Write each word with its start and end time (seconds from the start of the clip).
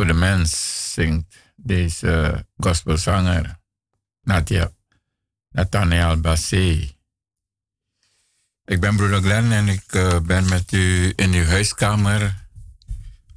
voor 0.00 0.08
de 0.08 0.14
mens 0.14 0.92
zingt 0.92 1.36
deze 1.56 2.44
gospelzanger 2.56 3.58
Nathaniel 5.50 6.20
Bassé. 6.20 6.94
Ik 8.64 8.80
ben 8.80 8.96
broeder 8.96 9.22
Glenn 9.22 9.52
en 9.52 9.68
ik 9.68 9.82
eh, 9.86 10.20
ben 10.20 10.48
met 10.48 10.72
u 10.72 11.12
in 11.16 11.32
uw 11.32 11.44
huiskamer 11.44 12.46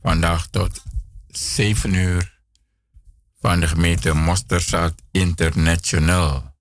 vandaag 0.01 0.47
tot 0.47 0.83
7 1.27 1.93
uur 1.93 2.39
van 3.39 3.59
de 3.59 3.67
gemeente 3.67 4.13
Mosterstad 4.13 4.93
International. 5.11 6.55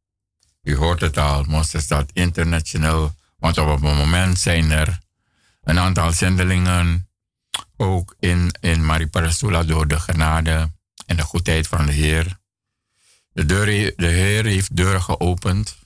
U 0.62 0.76
hoort 0.76 1.00
het 1.00 1.18
al, 1.18 1.44
Mosterstad 1.44 2.11
International, 2.12 3.14
want 3.38 3.59
op 3.59 3.68
het 3.68 3.80
moment 3.80 4.38
zijn 4.38 4.71
er 4.71 4.99
een 5.62 5.78
aantal 5.78 6.12
zendelingen 6.12 7.12
ook 7.76 8.14
in, 8.19 8.55
in 8.61 8.87
door 9.67 9.88
de 9.88 10.00
genade 10.00 10.73
en 11.07 11.17
de 11.17 11.23
goedheid 11.23 11.67
van 11.67 11.87
de 11.87 11.93
Heer. 11.93 12.41
De, 13.33 13.47
deur, 13.47 13.67
de 13.97 14.07
Heer 14.07 14.45
heeft 14.45 14.76
deuren 14.76 15.02
geopend. 15.02 15.76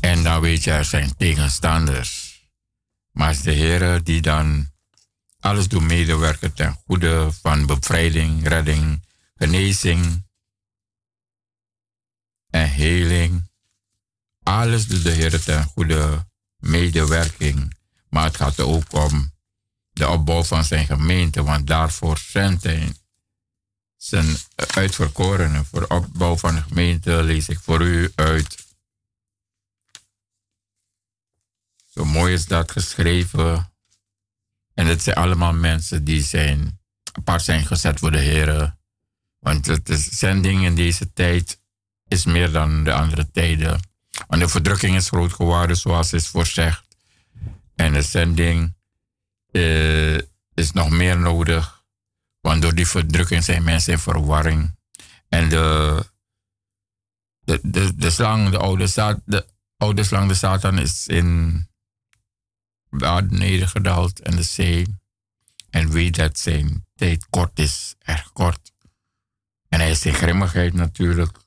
En 0.00 0.22
dan 0.22 0.40
weet 0.40 0.64
je, 0.64 0.70
er 0.70 0.84
zijn 0.84 1.16
tegenstanders. 1.16 2.40
Maar 3.12 3.28
het 3.28 3.36
is 3.36 3.42
de 3.42 3.52
Heer 3.52 4.02
die 4.04 4.22
dan 4.22 4.70
alles 5.40 5.68
doet 5.68 5.82
medewerken 5.82 6.54
ten 6.54 6.72
goede 6.86 7.32
van 7.32 7.66
bevrijding, 7.66 8.48
redding, 8.48 9.06
genezing 9.36 10.24
en 12.50 12.68
heling. 12.70 13.50
Alles 14.42 14.86
doet 14.86 15.02
de 15.02 15.10
Heer 15.10 15.42
ten 15.42 15.64
goede 15.64 16.26
medewerking. 16.56 17.74
Maar 18.08 18.24
het 18.24 18.36
gaat 18.36 18.60
ook 18.60 18.92
om 18.92 19.32
de 19.96 20.08
opbouw 20.08 20.42
van 20.42 20.64
zijn 20.64 20.86
gemeente, 20.86 21.42
want 21.42 21.66
daarvoor 21.66 22.18
zendt 22.18 22.62
hij 22.62 22.92
zijn 23.96 24.36
uitverkorenen. 24.74 25.64
Voor 25.64 25.80
de 25.80 25.88
opbouw 25.88 26.36
van 26.36 26.54
de 26.54 26.62
gemeente 26.62 27.22
lees 27.22 27.48
ik 27.48 27.58
voor 27.58 27.82
u 27.82 28.12
uit. 28.14 28.66
Zo 31.90 32.04
mooi 32.04 32.32
is 32.32 32.46
dat 32.46 32.70
geschreven. 32.70 33.72
En 34.74 34.86
het 34.86 35.02
zijn 35.02 35.16
allemaal 35.16 35.52
mensen 35.52 36.04
die 36.04 36.22
zijn 36.22 36.80
apart 37.12 37.42
zijn 37.42 37.66
gezet 37.66 37.98
voor 37.98 38.10
de 38.10 38.18
Heer. 38.18 38.76
Want 39.38 39.86
de 39.86 39.96
zending 39.96 40.64
in 40.64 40.74
deze 40.74 41.12
tijd 41.12 41.60
is 42.08 42.24
meer 42.24 42.52
dan 42.52 42.84
de 42.84 42.92
andere 42.92 43.30
tijden. 43.30 43.80
Want 44.26 44.42
de 44.42 44.48
verdrukking 44.48 44.96
is 44.96 45.08
groot 45.08 45.32
geworden, 45.32 45.76
zoals 45.76 46.12
is 46.12 46.28
voorzegd. 46.28 46.84
En 47.74 47.92
de 47.92 48.02
zending 48.02 48.75
uh, 49.56 50.18
is 50.54 50.72
nog 50.72 50.90
meer 50.90 51.18
nodig. 51.18 51.84
Want 52.40 52.62
door 52.62 52.74
die 52.74 52.86
verdrukking 52.86 53.44
zijn 53.44 53.62
mensen 53.62 53.92
in 53.92 53.98
verwarring. 53.98 54.74
En 55.28 55.48
de, 55.48 56.04
de, 57.44 57.96
de, 57.96 58.10
slang, 58.10 58.48
de 58.48 58.58
oude, 58.58 58.88
de 59.24 59.46
oude 59.76 60.04
slang, 60.04 60.28
de 60.28 60.34
Satan, 60.34 60.78
is 60.78 61.06
in 61.06 61.68
aarde 62.90 63.36
nedergedaald 63.36 64.20
en 64.20 64.36
de 64.36 64.42
zee. 64.42 64.94
En 65.70 65.90
weet 65.90 66.16
dat 66.16 66.38
zijn 66.38 66.86
tijd 66.94 67.26
kort 67.30 67.58
is, 67.58 67.94
erg 67.98 68.32
kort. 68.32 68.72
En 69.68 69.80
hij 69.80 69.90
is 69.90 70.06
in 70.06 70.14
grimmigheid 70.14 70.74
natuurlijk 70.74 71.38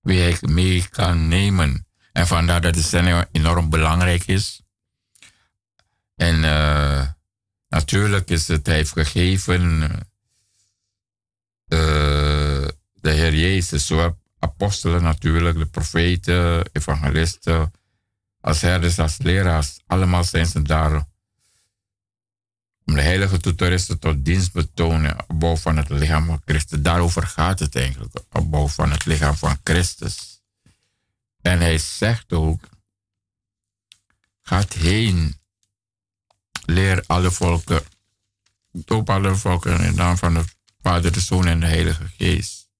wie 0.00 0.20
hij 0.20 0.36
mee 0.40 0.88
kan 0.88 1.28
nemen. 1.28 1.86
En 2.12 2.26
vandaar 2.26 2.60
dat 2.60 2.74
de 2.74 3.28
enorm 3.32 3.70
belangrijk 3.70 4.26
is. 4.26 4.62
En 6.14 6.34
uh, 6.34 7.08
natuurlijk 7.68 8.30
is 8.30 8.48
het, 8.48 8.66
hij 8.66 8.74
heeft 8.74 8.92
gegeven 8.92 9.82
uh, 11.68 12.68
de 12.94 13.10
Heer 13.10 13.34
Jezus, 13.34 13.86
zo 13.86 14.16
apostelen 14.38 15.02
natuurlijk, 15.02 15.58
de 15.58 15.66
profeten, 15.66 16.64
evangelisten, 16.72 17.72
als 18.40 18.60
herders, 18.60 18.98
als 18.98 19.18
leraars, 19.18 19.80
allemaal 19.86 20.24
zijn 20.24 20.46
ze 20.46 20.62
daar 20.62 21.06
om 22.88 22.94
de 22.94 23.00
heilige 23.00 23.38
toeteristen 23.38 23.98
tot 23.98 24.24
dienst 24.24 24.52
betonen, 24.52 25.16
opbouw 25.28 25.56
van 25.56 25.76
het 25.76 25.88
lichaam 25.88 26.26
van 26.26 26.42
Christus. 26.44 26.80
Daarover 26.80 27.22
gaat 27.22 27.58
het 27.58 27.76
eigenlijk, 27.76 28.14
opbouw 28.32 28.68
van 28.68 28.90
het 28.90 29.04
lichaam 29.04 29.36
van 29.36 29.58
Christus. 29.62 30.42
En 31.40 31.58
hij 31.58 31.78
zegt 31.78 32.32
ook, 32.32 32.68
gaat 34.42 34.72
heen, 34.72 35.37
leer 36.68 37.04
alle 37.06 37.30
volken, 37.30 37.82
doop 38.70 39.10
alle 39.10 39.36
volken 39.36 39.80
in 39.80 39.90
de 39.90 39.96
naam 39.96 40.16
van 40.16 40.34
de 40.34 40.44
Vader, 40.82 41.12
de 41.12 41.20
Zoon 41.20 41.46
en 41.46 41.60
de 41.60 41.66
Heilige 41.66 42.08
Geest. 42.16 42.70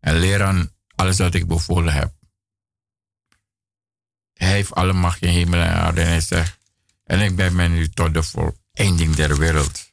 En 0.00 0.18
leer 0.18 0.42
aan 0.42 0.72
alles 0.94 1.18
wat 1.18 1.34
ik 1.34 1.46
bevolen 1.46 1.92
heb. 1.92 2.12
Hij 4.32 4.48
heeft 4.48 4.74
alle 4.74 4.92
macht 4.92 5.22
in 5.22 5.28
hemel 5.28 5.60
en 5.60 5.74
aarde 5.74 6.00
en 6.00 6.06
hij 6.06 6.20
zegt, 6.20 6.58
en 7.04 7.20
ik 7.20 7.36
ben 7.36 7.54
met 7.54 7.70
u 7.70 7.88
tot 7.88 8.14
de 8.14 8.22
voleinding 8.22 9.14
der 9.14 9.38
wereld. 9.38 9.90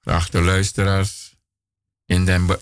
Geachte 0.00 0.40
luisteraars, 0.40 1.36
in 2.04 2.24
den 2.24 2.60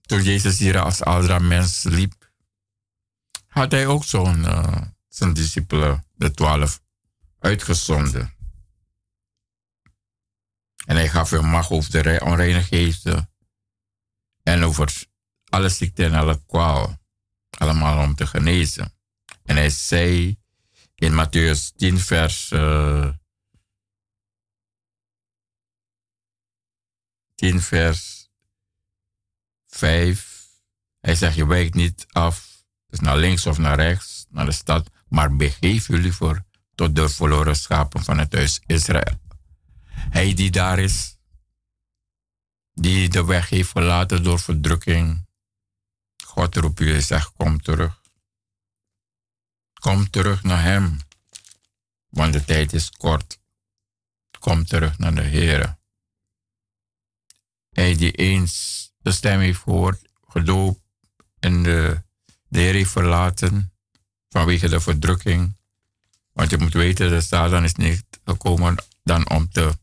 toen 0.00 0.22
Jezus 0.22 0.58
hier 0.58 0.80
als 0.80 1.02
oudere 1.02 1.40
mens 1.40 1.82
liep, 1.82 2.30
had 3.46 3.70
hij 3.70 3.86
ook 3.86 4.04
zo'n 4.04 4.38
uh, 4.38 4.80
zijn 5.08 5.32
discipelen, 5.32 6.04
de 6.14 6.30
twaalf, 6.30 6.80
uitgezonden. 7.38 8.34
En 10.86 10.96
hij 10.96 11.08
gaf 11.08 11.30
hem 11.30 11.44
macht 11.44 11.70
over 11.70 12.02
de 12.02 12.20
onreine 12.24 12.62
geesten 12.62 13.30
en 14.42 14.62
over 14.62 15.06
alle 15.44 15.68
ziekte 15.68 16.04
en 16.04 16.14
alle 16.14 16.42
kwaal, 16.46 16.98
allemaal 17.50 18.02
om 18.02 18.14
te 18.14 18.26
genezen. 18.26 18.94
En 19.44 19.56
hij 19.56 19.70
zei 19.70 20.38
in 20.94 21.12
Matthäus 21.12 21.76
10, 21.76 21.98
vers 21.98 22.50
uh, 22.50 23.02
eh, 23.02 23.14
10, 27.34 27.60
vers 27.60 28.28
5. 29.66 30.46
Hij 31.00 31.14
zegt, 31.14 31.36
je 31.36 31.46
wijkt 31.46 31.74
niet 31.74 32.06
af, 32.08 32.64
dus 32.86 33.00
naar 33.00 33.16
links 33.16 33.46
of 33.46 33.58
naar 33.58 33.76
rechts, 33.76 34.26
naar 34.28 34.44
de 34.44 34.52
stad, 34.52 34.90
maar 35.08 35.36
begeef 35.36 35.86
jullie 35.86 36.12
voor 36.12 36.46
tot 36.78 36.94
de 36.94 37.08
verloren 37.08 37.56
schapen 37.56 38.04
van 38.04 38.18
het 38.18 38.32
huis 38.32 38.60
Israël. 38.66 39.20
Hij 39.88 40.34
die 40.34 40.50
daar 40.50 40.78
is, 40.78 41.18
die 42.74 43.08
de 43.08 43.24
weg 43.24 43.48
heeft 43.48 43.70
verlaten 43.70 44.22
door 44.22 44.38
verdrukking. 44.38 45.26
God 46.24 46.56
roept 46.56 46.80
u 46.80 46.94
en 46.94 47.02
zegt, 47.02 47.32
kom 47.32 47.62
terug. 47.62 48.00
Kom 49.80 50.10
terug 50.10 50.42
naar 50.42 50.62
Hem, 50.62 50.98
want 52.08 52.32
de 52.32 52.44
tijd 52.44 52.72
is 52.72 52.90
kort. 52.90 53.38
Kom 54.38 54.64
terug 54.64 54.98
naar 54.98 55.14
de 55.14 55.22
Heer. 55.22 55.78
Hij 57.70 57.96
die 57.96 58.12
eens 58.12 58.86
de 58.98 59.12
stem 59.12 59.40
heeft 59.40 59.62
gehoord, 59.62 60.08
gedoopt 60.28 60.80
en 61.38 61.62
de, 61.62 62.02
de 62.48 62.58
Heer 62.58 62.74
heeft 62.74 62.90
verlaten 62.90 63.72
vanwege 64.28 64.68
de 64.68 64.80
verdrukking. 64.80 65.57
Want 66.38 66.50
je 66.50 66.58
moet 66.58 66.72
weten, 66.72 67.10
de 67.10 67.20
Satan 67.20 67.64
is 67.64 67.74
niet 67.74 68.04
gekomen 68.24 68.76
dan 69.02 69.30
om 69.30 69.48
te 69.50 69.78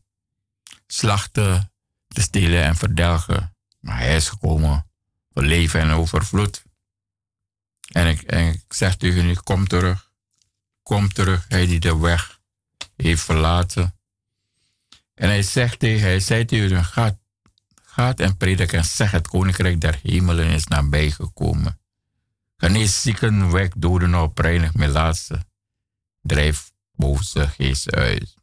slachten, 0.86 1.72
te 2.08 2.20
stelen 2.20 2.62
en 2.62 2.76
verdelgen. 2.76 3.56
Maar 3.80 3.98
hij 3.98 4.16
is 4.16 4.28
gekomen 4.28 4.86
voor 5.32 5.42
leven 5.42 5.80
en 5.80 5.90
overvloed. 5.90 6.62
En 7.92 8.06
ik, 8.06 8.22
en 8.22 8.52
ik 8.52 8.64
zeg 8.68 8.96
tegen 8.96 9.28
u, 9.28 9.34
kom 9.34 9.66
terug. 9.66 10.10
Kom 10.82 11.12
terug, 11.12 11.44
hij 11.48 11.66
die 11.66 11.80
de 11.80 11.98
weg 11.98 12.40
heeft 12.96 13.22
verlaten. 13.22 13.94
En 15.14 15.28
hij 15.28 15.42
zegt 15.42 15.78
tegen, 15.78 16.06
hij 16.06 16.20
zei 16.20 16.44
tegen 16.44 16.76
u, 16.76 16.82
gaat, 16.82 17.16
gaat 17.82 18.20
en 18.20 18.36
predik 18.36 18.72
en 18.72 18.84
zeg 18.84 19.10
het 19.10 19.28
koninkrijk 19.28 19.80
der 19.80 19.98
hemelen 20.02 20.48
is 20.48 20.66
nabijgekomen. 20.66 21.80
Genees 22.56 23.02
zieken, 23.02 23.50
weg 23.50 23.68
doden 23.76 24.14
op, 24.14 24.38
reinig 24.38 24.74
laatste. 24.74 25.44
Drijf 26.26 26.72
boze 26.92 27.48
geest 27.48 27.90
uit. 27.90 28.34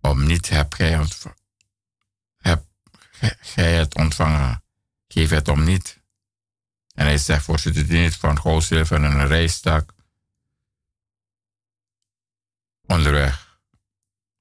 Om 0.00 0.26
niet 0.26 0.48
heb 0.48 0.72
gij, 0.72 0.92
het 3.76 3.94
ontvangen, 3.94 4.62
geef 5.08 5.30
het 5.30 5.48
om 5.48 5.64
niet. 5.64 6.02
En 6.94 7.06
hij 7.06 7.18
zegt, 7.18 7.44
voorzitter, 7.44 7.86
die 7.86 8.00
niet 8.00 8.16
van 8.16 8.40
goud, 8.40 8.64
zilver 8.64 8.96
en 8.96 9.02
een 9.02 9.26
rijstak 9.26 9.94
onderweg. 12.86 13.58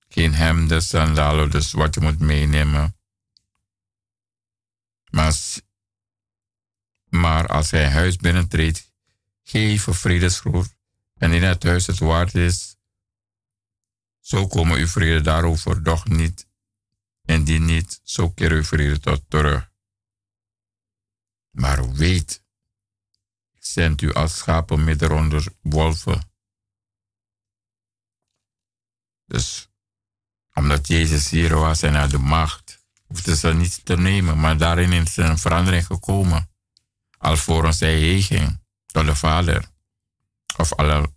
Geen 0.08 0.34
hemden, 0.34 0.82
sandalen, 0.82 1.52
dus 1.52 1.72
wat 1.72 1.94
je 1.96 2.02
moet 2.02 2.20
meenemen. 2.20 2.98
Maar, 5.10 5.36
maar 7.10 7.48
als 7.48 7.72
hij 7.72 7.90
huis 7.90 8.16
binnentreedt, 8.16 8.92
geef 9.44 9.88
een 9.88 9.94
en 11.24 11.32
in 11.32 11.44
het 11.44 11.64
huis 11.64 11.88
het 11.88 12.00
waard 12.00 12.36
is, 12.36 12.76
zo 14.20 14.48
komen 14.48 14.78
uw 14.78 14.88
vrede 14.88 15.22
daarover 15.22 15.84
doch 15.84 16.06
niet. 16.06 16.48
En 17.22 17.44
die 17.44 17.60
niet, 17.60 18.00
zo 18.04 18.30
keer 18.30 18.52
uw 18.52 18.64
vrede 18.64 19.00
tot 19.00 19.24
terug. 19.28 19.72
Maar 21.50 21.92
weet, 21.92 22.44
ik 23.54 23.66
zend 23.66 24.02
u 24.02 24.14
als 24.14 24.38
schapen 24.38 24.84
midden 24.84 25.12
onder 25.12 25.46
wolven. 25.62 26.32
Dus 29.26 29.70
omdat 30.54 30.88
Jezus 30.88 31.30
hier 31.30 31.56
was 31.56 31.82
en 31.82 31.96
had 31.96 32.12
de 32.12 32.18
macht 32.18 32.86
hoefden 33.08 33.38
ze 33.38 33.54
niet 33.54 33.86
te 33.86 33.98
nemen, 33.98 34.40
maar 34.40 34.58
daarin 34.58 34.92
is 34.92 35.18
een 35.18 35.38
verandering 35.38 35.86
gekomen. 35.86 36.50
Alvorens 37.18 37.80
hij 37.80 38.00
heen 38.00 38.22
ging 38.22 38.60
tot 38.86 39.06
de 39.06 39.16
Vader. 39.16 39.72
Of 40.58 40.74
alle. 40.74 41.14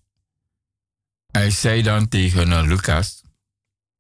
Hij 1.27 1.51
zei 1.51 1.83
dan 1.83 2.09
tegen 2.09 2.51
uh, 2.51 2.63
Lucas, 2.63 3.23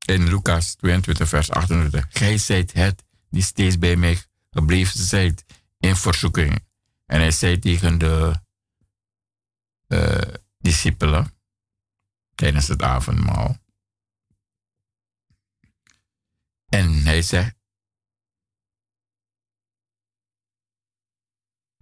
in 0.06 0.28
Lucas 0.28 0.74
22, 0.74 1.28
vers 1.28 1.50
28, 1.50 2.06
Gij 2.08 2.38
zijt 2.38 2.72
het 2.72 3.04
die 3.30 3.42
steeds 3.42 3.78
bij 3.78 3.96
mij 3.96 4.22
gebleven 4.50 5.00
zijt 5.00 5.44
in 5.78 5.96
verzoeking. 5.96 6.64
En 7.06 7.20
hij 7.20 7.30
zei 7.30 7.58
tegen 7.58 7.98
de 7.98 8.42
uh, 9.88 10.34
discipelen 10.58 11.34
tijdens 12.34 12.68
het 12.68 12.82
avondmaal. 12.82 13.58
En 16.66 17.04
hij 17.04 17.22
zegt, 17.22 17.56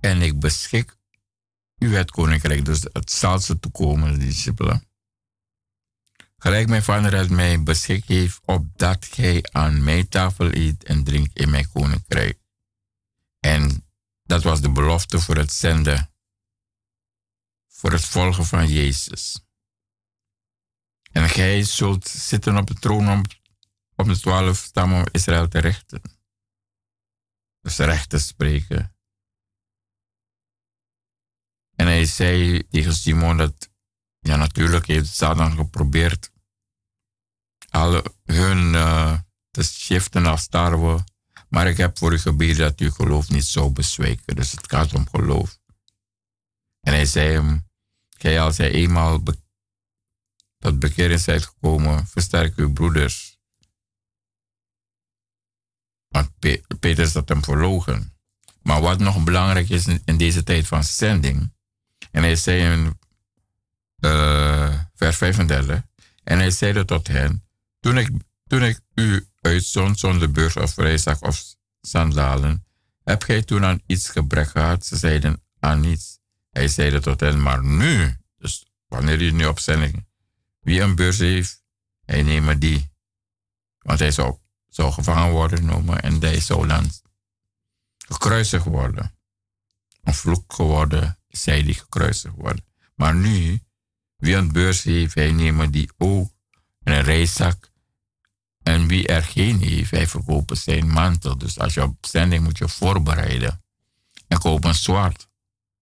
en 0.00 0.22
ik 0.22 0.38
beschik 0.40 0.96
u 1.84 1.96
het 1.96 2.10
koninkrijk, 2.10 2.64
dus 2.64 2.80
het 2.92 3.10
zal 3.10 3.38
ze 3.38 3.60
toekomen, 3.60 4.18
discipelen. 4.18 4.88
Gelijk 6.36 6.68
mijn 6.68 6.82
vader 6.82 7.14
het 7.14 7.30
mij 7.30 7.62
beschikt 7.62 8.08
heeft, 8.08 8.40
opdat 8.44 9.04
gij 9.04 9.42
aan 9.52 9.84
mijn 9.84 10.08
tafel 10.08 10.54
eet 10.54 10.84
en 10.84 11.04
drinkt 11.04 11.38
in 11.38 11.50
mijn 11.50 11.70
koninkrijk. 11.72 12.38
En 13.40 13.86
dat 14.22 14.42
was 14.42 14.60
de 14.60 14.70
belofte 14.70 15.20
voor 15.20 15.36
het 15.36 15.52
zenden, 15.52 16.10
voor 17.68 17.92
het 17.92 18.04
volgen 18.04 18.46
van 18.46 18.68
Jezus. 18.68 19.44
En 21.12 21.28
gij 21.28 21.62
zult 21.62 22.08
zitten 22.08 22.56
op 22.56 22.66
de 22.66 22.74
troon 22.74 23.08
om, 23.08 23.22
om 23.94 24.08
de 24.08 24.20
twaalf 24.20 24.58
stammen 24.58 25.10
Israël 25.12 25.48
te 25.48 25.58
rechten. 25.58 26.02
Dus 27.60 27.76
recht 27.76 28.08
te 28.08 28.18
spreken. 28.18 28.93
En 31.76 31.86
hij 31.86 32.04
zei 32.04 32.66
tegen 32.68 32.94
Simon 32.94 33.36
dat, 33.36 33.70
ja 34.20 34.36
natuurlijk 34.36 34.86
heeft 34.86 35.14
Satan 35.14 35.56
geprobeerd 35.56 36.32
alle 37.68 38.04
hun 38.24 38.72
uh, 38.72 39.18
te 39.50 39.62
shiften 39.62 40.26
als 40.26 40.46
tarwe. 40.46 41.04
Maar 41.48 41.68
ik 41.68 41.76
heb 41.76 41.98
voor 41.98 42.12
u 42.12 42.18
gebeden 42.18 42.56
dat 42.56 42.80
uw 42.80 42.90
geloof 42.90 43.28
niet 43.28 43.44
zou 43.44 43.70
bezwijken. 43.70 44.36
Dus 44.36 44.50
het 44.50 44.70
gaat 44.70 44.94
om 44.94 45.08
geloof. 45.08 45.58
En 46.80 46.92
hij 46.92 47.06
zei 47.06 47.32
hem, 47.32 47.68
gij 48.18 48.40
als 48.40 48.56
hij 48.56 48.70
eenmaal 48.70 49.22
be 49.22 49.42
tot 50.58 50.78
bekering 50.78 51.20
zijt 51.20 51.44
gekomen, 51.44 52.06
versterk 52.06 52.56
uw 52.56 52.72
broeders. 52.72 53.38
Want 56.08 56.30
Peter 56.80 57.06
zat 57.06 57.28
hem 57.28 57.44
verlogen. 57.44 58.12
Maar 58.62 58.80
wat 58.80 58.98
nog 58.98 59.24
belangrijk 59.24 59.68
is 59.68 59.86
in 60.04 60.16
deze 60.16 60.42
tijd 60.42 60.66
van 60.66 60.84
zending. 60.84 61.53
En 62.14 62.22
hij 62.22 62.36
zei 62.36 62.72
in 62.72 62.98
uh, 64.00 64.80
vers 64.94 65.16
35. 65.16 65.82
En 66.24 66.38
hij 66.38 66.50
zeide 66.50 66.84
tot 66.84 67.06
hen. 67.08 67.44
Toen 67.80 67.98
ik, 67.98 68.10
toen 68.46 68.62
ik 68.62 68.80
u 68.94 69.26
uitzond 69.40 69.98
zonder 69.98 70.30
beurs 70.30 70.56
of 70.56 70.76
reiszak 70.76 71.22
of 71.22 71.42
sandalen. 71.80 72.64
Heb 73.04 73.22
gij 73.22 73.42
toen 73.42 73.64
aan 73.64 73.82
iets 73.86 74.08
gebrek 74.08 74.48
gehad? 74.48 74.86
Ze 74.86 74.96
zeiden 74.96 75.42
aan 75.60 75.80
niets. 75.80 76.18
Hij 76.50 76.68
zeide 76.68 77.00
tot 77.00 77.20
hen. 77.20 77.42
Maar 77.42 77.64
nu. 77.64 78.16
Dus 78.38 78.66
wanneer 78.88 79.22
u 79.22 79.30
nu 79.30 79.46
op 79.46 79.58
zending 79.58 80.06
wie 80.60 80.80
een 80.80 80.94
beurs 80.94 81.18
heeft, 81.18 81.62
hij 82.04 82.22
neemt 82.22 82.60
die. 82.60 82.90
Want 83.78 83.98
hij 83.98 84.10
zou, 84.10 84.36
zou 84.68 84.92
gevangen 84.92 85.30
worden 85.30 85.58
genomen 85.58 86.00
en 86.00 86.20
hij 86.20 86.40
zou 86.40 86.66
dan 86.66 86.90
gekruisigd 88.08 88.64
worden. 88.64 89.14
Een 90.02 90.14
vloek 90.14 90.52
geworden, 90.52 91.18
zij 91.36 91.62
die 91.62 91.74
gekruisigd 91.74 92.34
worden. 92.34 92.64
Maar 92.94 93.14
nu, 93.14 93.62
wie 94.16 94.34
een 94.34 94.52
beurs 94.52 94.82
heeft, 94.82 95.14
hij 95.14 95.32
neemt 95.32 95.72
die 95.72 95.90
ook. 95.98 96.32
En 96.82 96.92
een 96.92 97.02
reiszak. 97.02 97.72
En 98.62 98.86
wie 98.86 99.06
er 99.06 99.22
geen 99.22 99.60
heeft, 99.60 99.90
hij 99.90 100.06
verkoopt 100.06 100.58
zijn 100.58 100.90
mantel. 100.90 101.38
Dus 101.38 101.58
als 101.58 101.74
je 101.74 101.82
op 101.82 102.06
zending 102.06 102.44
moet 102.44 102.58
je 102.58 102.68
voorbereiden. 102.68 103.64
En 104.28 104.38
koop 104.38 104.64
een 104.64 104.74
zwart. 104.74 105.28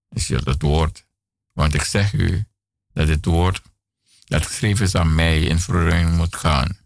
Is 0.09 0.27
je 0.27 0.41
het 0.45 0.62
woord. 0.62 1.07
Want 1.53 1.75
ik 1.75 1.83
zeg 1.83 2.12
u 2.12 2.45
dat 2.93 3.09
het 3.09 3.25
woord 3.25 3.62
dat 4.25 4.47
geschreven 4.47 4.85
is 4.85 4.95
aan 4.95 5.15
mij 5.15 5.43
in 5.43 5.59
verruiming 5.59 6.17
moet 6.17 6.37
gaan. 6.37 6.79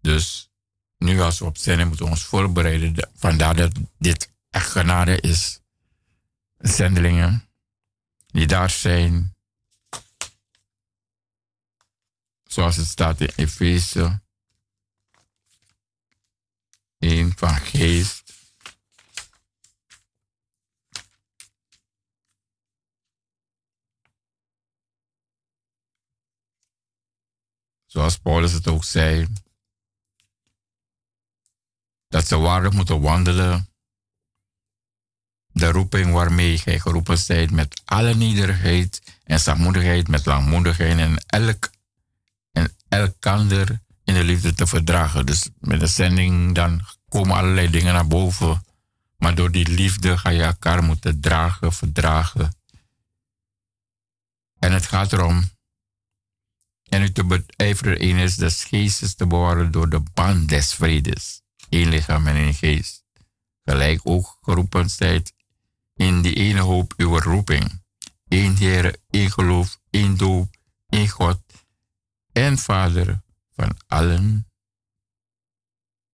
Dus 0.00 0.50
nu 0.98 1.20
als 1.20 1.38
we 1.38 1.44
op 1.44 1.56
zijn 1.56 1.86
moeten 1.86 2.04
we 2.04 2.10
ons 2.10 2.24
voorbereiden. 2.24 3.10
Vandaar 3.14 3.56
dat 3.56 3.72
dit 3.98 4.30
echt 4.56 4.70
genade 4.70 5.20
is. 5.20 5.60
Zendelingen 6.58 7.48
die 8.26 8.46
daar 8.46 8.70
zijn. 8.70 9.36
Zoals 12.44 12.76
het 12.76 12.86
staat 12.86 13.20
in 13.20 13.32
Efeze 13.36 14.20
1 16.98 17.32
van 17.36 17.54
geest 17.54 18.32
zoals 27.86 28.18
Paulus 28.18 28.52
het 28.52 28.68
ook 28.68 28.84
zei, 28.84 29.26
dat 32.08 32.26
ze 32.26 32.36
waardig 32.36 32.72
moeten 32.72 33.00
wandelen. 33.00 33.75
De 35.56 35.70
roeping 35.70 36.12
waarmee 36.12 36.58
gij 36.58 36.78
geroepen 36.78 37.18
zijt 37.18 37.50
met 37.50 37.80
alle 37.84 38.14
nederigheid 38.14 39.02
en 39.24 39.40
zachtmoedigheid, 39.40 40.08
met 40.08 40.26
langmoedigheid 40.26 40.98
en 40.98 41.24
elk 41.26 41.70
en 42.52 42.76
elkander 42.88 43.80
in 44.04 44.14
de 44.14 44.24
liefde 44.24 44.54
te 44.54 44.66
verdragen. 44.66 45.26
Dus 45.26 45.48
met 45.58 45.80
de 45.80 45.86
zending 45.86 46.54
dan 46.54 46.80
komen 47.08 47.36
allerlei 47.36 47.70
dingen 47.70 47.92
naar 47.92 48.06
boven. 48.06 48.64
Maar 49.18 49.34
door 49.34 49.50
die 49.50 49.68
liefde 49.68 50.18
ga 50.18 50.30
je 50.30 50.42
elkaar 50.42 50.84
moeten 50.84 51.20
dragen, 51.20 51.72
verdragen. 51.72 52.56
En 54.58 54.72
het 54.72 54.86
gaat 54.86 55.12
erom 55.12 55.50
en 56.88 57.02
u 57.02 57.12
te 57.12 57.44
beijveren 57.56 58.02
een 58.02 58.16
is 58.16 58.36
des 58.36 58.64
geestes 58.64 59.14
te 59.14 59.26
bewaren 59.26 59.70
door 59.70 59.88
de 59.88 60.02
band 60.14 60.48
des 60.48 60.74
vredes. 60.74 61.42
Eén 61.68 61.88
lichaam 61.88 62.26
en 62.26 62.36
één 62.36 62.54
geest. 62.54 63.04
Gelijk 63.64 64.00
ook 64.02 64.38
geroepen 64.40 64.90
zijt 64.90 65.34
in 65.96 66.22
die 66.22 66.34
ene 66.34 66.60
hoop 66.60 66.94
uw 66.96 67.18
roeping. 67.18 67.82
Eén 68.28 68.56
Heer, 68.56 68.96
één 69.10 69.30
geloof, 69.30 69.80
één 69.90 70.16
doop, 70.16 70.56
één 70.88 71.08
God 71.08 71.40
en 72.32 72.58
Vader 72.58 73.22
van 73.54 73.76
allen 73.86 74.50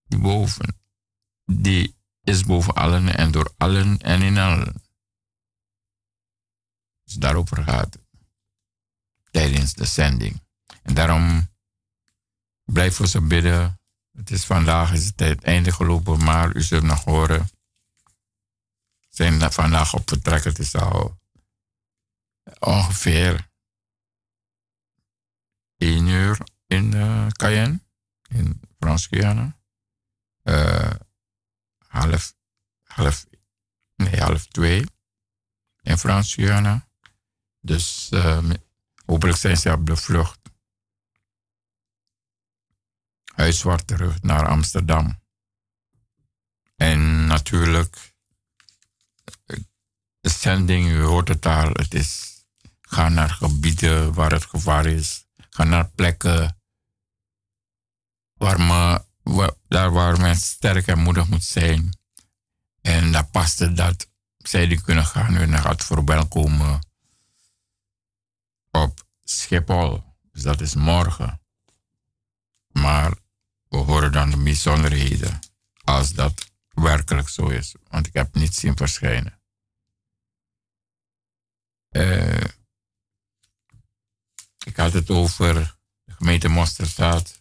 die 0.04 0.18
boven. 0.18 0.80
Die 1.44 1.96
is 2.22 2.44
boven 2.44 2.74
allen 2.74 3.16
en 3.16 3.30
door 3.30 3.54
allen 3.56 3.98
en 3.98 4.22
in 4.22 4.38
allen. 4.38 4.82
Dus 7.04 7.14
daarover 7.14 7.62
gaat. 7.62 7.98
Tijdens 9.30 9.74
de 9.74 9.84
zending. 9.84 10.42
En 10.82 10.94
daarom 10.94 11.48
blijf 12.64 12.96
voor 12.96 13.06
ze 13.06 13.20
bidden. 13.20 13.80
Het 14.12 14.30
is 14.30 14.44
vandaag 14.44 14.92
is 14.92 15.04
het, 15.04 15.20
het 15.20 15.42
einde 15.42 15.72
gelopen, 15.72 16.24
maar 16.24 16.56
u 16.56 16.62
zult 16.62 16.82
nog 16.82 17.04
horen. 17.04 17.48
Zijn 19.12 19.52
vandaag 19.52 19.94
op 19.94 20.08
vertrek. 20.08 20.44
Het 20.44 20.58
is 20.58 20.74
al 20.74 21.18
ongeveer 22.58 23.50
1 25.76 26.06
uur 26.06 26.38
in 26.66 26.94
uh, 26.94 27.26
Cayenne, 27.26 27.80
in 28.28 28.60
Frans-Guyana. 28.78 29.56
Uh, 30.42 30.90
half, 31.86 32.34
half, 32.82 33.26
nee, 33.96 34.20
half 34.20 34.46
twee 34.46 34.86
in 35.82 35.98
Frans-Guyana. 35.98 36.86
Dus 37.60 38.10
uh, 38.12 38.50
hopelijk 39.04 39.38
zijn 39.38 39.56
ze 39.56 39.72
op 39.72 39.86
de 39.86 39.96
vlucht 39.96 40.40
terug 43.84 44.22
naar 44.22 44.48
Amsterdam. 44.48 45.20
En 46.76 47.26
natuurlijk, 47.26 48.11
de 50.22 50.30
zending, 50.30 50.88
u 50.88 51.02
hoort 51.02 51.28
het 51.28 51.46
al, 51.46 51.70
het 51.72 51.94
is 51.94 52.32
ga 52.80 53.08
naar 53.08 53.30
gebieden 53.30 54.14
waar 54.14 54.32
het 54.32 54.44
gevaar 54.44 54.86
is. 54.86 55.26
Ga 55.50 55.64
naar 55.64 55.88
plekken 55.88 56.60
waar, 58.34 58.60
me, 58.60 59.04
waar, 59.22 59.52
daar 59.68 59.92
waar 59.92 60.20
men 60.20 60.36
sterk 60.36 60.86
en 60.86 60.98
moedig 60.98 61.28
moet 61.28 61.44
zijn. 61.44 61.98
En 62.80 63.12
daar 63.12 63.26
past 63.26 63.58
het 63.58 63.76
dat 63.76 64.08
zij 64.36 64.66
die 64.66 64.80
kunnen 64.80 65.06
gaan 65.06 65.36
en 65.36 65.58
gaat 65.58 65.84
voorbij 65.84 66.18
op 68.70 69.06
Schiphol. 69.24 70.04
Dus 70.32 70.42
dat 70.42 70.60
is 70.60 70.74
morgen. 70.74 71.40
Maar 72.68 73.12
we 73.68 73.76
horen 73.76 74.12
dan 74.12 74.30
de 74.30 74.36
bijzonderheden. 74.36 75.38
Als 75.84 76.12
dat 76.12 76.50
werkelijk 76.68 77.28
zo 77.28 77.48
is. 77.48 77.74
Want 77.88 78.06
ik 78.06 78.12
heb 78.12 78.34
niet 78.34 78.54
zien 78.54 78.76
verschijnen. 78.76 79.41
Uh, 81.92 82.44
ik 84.64 84.76
had 84.76 84.92
het 84.92 85.10
over 85.10 85.78
de 86.04 86.12
gemeente 86.12 86.48
Mosterstaat. 86.48 87.40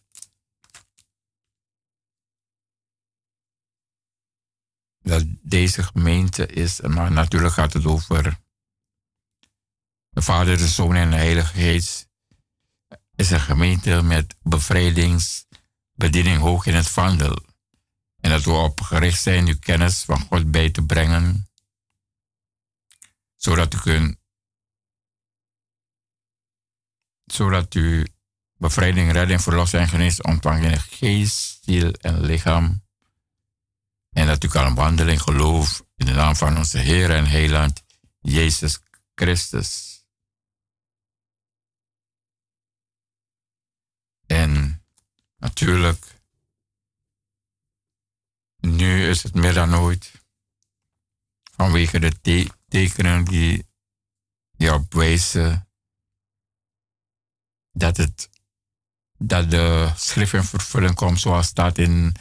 Dat 5.00 5.26
deze 5.42 5.84
gemeente 5.84 6.46
is, 6.46 6.82
maar 6.82 7.12
natuurlijk 7.12 7.54
gaat 7.54 7.74
het 7.74 7.86
over 7.86 8.40
de 10.10 10.22
Vader, 10.22 10.58
de 10.58 10.68
Zoon 10.68 10.96
en 10.96 11.10
de 11.10 11.16
Heilige 11.16 11.54
Geest. 11.54 12.10
Is 13.16 13.30
een 13.30 13.40
gemeente 13.40 14.02
met 14.02 14.36
bevrijdingsbediening 14.42 16.38
hoog 16.38 16.66
in 16.66 16.76
het 16.76 16.88
vaandel. 16.88 17.46
En 18.20 18.30
dat 18.30 18.44
we 18.44 18.52
op 18.52 18.82
gericht 18.82 19.22
zijn 19.22 19.48
uw 19.48 19.60
kennis 19.60 20.04
van 20.04 20.20
God 20.20 20.52
bij 20.52 20.70
te 20.70 20.86
brengen. 20.86 21.50
Zodat 23.36 23.74
u 23.74 23.78
kunt 23.78 24.21
zodat 27.32 27.76
u 27.76 28.08
bevrijding, 28.58 29.12
redding, 29.12 29.42
verlossing 29.42 29.82
en 29.82 29.88
genees 29.88 30.22
ontvangt 30.22 30.64
in 30.64 30.80
geest, 30.80 31.64
ziel 31.64 31.92
en 31.92 32.22
lichaam. 32.22 32.84
En 34.10 34.28
dat 34.28 34.44
u 34.44 34.48
kan 34.48 34.76
wandelen 34.76 35.14
in 35.14 35.20
geloof 35.20 35.84
in 35.96 36.06
de 36.06 36.12
naam 36.12 36.36
van 36.36 36.58
onze 36.58 36.78
Heer 36.78 37.12
en 37.12 37.28
Heiland, 37.28 37.84
Jezus 38.20 38.80
Christus. 39.16 40.04
En 44.26 44.84
natuurlijk, 45.38 46.22
nu 48.60 49.08
is 49.08 49.24
het 49.24 49.34
meer 49.34 49.54
dan 49.54 49.76
ooit, 49.76 50.12
vanwege 51.56 52.00
de 52.00 52.48
tekenen 52.68 53.26
die, 53.26 53.68
die 54.52 54.74
op 54.74 54.94
wijzen 54.94 55.71
dat, 57.72 57.98
het, 57.98 58.30
dat 59.18 59.52
de 59.52 59.92
schrift 59.96 60.34
in 60.34 60.44
vervulling 60.44 60.96
komt 60.96 61.20
zoals 61.20 61.48
staat 61.48 61.78
in 61.78 62.16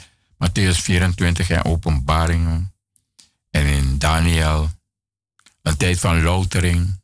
Matthäus 0.45 0.81
24 0.83 1.51
en 1.51 1.65
openbaringen. 1.65 2.75
En 3.51 3.67
in 3.67 3.99
Daniel. 3.99 4.71
Een 5.63 5.77
tijd 5.77 5.99
van 5.99 6.23
loutering, 6.23 7.03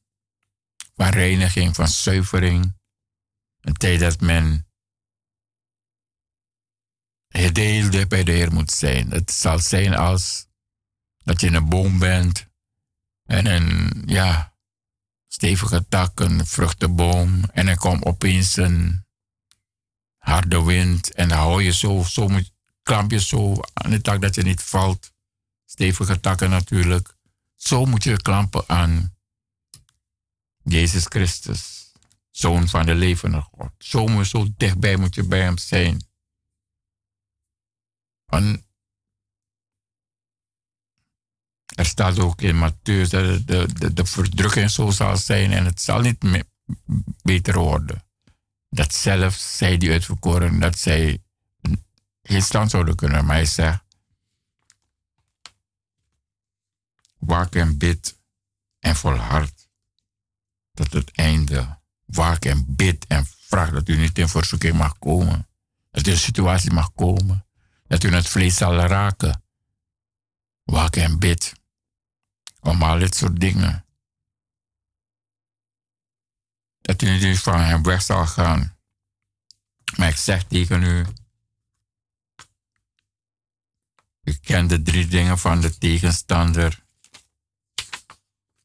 van 0.94 1.08
reiniging, 1.08 1.74
van 1.74 1.88
zuivering. 1.88 2.74
Een 3.60 3.74
tijd 3.74 4.00
dat 4.00 4.20
men 4.20 4.66
gedeelde 7.28 8.06
bij 8.06 8.24
de 8.24 8.32
Heer 8.32 8.52
moet 8.52 8.70
zijn. 8.70 9.10
Het 9.10 9.30
zal 9.30 9.58
zijn 9.58 9.94
als 9.94 10.46
dat 11.24 11.40
je 11.40 11.50
een 11.50 11.68
boom 11.68 11.98
bent 11.98 12.46
en 13.24 13.46
een, 13.46 14.02
ja, 14.06 14.55
stevige 15.28 15.88
tak, 15.88 16.20
een 16.20 16.46
vruchtenboom. 16.46 17.44
En 17.52 17.68
er 17.68 17.78
komt 17.78 18.04
opeens 18.04 18.56
een 18.56 19.04
harde 20.16 20.62
wind. 20.62 21.14
En 21.14 21.28
dan 21.28 21.38
hou 21.38 21.62
je 21.62 21.72
zo, 21.72 22.02
zo 22.02 22.28
moet, 22.28 22.52
klamp 22.82 23.10
je 23.10 23.20
zo 23.20 23.60
aan 23.72 23.90
de 23.90 24.00
tak 24.00 24.20
dat 24.20 24.34
je 24.34 24.42
niet 24.42 24.62
valt. 24.62 25.12
Stevige 25.64 26.20
takken 26.20 26.50
natuurlijk. 26.50 27.16
Zo 27.54 27.84
moet 27.84 28.04
je 28.04 28.22
klampen 28.22 28.64
aan 28.66 29.16
Jezus 30.62 31.04
Christus, 31.04 31.92
Zoon 32.30 32.68
van 32.68 32.86
de 32.86 32.94
levende 32.94 33.40
God. 33.40 33.70
Zo, 33.78 34.22
zo 34.22 34.46
dichtbij 34.56 34.96
moet 34.96 35.14
je 35.14 35.24
bij 35.24 35.40
hem 35.40 35.58
zijn. 35.58 36.06
En 38.26 38.65
Er 41.76 41.86
staat 41.86 42.18
ook 42.18 42.40
in 42.40 42.56
Matthäus 42.56 43.08
dat 43.08 43.46
de, 43.46 43.68
de, 43.72 43.92
de 43.92 44.04
verdrukking 44.04 44.70
zo 44.70 44.90
zal 44.90 45.16
zijn 45.16 45.52
en 45.52 45.64
het 45.64 45.80
zal 45.80 46.00
niet 46.00 46.22
meer 46.22 46.44
beter 47.22 47.58
worden. 47.58 48.04
Dat 48.68 48.94
zelfs 48.94 49.56
zij 49.56 49.76
die 49.76 49.90
uitverkoren, 49.90 50.60
dat 50.60 50.78
zij 50.78 51.22
geen 52.22 52.42
stand 52.42 52.70
zouden 52.70 52.96
kunnen. 52.96 53.24
Maar 53.24 53.36
hij 53.36 53.44
zegt, 53.44 53.84
waak 57.18 57.54
en 57.54 57.78
bid 57.78 58.18
en 58.78 58.96
volhard 58.96 59.68
tot 60.74 60.92
het 60.92 61.10
einde. 61.10 61.78
Waak 62.04 62.44
en 62.44 62.64
bid 62.68 63.06
en 63.06 63.26
vraag 63.26 63.70
dat 63.70 63.88
u 63.88 63.96
niet 63.96 64.18
in 64.18 64.28
verzoeking 64.28 64.74
mag 64.74 64.98
komen. 64.98 65.48
Dat 65.90 66.06
u 66.06 66.10
een 66.10 66.16
situatie 66.16 66.72
mag 66.72 66.92
komen. 66.92 67.46
Dat 67.86 68.02
u 68.02 68.12
het 68.12 68.28
vlees 68.28 68.56
zal 68.56 68.74
raken. 68.74 69.42
Waak 70.64 70.96
en 70.96 71.18
bid. 71.18 71.52
Allemaal 72.66 72.98
dit 72.98 73.14
soort 73.14 73.40
dingen. 73.40 73.84
Dat 76.80 77.02
u 77.02 77.18
niet 77.18 77.38
van 77.38 77.60
hem 77.60 77.82
weg 77.82 78.02
zal 78.02 78.26
gaan. 78.26 78.76
Maar 79.96 80.08
ik 80.08 80.16
zeg 80.16 80.44
tegen 80.44 80.82
u. 80.82 81.06
U 84.22 84.34
kent 84.34 84.68
de 84.68 84.82
drie 84.82 85.06
dingen 85.06 85.38
van 85.38 85.60
de 85.60 85.78
tegenstander. 85.78 86.84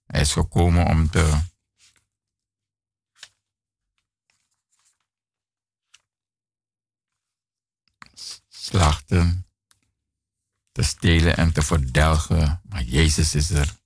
Hij 0.05 0.21
is 0.21 0.31
gekomen 0.31 0.85
om 0.85 1.09
te 1.09 1.41
slachten, 8.49 9.47
te 10.71 10.83
stelen 10.83 11.37
en 11.37 11.51
te 11.53 11.61
verdelgen. 11.61 12.61
Maar 12.63 12.83
Jezus 12.83 13.35
is 13.35 13.49
er. 13.49 13.80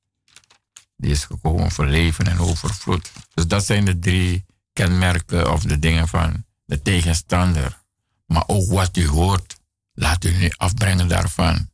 Die 0.97 1.11
is 1.11 1.23
gekomen 1.23 1.71
voor 1.71 1.85
leven 1.85 2.27
en 2.27 2.39
overvloed. 2.39 3.11
Dus 3.33 3.47
dat 3.47 3.65
zijn 3.65 3.85
de 3.85 3.99
drie 3.99 4.45
kenmerken 4.73 5.51
of 5.51 5.63
de 5.63 5.79
dingen 5.79 6.07
van 6.07 6.45
de 6.65 6.81
tegenstander. 6.81 7.83
Maar 8.25 8.43
ook 8.47 8.71
wat 8.71 8.97
u 8.97 9.07
hoort, 9.07 9.55
laat 9.93 10.23
u 10.23 10.37
niet 10.37 10.57
afbrengen 10.57 11.07
daarvan. 11.07 11.69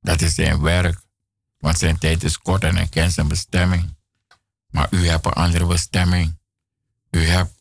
Dat 0.00 0.20
is 0.20 0.34
zijn 0.34 0.60
werk. 0.60 1.00
Want 1.58 1.78
zijn 1.78 1.98
tijd 1.98 2.24
is 2.24 2.38
kort 2.38 2.64
en 2.64 2.76
hij 2.76 2.88
kent 2.88 3.12
zijn 3.12 3.28
bestemming. 3.28 3.96
Maar 4.66 4.86
u 4.90 5.08
hebt 5.08 5.26
een 5.26 5.32
andere 5.32 5.66
bestemming. 5.66 6.38
U 7.10 7.26
hebt 7.26 7.52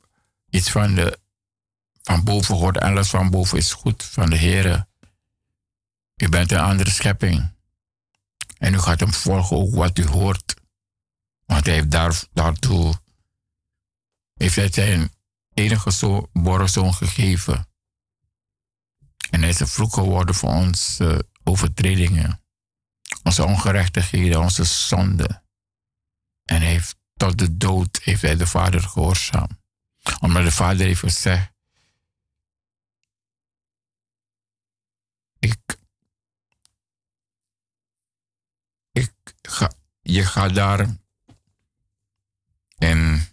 iets 0.50 0.72
van, 0.72 0.96
de, 0.96 1.20
van 2.02 2.24
boven 2.24 2.56
gehoord. 2.56 2.80
Alles 2.80 3.10
van 3.10 3.30
boven 3.30 3.58
is 3.58 3.74
goed 3.74 4.04
van 4.04 4.30
de 4.30 4.36
Heer. 4.36 4.88
U 6.16 6.30
bent 6.30 6.52
een 6.52 6.60
andere 6.60 6.90
schepping. 6.90 7.52
En 8.58 8.74
u 8.74 8.80
gaat 8.80 9.00
hem 9.00 9.14
volgen 9.14 9.58
ook 9.58 9.76
wat 9.76 9.98
u 9.98 10.06
hoort. 10.06 10.56
Want 11.52 11.66
hij 11.66 11.74
heeft 11.74 11.92
daar, 11.92 12.24
daartoe 12.34 13.02
heeft 14.34 14.56
hij 14.56 14.72
zijn 14.72 15.12
enige 15.54 15.92
zo, 15.92 16.30
zoon 16.66 16.94
gegeven. 16.94 17.68
En 19.30 19.40
hij 19.40 19.50
is 19.50 19.60
een 19.60 19.68
vloek 19.68 19.94
geworden 19.94 20.36
voor 20.36 20.50
onze 20.50 21.30
overtredingen, 21.44 22.44
onze 23.24 23.46
ongerechtigheden, 23.46 24.40
onze 24.40 24.64
zonden. 24.64 25.44
En 26.44 26.62
hij 26.62 26.72
heeft 26.72 26.96
tot 27.14 27.38
de 27.38 27.58
dood 27.58 28.00
heeft 28.04 28.22
hij 28.22 28.36
de 28.36 28.48
Vader 28.48 28.82
gehoorzaam. 28.82 29.50
Omdat 30.20 30.44
de 30.44 30.52
Vader 30.52 30.86
heeft 30.86 31.00
gezegd, 31.00 31.54
ik, 35.40 35.78
ik 38.92 39.14
ga, 39.42 39.72
je 40.02 40.26
gaat 40.26 40.56
daar 40.56 41.00
en 42.82 43.28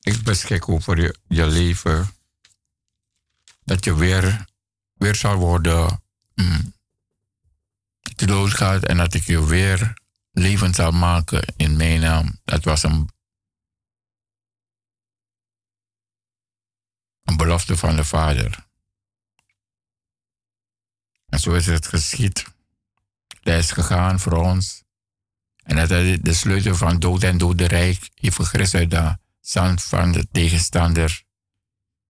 ik 0.00 0.22
beschik 0.22 0.68
over 0.68 1.00
je, 1.00 1.18
je 1.28 1.46
leven. 1.46 2.10
Dat 3.64 3.84
je 3.84 3.94
weer, 3.96 4.46
weer 4.92 5.14
zal 5.14 5.36
worden 5.36 6.02
mm, 6.34 6.74
te 8.16 8.26
dood 8.26 8.50
gaat 8.50 8.84
en 8.84 8.96
dat 8.96 9.14
ik 9.14 9.22
je 9.22 9.46
weer 9.46 9.94
leven 10.30 10.74
zal 10.74 10.90
maken 10.90 11.54
in 11.56 11.76
mijn 11.76 12.00
naam. 12.00 12.40
Dat 12.44 12.64
was 12.64 12.82
een, 12.82 13.08
een 17.22 17.36
belofte 17.36 17.76
van 17.76 17.96
de 17.96 18.04
Vader. 18.04 18.66
En 21.28 21.38
zo 21.38 21.52
is 21.52 21.66
het 21.66 21.86
geschied. 21.86 22.51
Hij 23.42 23.58
is 23.58 23.70
gegaan 23.70 24.20
voor 24.20 24.32
ons. 24.32 24.84
En 25.62 25.76
dat 25.76 25.88
hij 25.88 26.20
de 26.20 26.32
sleutel 26.32 26.74
van 26.74 26.98
dood 26.98 27.22
en 27.22 27.38
dodenrijk 27.38 28.10
heeft 28.14 28.36
gegrist 28.36 28.74
uit 28.74 28.90
de 28.90 29.18
zand 29.40 29.82
van 29.82 30.12
de 30.12 30.28
tegenstander. 30.28 31.24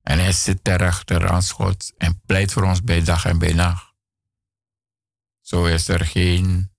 En 0.03 0.19
hij 0.19 0.33
zit 0.33 0.65
daarachter 0.65 1.29
aan 1.29 1.43
schot 1.43 1.93
en 1.97 2.21
pleit 2.21 2.53
voor 2.53 2.63
ons 2.63 2.83
bij 2.83 3.03
dag 3.03 3.25
en 3.25 3.39
bij 3.39 3.53
nacht. 3.53 3.95
Zo 5.41 5.65
is 5.65 5.89
er 5.89 6.07
geen. 6.07 6.71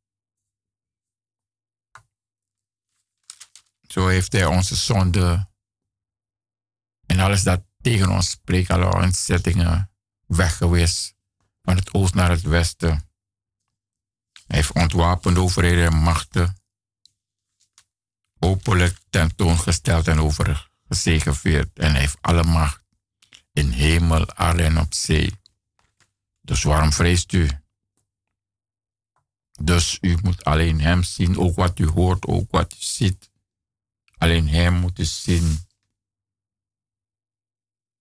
Zo 3.87 4.07
heeft 4.07 4.31
hij 4.31 4.45
onze 4.45 4.75
zonde 4.75 5.51
En 7.05 7.19
alles 7.19 7.43
dat 7.43 7.63
tegen 7.81 8.09
ons 8.09 8.29
spreekt, 8.29 8.69
alle 8.69 8.93
ontzettingen 8.93 9.91
weggewist 10.25 11.15
van 11.61 11.75
het 11.75 11.93
oosten 11.93 12.17
naar 12.17 12.29
het 12.29 12.41
westen. 12.41 13.12
Hij 14.47 14.57
heeft 14.57 14.71
ontwapende 14.71 15.39
overheden 15.39 15.85
en 15.85 15.97
machten 15.97 16.55
openlijk 18.43 18.97
tentoongesteld 19.09 20.07
en 20.07 20.19
overgezegeveerd. 20.19 21.79
En 21.79 21.91
hij 21.91 21.99
heeft 21.99 22.17
alle 22.21 22.43
macht 22.43 22.81
in 23.53 23.69
hemel, 23.69 24.33
aarde 24.35 24.63
en 24.63 24.79
op 24.79 24.93
zee. 24.93 25.39
Dus 26.41 26.63
waarom 26.63 26.91
vreest 26.91 27.33
u? 27.33 27.49
Dus 29.61 29.97
u 30.01 30.17
moet 30.21 30.43
alleen 30.43 30.81
hem 30.81 31.03
zien, 31.03 31.37
ook 31.37 31.55
wat 31.55 31.79
u 31.79 31.87
hoort, 31.87 32.25
ook 32.25 32.51
wat 32.51 32.73
u 32.73 32.77
ziet. 32.79 33.31
Alleen 34.17 34.49
hem 34.49 34.73
moet 34.73 34.99
u 34.99 35.05
zien. 35.05 35.59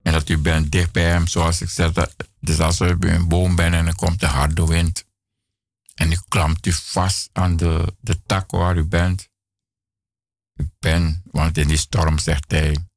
En 0.03 0.13
dat 0.13 0.29
u 0.29 0.39
bent 0.39 0.73
dicht 0.73 0.93
bij 0.93 1.05
hem, 1.05 1.27
zoals 1.27 1.61
ik 1.61 1.69
zeg. 1.69 1.93
Dat, 1.93 2.15
dus 2.41 2.61
als 2.61 2.81
u 2.81 2.97
bij 2.97 3.15
een 3.15 3.29
boom 3.29 3.57
bent 3.57 3.75
en 3.75 3.87
er 3.87 3.95
komt 3.95 4.21
de 4.21 4.27
harde 4.27 4.67
wind. 4.67 5.05
En 6.03 6.13
u 6.13 6.19
klampt 6.29 6.67
u 6.67 6.73
vast 6.73 7.31
aan 7.33 7.57
de, 7.57 7.97
de 8.01 8.23
tak 8.23 8.51
waar 8.51 8.77
u 8.77 8.85
bent. 8.85 9.29
U 10.55 10.71
bent, 10.79 11.23
want 11.25 11.57
in 11.57 11.69
die 11.69 11.77
storm 11.77 12.19
zegt 12.19 12.51
hij. 12.51 12.89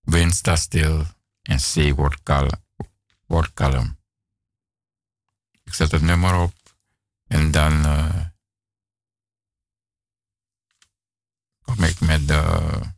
Wind 0.00 0.34
staat 0.34 0.58
stil 0.58 1.06
en 1.42 1.60
zee 1.60 1.94
wordt 1.94 2.22
kalm. 2.22 2.64
Wordt 3.26 3.52
kalm. 3.54 3.98
Ik 5.62 5.74
zet 5.74 5.90
het 5.90 6.02
nummer 6.02 6.34
op 6.34 6.54
en 7.26 7.50
dan 7.50 7.72
uh, 7.72 8.26
kom 11.60 11.84
ik 11.84 12.00
met 12.00 12.28
de. 12.28 12.94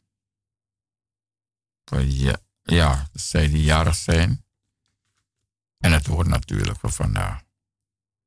ja, 2.07 2.37
ja, 2.62 3.09
zij 3.12 3.49
die 3.49 3.62
jarig 3.62 3.94
zijn. 3.94 4.44
En 5.81 5.93
het 5.93 6.07
woord 6.07 6.27
natuurlijk 6.27 6.79
voor 6.79 6.93
vandaag. 6.93 7.43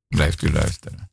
Blijft 0.08 0.42
u 0.42 0.52
luisteren. 0.52 1.10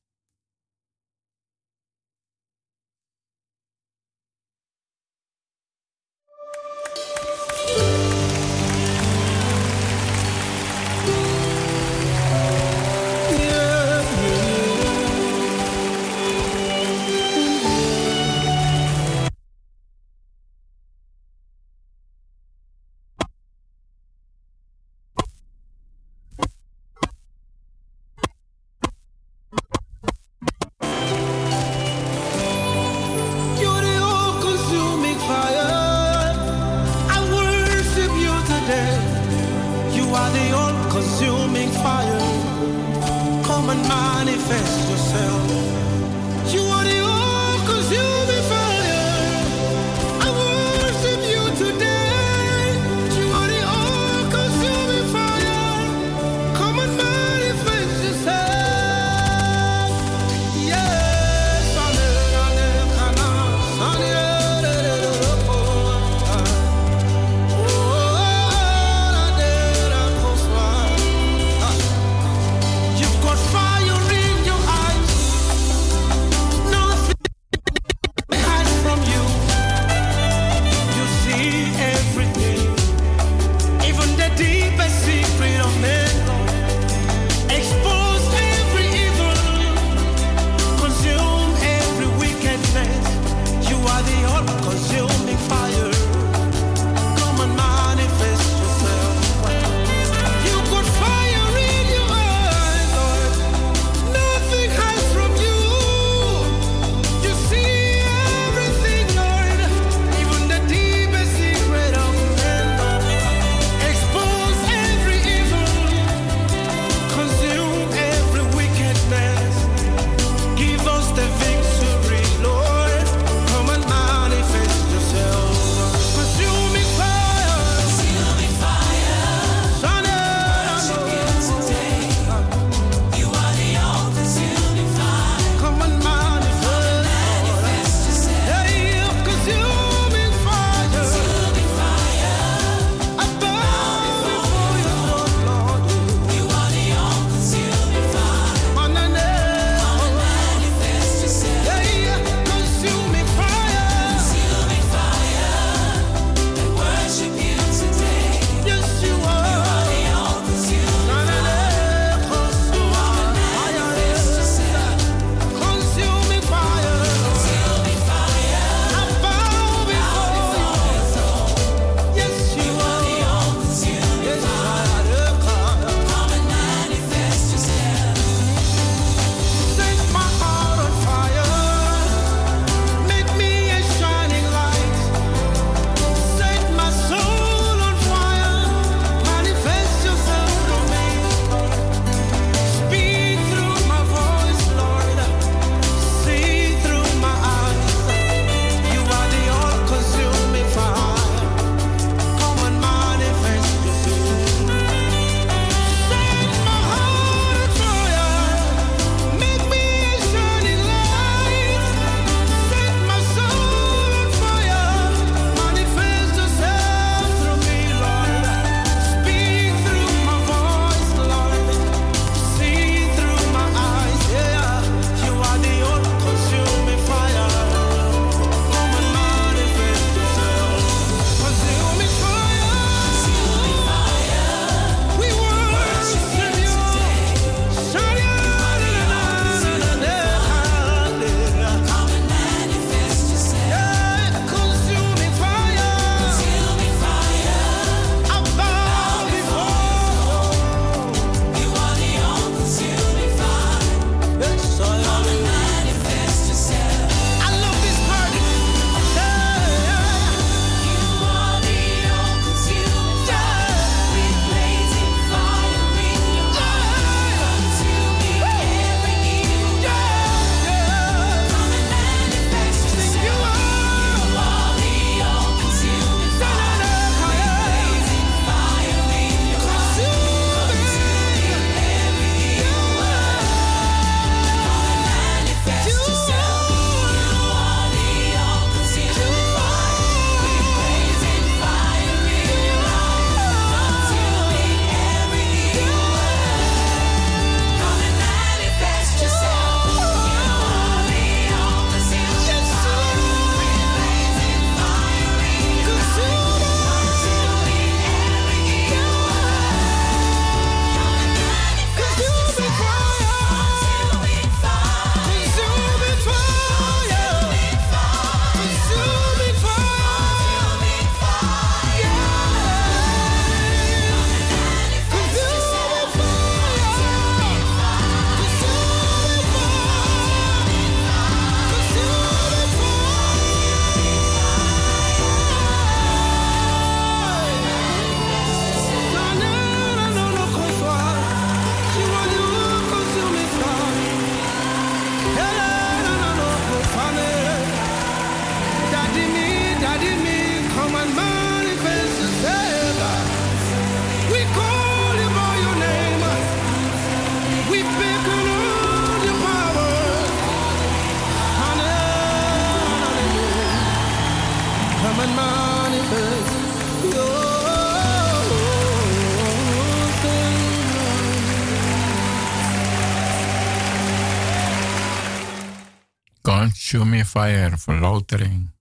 Consuming 376.41 377.25
fire, 377.25 377.77
verloutering. 377.77 378.71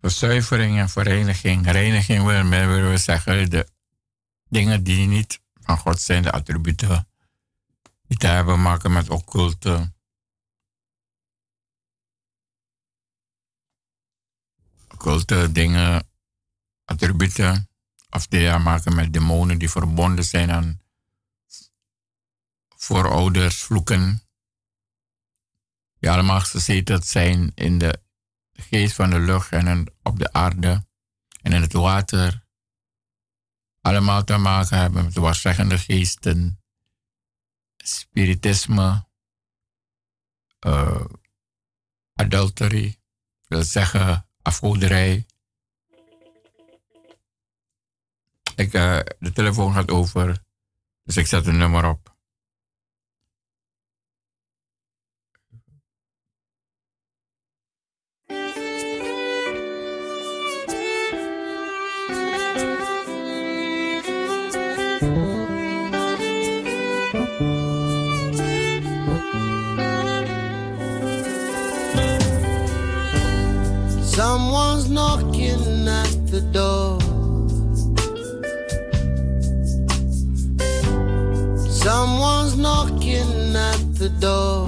Verzuivering 0.00 0.78
en 0.78 0.88
vereniging. 0.88 1.70
Reiniging 1.70 2.24
wil, 2.24 2.48
willen 2.48 2.90
we 2.90 2.98
zeggen 2.98 3.50
de 3.50 3.68
dingen 4.48 4.84
die 4.84 5.06
niet 5.06 5.40
van 5.60 5.78
God 5.78 6.00
zijn, 6.00 6.22
de 6.22 6.32
attributen 6.32 7.08
die 8.06 8.18
te 8.18 8.26
hebben 8.26 8.62
maken 8.62 8.92
met 8.92 9.10
occulte. 9.10 9.92
Occulte 14.88 15.52
dingen, 15.52 16.08
attributen, 16.84 17.68
of 18.10 18.26
die 18.26 18.50
te 18.50 18.58
maken 18.58 18.94
met 18.94 19.12
demonen 19.12 19.58
die 19.58 19.70
verbonden 19.70 20.24
zijn 20.24 20.50
aan 20.50 20.80
voorouders, 22.76 23.62
vloeken. 23.62 24.23
Die 26.04 26.12
allemaal 26.12 26.40
gezeten 26.40 27.02
zijn 27.02 27.52
in 27.54 27.78
de 27.78 28.02
geest 28.52 28.94
van 28.94 29.10
de 29.10 29.18
lucht 29.18 29.52
en 29.52 29.94
op 30.02 30.18
de 30.18 30.32
aarde 30.32 30.86
en 31.42 31.52
in 31.52 31.60
het 31.60 31.72
water. 31.72 32.46
Allemaal 33.80 34.24
te 34.24 34.36
maken 34.36 34.78
hebben 34.78 35.04
met 35.04 35.14
waarzeggende 35.14 35.78
geesten, 35.78 36.60
spiritisme, 37.76 39.06
uh, 40.66 41.04
adultery, 42.14 43.00
wil 43.44 43.62
zeggen 43.62 44.28
afgoderij. 44.42 45.26
Ik, 48.56 48.72
uh, 48.72 49.00
de 49.18 49.32
telefoon 49.32 49.72
gaat 49.72 49.90
over, 49.90 50.42
dus 51.02 51.16
ik 51.16 51.26
zet 51.26 51.46
een 51.46 51.58
nummer 51.58 51.88
op. 51.88 52.13
knocking 82.64 83.54
at 83.54 83.80
the 84.00 84.08
door. 84.24 84.66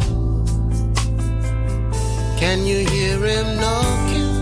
Can 2.39 2.59
you 2.71 2.81
hear 2.93 3.17
him 3.33 3.49
knocking? 3.63 4.35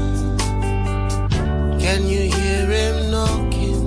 Can 1.85 2.01
you 2.13 2.23
hear 2.37 2.63
him 2.79 2.97
knocking? 3.15 3.83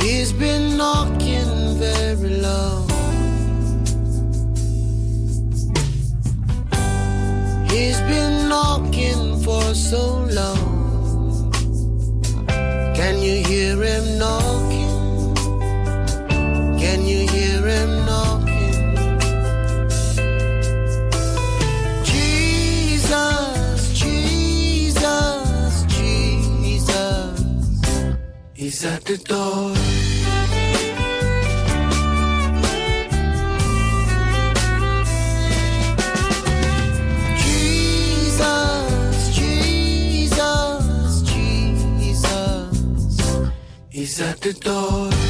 He's 0.00 0.30
been 0.34 0.76
knocking 0.76 1.50
very 1.84 2.32
low. 2.46 2.86
He's 7.72 8.00
been 8.12 8.34
knocking 8.52 9.40
for 9.44 9.64
so 9.74 10.02
long. 10.38 11.50
Can 12.98 13.14
you 13.26 13.36
hear 13.48 13.76
him 13.82 14.18
knocking? 14.18 14.97
Can 16.88 17.04
you 17.04 17.28
hear 17.28 17.60
him 17.66 18.06
knocking? 18.06 18.96
Jesus, 22.02 23.92
Jesus, 23.92 25.84
Jesus. 25.96 27.42
He's 28.54 28.84
at 28.86 29.04
the 29.04 29.18
door. 29.18 29.74
He's 43.90 44.20
at 44.22 44.40
the 44.40 44.52
door. 44.54 45.27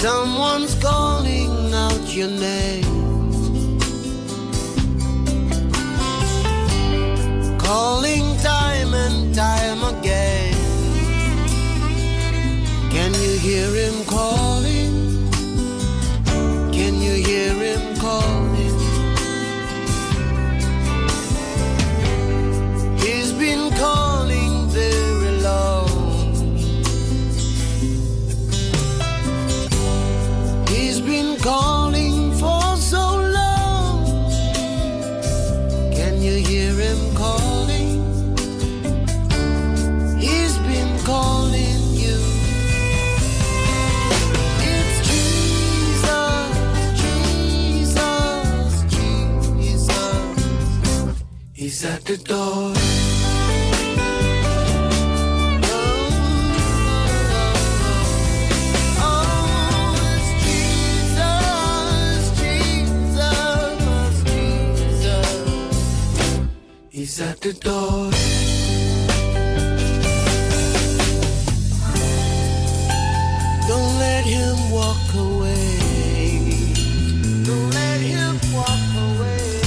Someone's 0.00 0.76
calling 0.76 1.74
out 1.74 2.14
your 2.14 2.30
name. 2.30 2.84
Calling 7.58 8.36
time 8.36 8.94
and 8.94 9.34
time 9.34 9.82
again. 9.82 10.54
Can 12.92 13.12
you 13.14 13.38
hear 13.40 13.74
him 13.74 14.04
calling? 14.04 14.47
Calling 31.48 32.30
for 32.32 32.76
so 32.76 33.04
long. 33.38 34.04
Can 35.96 36.20
you 36.20 36.36
hear 36.48 36.74
him 36.74 37.00
calling? 37.14 38.00
He's 40.24 40.58
been 40.70 40.92
calling 41.12 41.80
you. 42.02 42.18
It's 44.72 44.96
Jesus, 45.10 46.50
Jesus, 47.02 48.70
Jesus. 48.96 49.94
He's 51.54 51.84
at 51.84 52.04
the 52.04 52.18
door. 52.18 53.07
The 67.40 67.52
door. 67.52 68.10
Don't 73.68 73.98
let 73.98 74.24
him 74.24 74.70
walk 74.70 75.14
away. 75.14 76.72
Don't 77.44 77.70
let 77.70 78.00
him 78.00 78.40
walk 78.52 78.86
away. 79.08 79.60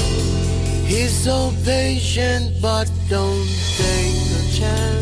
He's 0.86 1.14
so 1.14 1.54
patient, 1.64 2.62
but 2.62 2.92
don't 3.10 3.48
take 3.78 4.16
a 4.40 4.52
chance. 4.52 5.01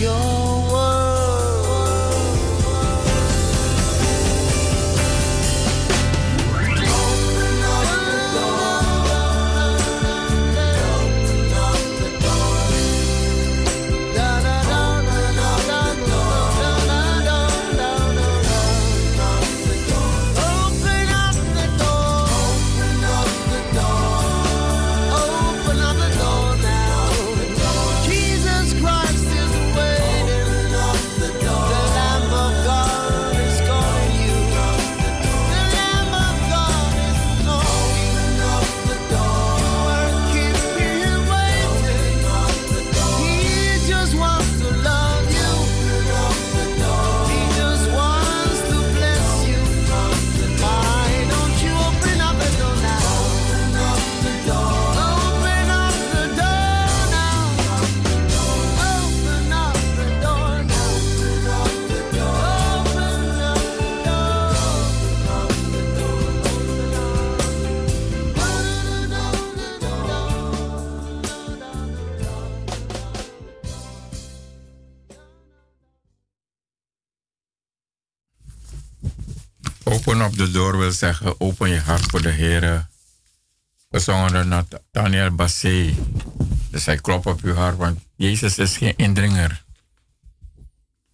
yo. 0.00 0.39
Deur 80.48 80.78
wil 80.78 80.92
zeggen, 80.92 81.40
open 81.40 81.70
je 81.70 81.80
hart 81.80 82.10
voor 82.10 82.22
de 82.22 82.30
Heer. 82.30 82.88
We 83.88 83.98
zongen 83.98 84.48
Nathaniel 84.48 85.34
Bassé. 85.34 85.94
Dus 86.70 86.86
hij 86.86 86.96
klopt 86.96 87.26
op 87.26 87.40
uw 87.42 87.54
hart, 87.54 87.76
want 87.76 88.00
Jezus 88.16 88.58
is 88.58 88.76
geen 88.76 88.96
indringer. 88.96 89.64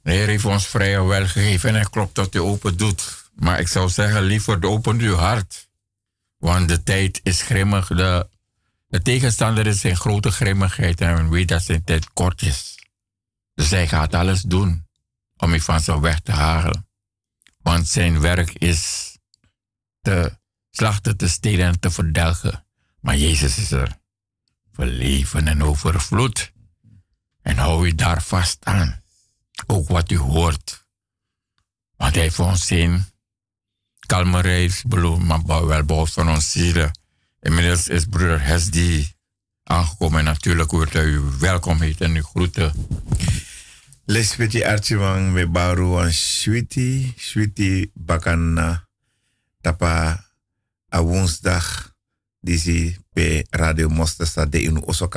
De 0.03 0.13
Heer 0.13 0.27
heeft 0.27 0.45
ons 0.45 0.67
vrije 0.67 1.05
wel 1.05 1.27
gegeven 1.27 1.69
en 1.69 1.75
hij 1.75 1.87
klopt 1.91 2.15
dat 2.15 2.35
u 2.35 2.39
open 2.41 2.77
doet. 2.77 3.31
Maar 3.35 3.61
ik 3.61 3.69
zou 3.69 3.89
zeggen, 3.89 4.23
liever 4.23 4.65
open 4.65 5.01
uw 5.01 5.15
hart. 5.15 5.69
Want 6.39 6.69
de 6.69 6.83
tijd 6.83 7.21
is 7.23 7.43
grimmig. 7.43 7.87
De, 7.87 8.29
de 8.89 9.03
tegenstander 9.03 9.67
is 9.67 9.85
in 9.85 9.97
grote 9.97 10.31
grimmigheid 10.31 11.01
en 11.01 11.31
weet 11.31 11.49
dat 11.49 11.63
zijn 11.63 11.85
tijd 11.85 12.13
kort 12.13 12.43
is. 12.43 12.75
Dus 13.55 13.71
hij 13.71 13.89
gaat 13.89 14.15
alles 14.15 14.43
doen 14.43 14.87
om 15.37 15.53
je 15.53 15.63
van 15.63 15.81
zijn 15.81 16.01
weg 16.01 16.21
te 16.21 16.33
halen. 16.33 16.89
Want 17.63 17.89
zijn 17.89 18.21
werk 18.21 18.53
is 18.53 19.16
te 20.07 20.39
slachten, 20.71 21.17
te 21.17 21.29
stelen 21.29 21.67
en 21.67 21.81
te 21.81 21.91
verdelgen. 21.91 22.65
Maar 23.01 23.17
Jezus 23.17 23.59
is 23.59 23.71
er 23.71 23.99
voor 24.73 24.85
leven 24.85 25.49
en 25.49 25.63
overvloed. 25.63 26.53
En 27.43 27.57
hou 27.57 27.87
je 27.87 27.95
daar 27.95 28.23
vast 28.23 28.65
aan. 28.65 29.03
Ook 29.67 29.89
wat 29.89 30.11
u 30.11 30.17
hoort. 30.17 30.87
Want 31.97 32.15
hij 32.15 32.23
heeft 32.23 32.39
ons 32.39 32.67
zin. 32.67 33.05
Kalme 34.07 34.41
reis, 34.41 34.85
maar 35.19 35.47
wel 35.47 35.85
bouw 35.85 36.07
van 36.07 36.29
ons 36.29 36.51
zielen. 36.51 36.99
Inmiddels 37.41 37.89
is 37.89 38.05
broeder 38.05 38.43
Hesdi 38.43 39.13
aangekomen. 39.63 40.19
En 40.19 40.25
natuurlijk 40.25 40.71
wordt 40.71 40.93
hij 40.93 41.05
u 41.05 41.21
welkom 41.21 41.81
heet 41.81 42.01
en 42.01 42.17
u 42.17 42.23
groeten. 42.23 42.73
Lespeti 44.05 44.65
archimang 44.65 45.33
me 45.33 45.47
baru 45.47 45.99
an 45.99 46.13
switi, 46.13 47.15
switi 47.17 47.91
bakana 47.95 48.86
tapa 49.67 50.23
a 50.95 51.03
woensdag 51.03 51.91
disi 52.39 52.95
pe 53.11 53.43
Radio 53.51 53.89
Mostesta 53.89 54.47
de 54.47 54.63
inu 54.63 54.81
oso. 54.87 55.09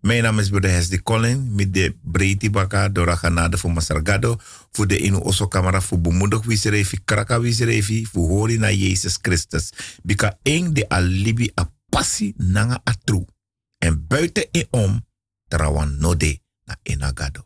Mijn 0.00 0.22
naam 0.22 0.38
is 0.38 0.48
Broeder 0.48 0.70
Hesdi 0.70 1.02
Colin, 1.02 1.54
met 1.54 1.72
de 1.72 1.96
breedte 2.02 2.50
baka 2.50 2.88
door 2.88 3.16
genade 3.16 3.58
voor 3.58 3.72
Masargado, 3.72 4.36
voor 4.72 4.86
de 4.86 4.98
inu 4.98 5.16
oso 5.16 5.48
kamera, 5.48 5.80
voor 5.80 6.00
bemoedig 6.00 6.44
wiserefi, 6.44 6.98
kraka 7.04 7.40
wiserefi, 7.40 8.06
voor 8.06 8.28
hori 8.28 8.58
na 8.58 8.70
Jezus 8.70 9.18
Christus. 9.22 9.72
Bika 10.02 10.38
eng 10.42 10.72
de 10.72 10.88
alibi 10.88 11.50
a 11.60 11.70
passi 11.88 12.32
nanga 12.36 12.80
atru. 12.84 13.24
En 13.78 14.06
buiten 14.06 14.50
en 14.50 14.66
om, 14.70 15.06
trawan 15.48 15.96
node 15.98 16.40
na 16.64 16.76
enagado. 16.82 17.44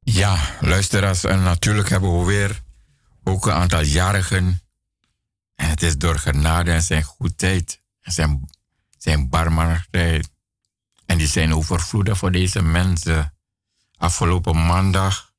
Ja, 0.00 0.38
luisteraars, 0.60 1.24
en 1.24 1.42
natuurlijk 1.42 1.88
hebben 1.88 2.18
we 2.18 2.24
weer 2.24 2.62
ook 3.24 3.46
een 3.46 3.52
aantal 3.52 3.82
jarigen. 3.82 4.60
Het 5.68 5.82
is 5.82 5.98
door 5.98 6.18
genade 6.18 6.72
en 6.72 6.82
zijn 6.82 7.02
goedheid 7.02 7.80
en 8.00 8.12
zijn, 8.12 8.50
zijn 8.98 9.28
barmhartigheid. 9.28 10.30
En 11.06 11.18
die 11.18 11.26
zijn 11.26 11.54
overvloedig 11.54 12.18
voor 12.18 12.32
deze 12.32 12.62
mensen. 12.62 13.34
Afgelopen 13.96 14.66
maandag, 14.66 15.32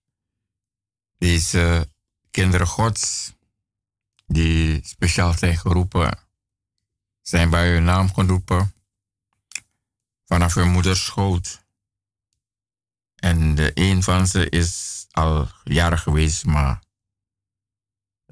deze 1.18 1.92
kinderen 2.32 2.68
gods, 2.68 3.34
die 4.26 4.82
speciaal 4.86 5.34
zijn 5.34 5.58
geroepen, 5.58 6.20
zijn 7.22 7.50
bij 7.50 7.72
hun 7.72 7.84
naam 7.84 8.14
geroepen 8.14 8.74
vanaf 10.26 10.54
hun 10.54 10.72
moeders 10.72 11.06
schoot. 11.06 11.62
En 13.16 13.56
de 13.56 13.72
een 13.74 14.04
van 14.04 14.28
ze 14.28 14.50
is 14.50 15.06
al 15.12 15.48
jaren 15.64 16.00
geweest, 16.00 16.46
maar 16.46 16.82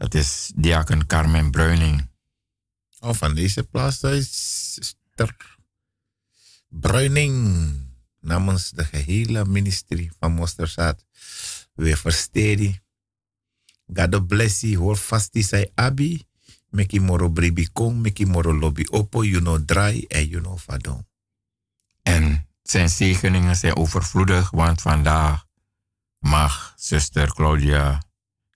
dat 0.02 0.14
is 0.14 0.52
diaken 0.56 1.06
Carmen 1.06 1.52
Bruining. 1.52 2.10
Oh, 3.00 3.14
van 3.14 3.36
deze 3.36 3.64
plaats 3.64 4.04
is 4.04 4.96
ter 5.16 5.36
Bruining 6.68 7.36
namens 8.20 8.70
de 8.70 8.84
gehele 8.84 9.46
ministerie 9.46 10.12
van 10.20 10.32
Mosterzaad. 10.32 11.06
We 11.74 11.98
versteden. 11.98 12.84
God 13.94 14.28
bless 14.28 14.62
you. 14.62 14.78
Hoor 14.78 14.98
vast 14.98 15.34
die 15.34 15.44
zei 15.44 15.72
abi. 15.76 16.26
Meki 16.70 17.00
moro 17.00 17.30
bribi 17.30 17.68
kom, 17.74 18.02
meki 18.02 18.26
moro 18.26 18.54
lobby 18.54 18.86
opo, 18.90 19.24
you 19.24 19.42
know 19.42 19.60
dry 19.66 20.06
en 20.08 20.28
you 20.28 20.42
know 20.42 20.58
fadon. 20.58 21.08
En 22.02 22.48
zijn 22.62 22.90
zegeningen 22.90 23.56
zijn 23.56 23.76
overvloedig, 23.76 24.50
want 24.52 24.82
vandaag 24.82 25.46
mag 26.20 26.74
zuster 26.78 27.34
Claudia 27.34 28.02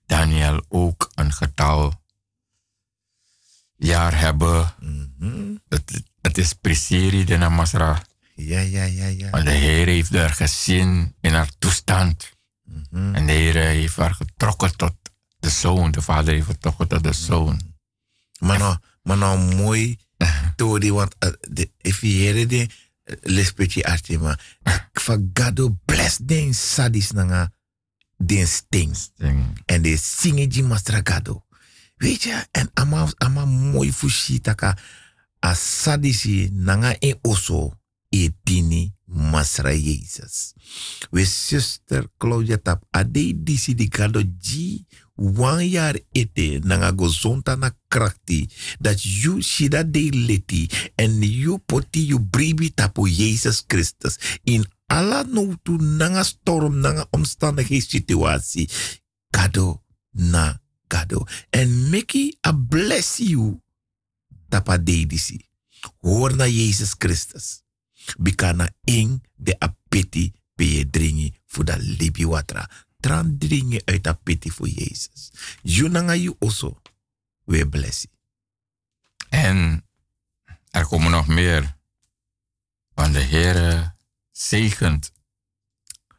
Daniel 0.06 0.64
ook 0.68 1.10
een 1.14 1.32
getal 1.32 2.02
jaar 3.76 4.18
hebben. 4.18 4.74
Mhm. 4.80 5.54
het, 5.68 6.02
het 6.20 6.38
is 6.38 6.52
Priseri 6.52 7.24
de 7.24 7.36
Namasra. 7.36 8.02
Ja, 8.34 8.60
ja, 8.60 8.84
ja, 8.84 9.06
ja. 9.06 9.30
Want 9.30 9.44
de 9.44 9.50
Heer 9.50 9.86
heeft 9.86 10.14
haar 10.14 10.30
gezien 10.30 11.14
in 11.20 11.32
haar 11.32 11.50
toestand. 11.58 12.32
Mhm. 12.64 13.14
En 13.14 13.26
de 13.26 13.32
Heer 13.32 13.54
heeft 13.54 13.96
haar 13.96 14.14
getrokken 14.14 14.76
tot 14.76 14.94
de 15.38 15.50
zoon. 15.50 15.90
De 15.90 16.02
vader 16.02 16.34
heeft 16.34 16.46
getrokken 16.46 16.88
tot 16.88 17.02
de 17.02 17.12
zoon. 17.12 17.74
Maar 18.38 18.58
nou, 18.58 18.76
maar 19.02 19.16
nou 19.16 19.54
mooi, 19.54 19.98
Tori, 20.56 20.92
want 20.92 21.16
de, 21.40 21.70
if 21.80 22.00
je 22.00 22.06
heerde 22.06 22.46
de 22.46 22.68
lespetje 23.22 23.84
artje, 23.84 24.18
maar 24.18 24.58
van 24.92 25.30
God 25.34 25.84
bless 25.84 26.16
den 26.16 26.54
sadis 26.54 27.10
nanga 27.10 27.52
den 28.16 28.46
sting. 28.46 28.94
Sting. 28.96 29.62
En 29.66 29.82
de 29.82 29.96
singeji 29.96 30.62
mastra 30.62 31.00
gado. 31.02 31.44
Weet 31.96 32.22
je, 32.22 32.46
en 32.52 32.70
ama, 32.74 33.08
ama 33.18 33.44
mooi 33.44 33.92
fushi 33.92 34.40
taka 34.40 34.76
a 35.40 35.54
sadisi 35.54 36.50
nanga 36.52 36.96
e 36.98 37.14
oso 37.22 37.72
e 38.10 38.30
tini 38.44 38.92
masra 39.06 39.72
Jezus. 39.72 40.54
We 41.10 41.24
zuster 41.24 42.08
Claudia 42.18 42.58
tap 42.58 42.82
ade 42.90 43.32
disi 43.34 43.74
di 43.74 43.88
gado 43.88 44.22
ji 44.22 44.86
one 45.16 45.68
jaar 45.70 45.96
ete 46.12 46.60
nanga 46.64 46.92
gozonta 46.92 47.56
na 47.56 47.70
krakti 47.88 48.48
dat 48.78 49.00
you 49.00 49.40
shida 49.42 49.84
de 49.84 50.10
leti 50.10 50.66
en 50.94 51.22
you 51.22 51.58
poti 51.58 52.06
you 52.06 52.18
bribi 52.20 52.70
tapo 52.74 53.06
Jezus 53.06 53.64
Christus 53.66 54.18
in 54.44 54.66
alla 54.86 55.22
notu 55.22 55.76
nanga 55.76 56.24
storm 56.24 56.78
nanga 56.78 57.06
omstandigheid 57.10 57.82
situatie 57.82 58.70
kado 59.30 59.82
na 60.10 60.60
kado 60.86 61.26
en 61.50 61.88
meki 61.90 62.38
a 62.40 62.52
bless 62.52 63.18
you 63.18 63.60
tapa 64.48 64.78
de 64.78 65.06
disi 65.06 65.48
hoor 66.00 66.36
na 66.36 66.46
Jezus 66.46 66.94
Christus 66.98 67.62
bikana 68.18 68.70
ing 68.84 69.22
de 69.34 69.58
apeti 69.58 70.32
pe 70.54 70.72
je 70.72 70.90
dringi 70.90 71.34
voor 71.46 71.64
dat 71.64 71.80
libi 71.80 72.26
watra 72.26 72.70
tran 73.00 73.38
dringi 73.38 73.80
uit 73.84 74.06
apeti 74.06 74.50
voor 74.50 74.68
Jezus. 74.68 75.30
Junanga 75.62 76.14
you 76.14 76.36
also, 76.38 76.80
we 77.44 77.68
bless 77.68 78.02
you. 78.02 78.14
En 79.28 79.84
er 80.70 80.86
komen 80.86 81.10
nog 81.10 81.26
meer. 81.26 81.76
Want 82.94 83.12
de 83.12 83.20
Heer 83.20 83.95
zegent. 84.36 85.12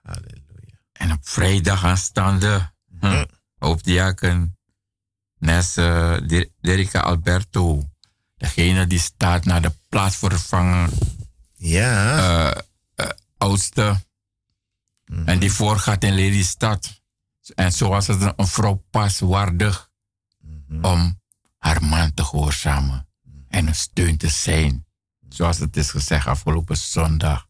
Halleluja. 0.01 0.79
En 0.91 1.11
op 1.11 1.27
vrijdag 1.27 1.83
aanstaande. 1.83 2.71
Hm, 2.99 3.25
hoofddiaken 3.57 4.57
Nesse 5.39 6.21
Dir- 6.25 6.49
Derika 6.61 6.99
Alberto. 6.99 7.89
Degene 8.37 8.87
die 8.87 8.99
staat 8.99 9.45
naar 9.45 9.61
de 9.61 9.71
plaatsvervanger 9.89 10.89
Ja, 11.53 12.17
eh, 12.17 12.61
eh, 12.95 13.09
oudste. 13.37 14.05
En 15.25 15.39
die 15.39 15.51
voorgaat 15.51 16.03
in 16.03 16.13
Lelystad. 16.13 17.01
En 17.55 17.71
zo 17.71 17.89
was 17.89 18.07
het 18.07 18.33
een 18.35 18.47
vrouw 18.47 18.85
pas 18.89 19.19
waardig 19.19 19.89
om 20.81 21.21
haar 21.57 21.83
man 21.83 22.13
te 22.13 22.23
gehoorzamen. 22.23 23.07
En 23.47 23.67
een 23.67 23.75
steun 23.75 24.17
te 24.17 24.29
zijn. 24.29 24.85
Zoals 25.29 25.57
het 25.57 25.77
is 25.77 25.89
gezegd 25.89 26.27
afgelopen 26.27 26.77
zondag. 26.77 27.47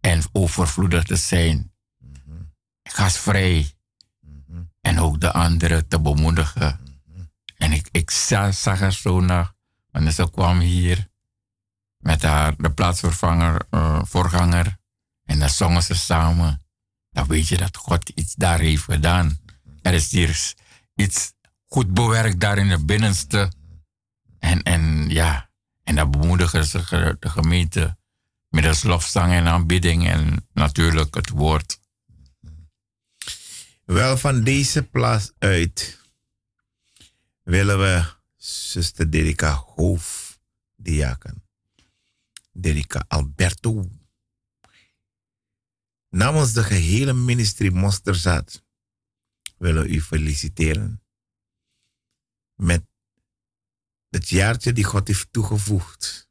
En 0.00 0.22
overvloedig 0.32 1.04
te 1.04 1.16
zijn. 1.16 1.72
Gastvrij. 2.82 3.70
En 4.80 4.98
ook 5.00 5.20
de 5.20 5.32
anderen 5.32 5.88
te 5.88 6.00
bemoedigen. 6.00 6.80
En 7.56 7.72
ik, 7.72 7.88
ik 7.90 8.10
za- 8.10 8.52
zag 8.52 8.80
er 8.80 8.92
zo 8.92 9.20
naar. 9.20 9.52
Want 9.90 10.14
ze 10.14 10.30
kwam 10.30 10.58
hier 10.60 11.08
met 11.98 12.22
haar, 12.22 12.56
de 12.56 12.70
plaatsvervanger, 12.70 13.66
eh, 13.70 14.00
voorganger. 14.04 14.78
En 15.24 15.38
dan 15.38 15.48
zongen 15.50 15.82
ze 15.82 15.94
samen. 15.94 16.62
Dan 17.10 17.26
weet 17.26 17.48
je 17.48 17.56
dat 17.56 17.76
God 17.76 18.08
iets 18.08 18.34
daar 18.34 18.58
heeft 18.58 18.82
gedaan. 18.82 19.38
Er 19.82 19.94
is 19.94 20.10
hier 20.10 20.54
iets 20.94 21.32
goed 21.66 21.94
bewerkt 21.94 22.40
daar 22.40 22.58
in 22.58 22.70
het 22.70 22.86
binnenste. 22.86 23.52
En, 24.38 24.62
en 24.62 25.08
ja, 25.08 25.50
en 25.84 25.94
dan 25.94 26.10
bemoedigen 26.10 26.64
ze 26.64 27.16
de 27.20 27.28
gemeente 27.28 27.96
middels 28.50 28.82
lofzang 28.82 29.32
en 29.32 29.46
aanbidding 29.46 30.08
en 30.08 30.48
natuurlijk 30.52 31.14
het 31.14 31.28
woord. 31.28 31.78
wel 33.84 34.16
van 34.16 34.42
deze 34.42 34.82
plaats 34.82 35.32
uit 35.38 35.98
willen 37.42 37.78
we 37.78 38.04
zuster 38.36 39.10
Derika 39.10 39.54
Hoof, 39.54 40.38
diaken. 40.76 41.44
Derika 42.52 43.04
Alberto. 43.08 43.90
Namens 46.08 46.52
de 46.52 46.64
gehele 46.64 47.12
ministerie 47.12 47.72
Mosterzaad 47.72 48.64
willen 49.58 49.90
u 49.90 50.00
feliciteren 50.00 51.02
met 52.54 52.84
het 54.08 54.28
jaartje 54.28 54.72
die 54.72 54.84
God 54.84 55.06
heeft 55.06 55.32
toegevoegd. 55.32 56.29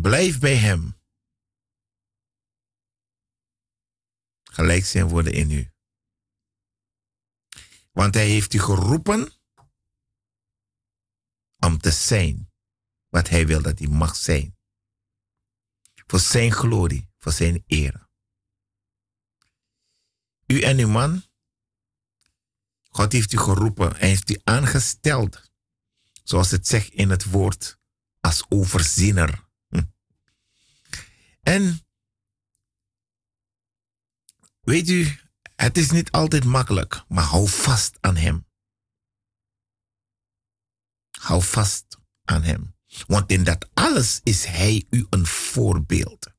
Blijf 0.00 0.38
bij 0.38 0.56
Hem. 0.56 1.00
Gelijk 4.42 4.84
zijn 4.84 5.08
worden 5.08 5.32
in 5.32 5.50
u. 5.50 5.72
Want 7.92 8.14
Hij 8.14 8.26
heeft 8.26 8.52
u 8.54 8.58
geroepen 8.58 9.32
om 11.58 11.78
te 11.78 11.90
zijn 11.90 12.52
wat 13.08 13.28
Hij 13.28 13.46
wil 13.46 13.62
dat 13.62 13.78
hij 13.78 13.88
mag 13.88 14.16
zijn. 14.16 14.56
Voor 16.06 16.20
Zijn 16.20 16.52
glorie, 16.52 17.10
voor 17.18 17.32
Zijn 17.32 17.64
eer. 17.66 18.08
U 20.46 20.60
en 20.60 20.78
uw 20.78 20.88
man, 20.88 21.22
God 22.82 23.12
heeft 23.12 23.32
u 23.32 23.38
geroepen 23.38 23.96
en 23.96 24.08
heeft 24.08 24.30
u 24.30 24.40
aangesteld, 24.44 25.50
zoals 26.22 26.50
het 26.50 26.66
zegt 26.66 26.92
in 26.92 27.10
het 27.10 27.24
woord, 27.24 27.78
als 28.20 28.44
overziener. 28.48 29.44
En 31.44 31.86
weet 34.60 34.88
u, 34.88 35.18
het 35.56 35.78
is 35.78 35.90
niet 35.90 36.10
altijd 36.10 36.44
makkelijk, 36.44 37.04
maar 37.08 37.24
hou 37.24 37.48
vast 37.48 37.96
aan 38.00 38.16
Hem. 38.16 38.46
Hou 41.10 41.42
vast 41.42 41.98
aan 42.24 42.42
Hem. 42.42 42.76
Want 43.06 43.30
in 43.30 43.44
dat 43.44 43.68
alles 43.74 44.20
is 44.22 44.44
Hij 44.44 44.86
u 44.90 45.06
een 45.10 45.26
voorbeeld. 45.26 46.32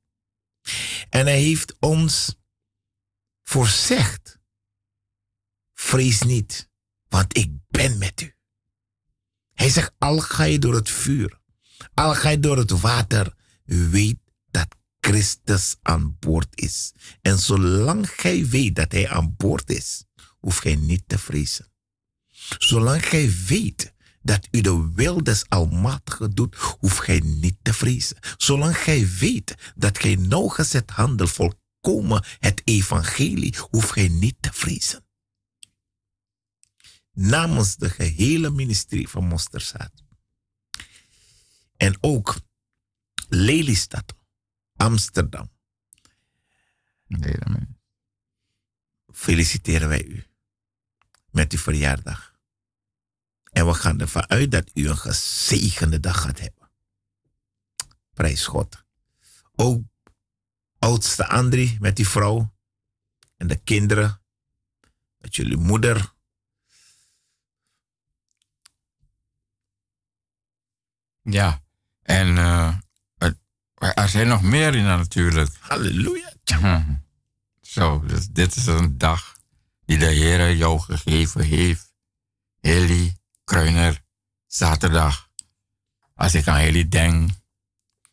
En 1.10 1.26
Hij 1.26 1.42
heeft 1.42 1.76
ons 1.80 2.36
voorzegd. 3.44 4.40
Vrees 5.74 6.22
niet, 6.22 6.70
want 7.08 7.38
ik 7.38 7.52
ben 7.68 7.98
met 7.98 8.22
u. 8.22 8.36
Hij 9.54 9.70
zegt, 9.70 9.94
al 9.98 10.20
ga 10.20 10.44
je 10.44 10.60
door 10.60 10.74
het 10.74 10.90
vuur, 10.90 11.40
al 11.94 12.16
ga 12.16 12.30
je 12.30 12.40
door 12.40 12.58
het 12.58 12.72
water, 12.72 13.36
weet 13.66 14.25
Christus 15.06 15.76
aan 15.82 16.18
boord 16.20 16.48
is. 16.60 16.94
En 17.22 17.40
zolang 17.40 18.10
gij 18.10 18.48
weet 18.48 18.76
dat 18.76 18.92
hij 18.92 19.10
aan 19.10 19.36
boord 19.38 19.70
is, 19.70 20.04
hoef 20.40 20.58
gij 20.58 20.76
niet 20.76 21.04
te 21.08 21.18
vrezen. 21.18 21.72
Zolang 22.58 23.06
gij 23.06 23.32
weet 23.48 23.94
dat 24.22 24.48
u 24.52 24.62
de 24.62 24.92
wil 24.94 25.24
des 25.24 25.50
Almachtigen 25.50 26.32
doet, 26.32 26.56
hoef 26.56 26.98
gij 26.98 27.20
niet 27.20 27.58
te 27.62 27.74
vrezen. 27.74 28.18
Zolang 28.38 28.78
gij 28.78 29.08
weet 29.20 29.74
dat 29.76 30.00
gij 30.00 30.16
nauwgezet 30.16 30.90
handelt 30.90 31.32
volkomen 31.32 32.26
het 32.40 32.62
evangelie, 32.64 33.56
hoef 33.70 33.90
gij 33.90 34.08
niet 34.08 34.36
te 34.40 34.54
vrezen. 34.54 35.06
Namens 37.12 37.76
de 37.76 37.90
gehele 37.90 38.50
ministerie 38.50 39.10
van 39.10 39.28
Mosterzaad. 39.28 40.04
En 41.78 41.98
ook 42.02 42.36
Lelystad, 43.30 44.16
Amsterdam. 44.76 45.52
Feliciteren 49.14 49.88
wij 49.88 50.06
u 50.06 50.28
met 51.32 51.52
uw 51.52 51.58
verjaardag. 51.58 52.34
En 53.52 53.68
we 53.68 53.74
gaan 53.74 54.00
ervan 54.00 54.30
uit 54.30 54.52
dat 54.52 54.72
u 54.74 54.90
een 54.90 54.98
gezegende 54.98 56.00
dag 56.00 56.22
gaat 56.22 56.40
hebben. 56.40 56.72
Prijs 58.14 58.46
God. 58.46 58.84
Ook 59.56 59.84
oudste 60.80 61.28
Andri 61.28 61.78
met 61.80 61.96
die 61.96 62.08
vrouw 62.08 62.54
en 63.38 63.48
de 63.48 63.58
kinderen. 63.58 64.22
Met 65.18 65.36
jullie 65.36 65.58
moeder. 65.58 66.14
Ja, 71.22 71.64
en 72.02 72.28
uh, 72.28 72.78
er 73.76 74.10
zijn 74.10 74.28
nog 74.28 74.42
meer 74.42 74.76
in 74.76 74.84
natuurlijk. 74.84 75.56
Halleluja. 75.60 76.34
Zo, 77.62 78.04
dus 78.06 78.28
dit 78.28 78.56
is 78.56 78.66
een 78.66 78.98
dag 78.98 79.36
die 79.86 79.98
de 79.98 80.06
Heer 80.06 80.56
jou 80.56 80.80
gegeven 80.80 81.44
heeft. 81.44 81.94
Heli, 82.62 83.18
Kruiner, 83.44 84.04
zaterdag. 84.48 85.30
Als 86.14 86.34
ik 86.34 86.48
aan 86.48 86.64
jullie 86.64 86.88
denk, 86.88 87.30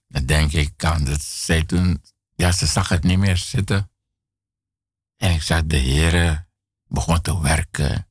dan 0.08 0.26
denk 0.26 0.52
ik 0.52 0.84
aan 0.84 1.04
dat 1.04 1.22
zij 1.22 1.64
toen, 1.64 2.02
ja, 2.34 2.52
ze 2.52 2.66
zag 2.66 2.88
het 2.88 3.02
niet 3.02 3.18
meer 3.18 3.36
zitten. 3.36 3.90
En 5.16 5.30
ik 5.30 5.42
zag 5.42 5.64
de 5.64 5.76
Heer 5.76 6.46
begon 6.88 7.20
te 7.20 7.40
werken 7.40 8.08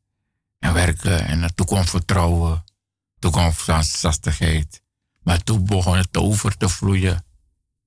en 0.59 0.73
werken 0.73 1.25
en 1.25 1.55
toen 1.55 1.65
kwam 1.65 1.85
vertrouwen, 1.85 2.63
toen 3.19 3.31
kwam 3.31 3.53
standvastigheid. 3.53 4.81
Maar 5.23 5.43
toen 5.43 5.65
begon 5.65 5.97
het 5.97 6.17
over 6.17 6.57
te 6.57 6.69
vloeien 6.69 7.25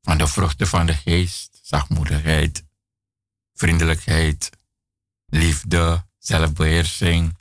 van 0.05 0.19
de 0.19 0.27
vruchten 0.27 0.67
van 0.67 0.87
de 0.87 0.95
geest, 0.95 1.59
zachtmoedigheid, 1.63 2.65
vriendelijkheid, 3.55 4.51
liefde, 5.27 6.05
zelfbeheersing, 6.19 7.37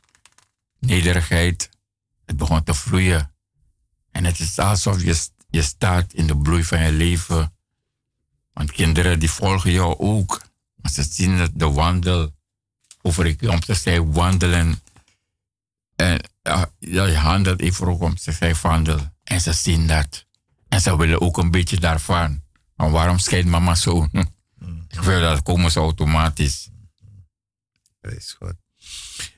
nederigheid, 0.80 1.70
het 2.26 2.38
begon 2.38 2.64
te 2.64 2.74
vloeien. 2.74 3.32
En 4.12 4.24
het 4.26 4.40
is 4.40 4.60
alsof 4.60 5.02
je, 5.02 5.28
je 5.50 5.62
staat 5.62 6.14
in 6.14 6.28
de 6.28 6.38
bloei 6.38 6.64
van 6.64 6.80
je 6.80 6.92
leven. 6.92 7.56
Want 8.54 8.72
kinderen 8.72 9.20
die 9.20 9.30
volgen 9.30 9.72
jou 9.72 9.98
ook. 9.98 10.42
Maar 10.76 10.92
ze 10.92 11.04
zien 11.04 11.50
de 11.54 11.72
wandel. 11.72 12.32
Over 13.02 13.26
ik 13.26 13.42
om 13.42 13.60
te 13.60 13.74
zeggen 13.74 14.12
wandelen. 14.12 14.82
En 15.96 16.22
ja, 16.42 16.70
je 16.80 17.18
handelt 17.18 17.60
even 17.60 17.88
ook 17.88 18.02
om 18.02 18.16
te 18.16 18.32
zeggen 18.32 18.70
wandel. 18.70 19.00
En 19.24 19.42
ze 19.42 19.54
zien 19.54 19.88
dat. 19.88 20.26
En 20.70 20.82
ze 20.82 20.98
willen 20.98 21.22
ook 21.22 21.38
een 21.38 21.52
beetje 21.52 21.80
daarvan. 21.80 22.43
Waarom 22.92 23.18
scheidt 23.18 23.48
mama 23.48 23.76
zo? 23.76 24.08
Hm. 24.12 24.24
Ik 24.88 25.00
wil 25.00 25.20
dat 25.20 25.42
komen 25.42 25.72
ze 25.72 25.80
automatisch. 25.80 26.70
Dat 28.02 28.12
is 28.12 28.36
goed. 28.40 28.56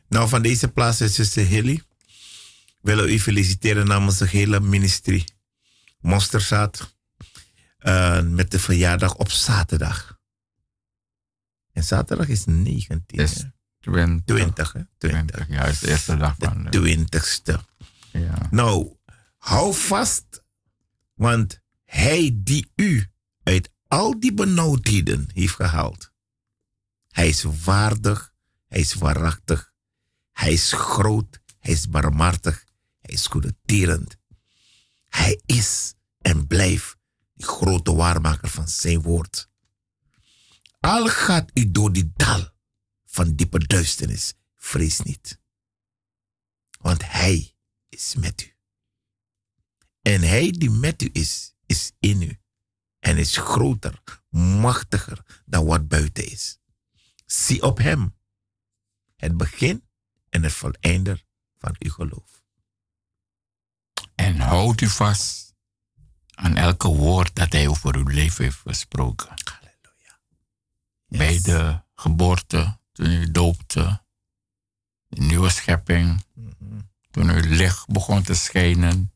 Nou, 0.07 0.29
van 0.29 0.41
deze 0.41 0.67
plaats 0.67 1.01
is 1.01 1.15
zuster 1.15 1.45
Hilly 1.45 1.83
willen 2.81 3.09
u 3.09 3.19
feliciteren 3.19 3.87
namens 3.87 4.19
het 4.19 4.29
hele 4.29 4.59
ministerie. 4.59 5.25
Monsterzaad. 5.99 6.93
Uh, 7.79 8.21
met 8.21 8.51
de 8.51 8.59
verjaardag 8.59 9.15
op 9.15 9.31
zaterdag. 9.31 10.19
En 11.71 11.83
zaterdag 11.83 12.27
is 12.27 12.45
19. 12.45 13.19
Is 13.19 13.43
20. 13.79 14.23
20, 14.25 14.73
hè? 14.73 14.81
20. 14.97 15.47
Ja, 15.49 15.63
is 15.63 15.79
de 15.79 15.89
eerste 15.89 16.17
dag 16.17 16.35
van 16.39 16.67
de 16.69 17.05
20ste. 17.07 17.53
Ja. 18.11 18.47
Nou, 18.51 18.95
hou 19.37 19.73
vast, 19.73 20.43
want 21.13 21.61
hij 21.85 22.31
die 22.33 22.71
u 22.75 23.09
uit 23.45 23.69
al 23.87 24.19
die 24.19 24.33
benauwdheden 24.33 25.29
heeft 25.33 25.53
gehaald. 25.53 26.11
Hij 27.07 27.27
is 27.27 27.43
waardig, 27.43 28.33
hij 28.67 28.79
is 28.79 28.93
waarachtig, 28.93 29.73
hij 30.31 30.53
is 30.53 30.71
groot, 30.71 31.39
hij 31.59 31.73
is 31.73 31.89
barmhartig, 31.89 32.65
hij 33.01 33.13
is 33.13 33.27
goedertierend. 33.27 34.17
Hij 35.09 35.41
is 35.45 35.93
en 36.21 36.47
blijft 36.47 36.97
die 37.33 37.45
grote 37.45 37.95
waarmaker 37.95 38.49
van 38.49 38.67
zijn 38.67 39.01
woord. 39.01 39.49
Al 40.79 41.07
gaat 41.07 41.51
u 41.53 41.71
door 41.71 41.93
die 41.93 42.11
dal 42.15 42.49
van 43.05 43.35
diepe 43.35 43.59
duisternis, 43.59 44.33
vrees 44.55 44.99
niet. 44.99 45.39
Want 46.79 47.11
hij 47.11 47.55
is 47.89 48.15
met 48.15 48.41
u. 48.41 48.53
En 50.01 50.21
hij 50.21 50.51
die 50.51 50.69
met 50.69 51.01
u 51.01 51.09
is, 51.11 51.55
is 51.65 51.91
in 51.99 52.21
u. 52.21 52.39
En 53.05 53.17
is 53.17 53.37
groter, 53.37 54.01
machtiger 54.29 55.41
dan 55.45 55.65
wat 55.65 55.87
buiten 55.87 56.31
is. 56.31 56.59
Zie 57.25 57.63
op 57.63 57.77
hem. 57.77 58.15
Het 59.15 59.37
begin 59.37 59.83
en 60.29 60.43
het 60.43 60.53
voleinder 60.53 61.23
van 61.57 61.75
uw 61.79 61.91
geloof. 61.91 62.43
En 64.15 64.39
houd 64.39 64.81
u 64.81 64.87
vast 64.87 65.53
aan 66.33 66.55
elke 66.55 66.87
woord 66.87 67.35
dat 67.35 67.51
hij 67.51 67.67
over 67.67 67.95
uw 67.95 68.07
leven 68.07 68.43
heeft 68.43 68.59
gesproken. 68.59 69.27
Halleluja. 69.27 70.19
Bij 71.07 71.41
de 71.41 71.81
geboorte, 71.95 72.79
toen 72.91 73.11
u 73.11 73.31
doopte, 73.31 74.03
de 75.07 75.21
nieuwe 75.21 75.49
schepping, 75.49 76.25
mhm. 76.33 76.79
toen 77.11 77.29
uw 77.29 77.55
licht 77.55 77.87
begon 77.87 78.23
te 78.23 78.33
schijnen 78.33 79.13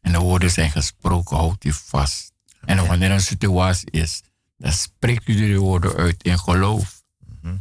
en 0.00 0.12
de 0.12 0.18
woorden 0.18 0.50
zijn 0.50 0.70
gesproken, 0.70 1.36
houdt 1.36 1.64
u 1.64 1.72
vast. 1.72 2.34
En 2.66 2.86
wanneer 2.86 3.10
een 3.10 3.20
situatie 3.20 3.90
is, 3.90 4.22
dan 4.56 4.72
spreekt 4.72 5.28
u 5.28 5.34
die 5.34 5.58
woorden 5.58 5.96
uit 5.96 6.22
in 6.22 6.38
geloof. 6.38 7.02
Mhm. 7.18 7.56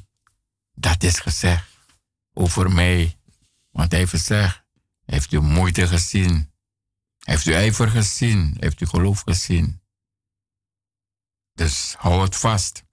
Dat 0.73 1.03
is 1.03 1.19
gezegd 1.19 1.65
over 2.33 2.71
mij, 2.71 3.17
Want 3.71 3.91
hij 3.91 3.99
heeft 3.99 4.11
gezegd, 4.11 4.63
heeft 5.05 5.31
u 5.31 5.39
moeite 5.39 5.87
gezien? 5.87 6.51
Heeft 7.19 7.45
u 7.45 7.53
ijver 7.53 7.89
gezien? 7.89 8.57
Heeft 8.59 8.81
u 8.81 8.85
geloof 8.85 9.21
gezien? 9.21 9.81
Dus 11.53 11.95
hou 11.97 12.21
het 12.21 12.35
vast. 12.35 12.83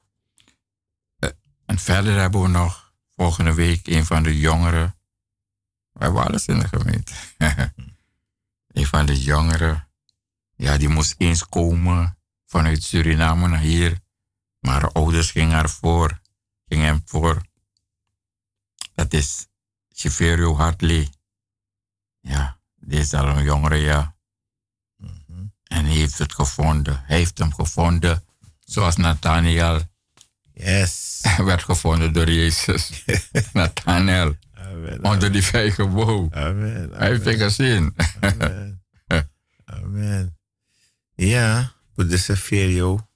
Eh, 1.19 1.31
en 1.67 1.79
verder 1.79 2.19
hebben 2.19 2.43
we 2.43 2.49
nog 2.49 2.95
volgende 3.15 3.55
week 3.55 3.87
een 3.87 4.05
van 4.05 4.23
de 4.23 4.39
jongeren. 4.39 4.97
Wij 5.93 6.11
waren 6.11 6.29
alles 6.29 6.47
in 6.47 6.59
de 6.59 6.69
gemeente. 6.69 7.13
een 8.79 8.87
van 8.87 9.07
de 9.07 9.23
jongeren. 9.23 9.89
Ja, 10.63 10.77
die 10.79 10.89
moest 10.89 11.15
eens 11.19 11.47
komen 11.47 12.19
vanuit 12.47 12.83
Suriname 12.83 13.49
naar 13.49 13.61
hier. 13.61 14.01
Maar 14.59 14.81
haar 14.81 14.93
ouders 14.93 15.31
gingen 15.31 15.59
ervoor. 15.59 16.21
Gingen 16.69 16.87
hem 16.87 17.03
voor. 17.05 17.43
Dat 18.95 19.13
is 19.13 19.47
Chiverio 19.89 20.57
Hartley. 20.57 21.09
Ja, 22.21 22.59
die 22.75 22.99
is 22.99 23.15
al 23.15 23.29
een 23.29 23.43
jongere, 23.43 23.77
ja. 23.77 24.17
Mhm. 24.97 25.45
En 25.65 25.85
hij 25.85 25.95
heeft 25.95 26.19
het 26.19 26.35
gevonden. 26.35 27.03
Hij 27.05 27.17
heeft 27.17 27.39
hem 27.39 27.55
gevonden 27.55 28.25
zoals 28.61 28.97
Nathaniel. 28.97 29.81
Yes. 30.55 31.21
werd 31.37 31.63
gevonden 31.63 32.13
door 32.13 32.31
Jezus. 32.31 33.05
Nathaniel. 33.53 34.37
Amen, 34.55 35.05
Onder 35.05 35.33
die 35.33 35.43
vijgenboom. 35.43 36.29
Amen, 36.33 36.91
Hij 36.93 37.09
heeft 37.09 37.25
het 37.25 37.37
gezien. 37.37 37.95
Amen. 38.21 38.85
amen. 39.65 40.41
Ja, 41.15 41.73
de 41.95 42.19
Severio. 42.19 43.09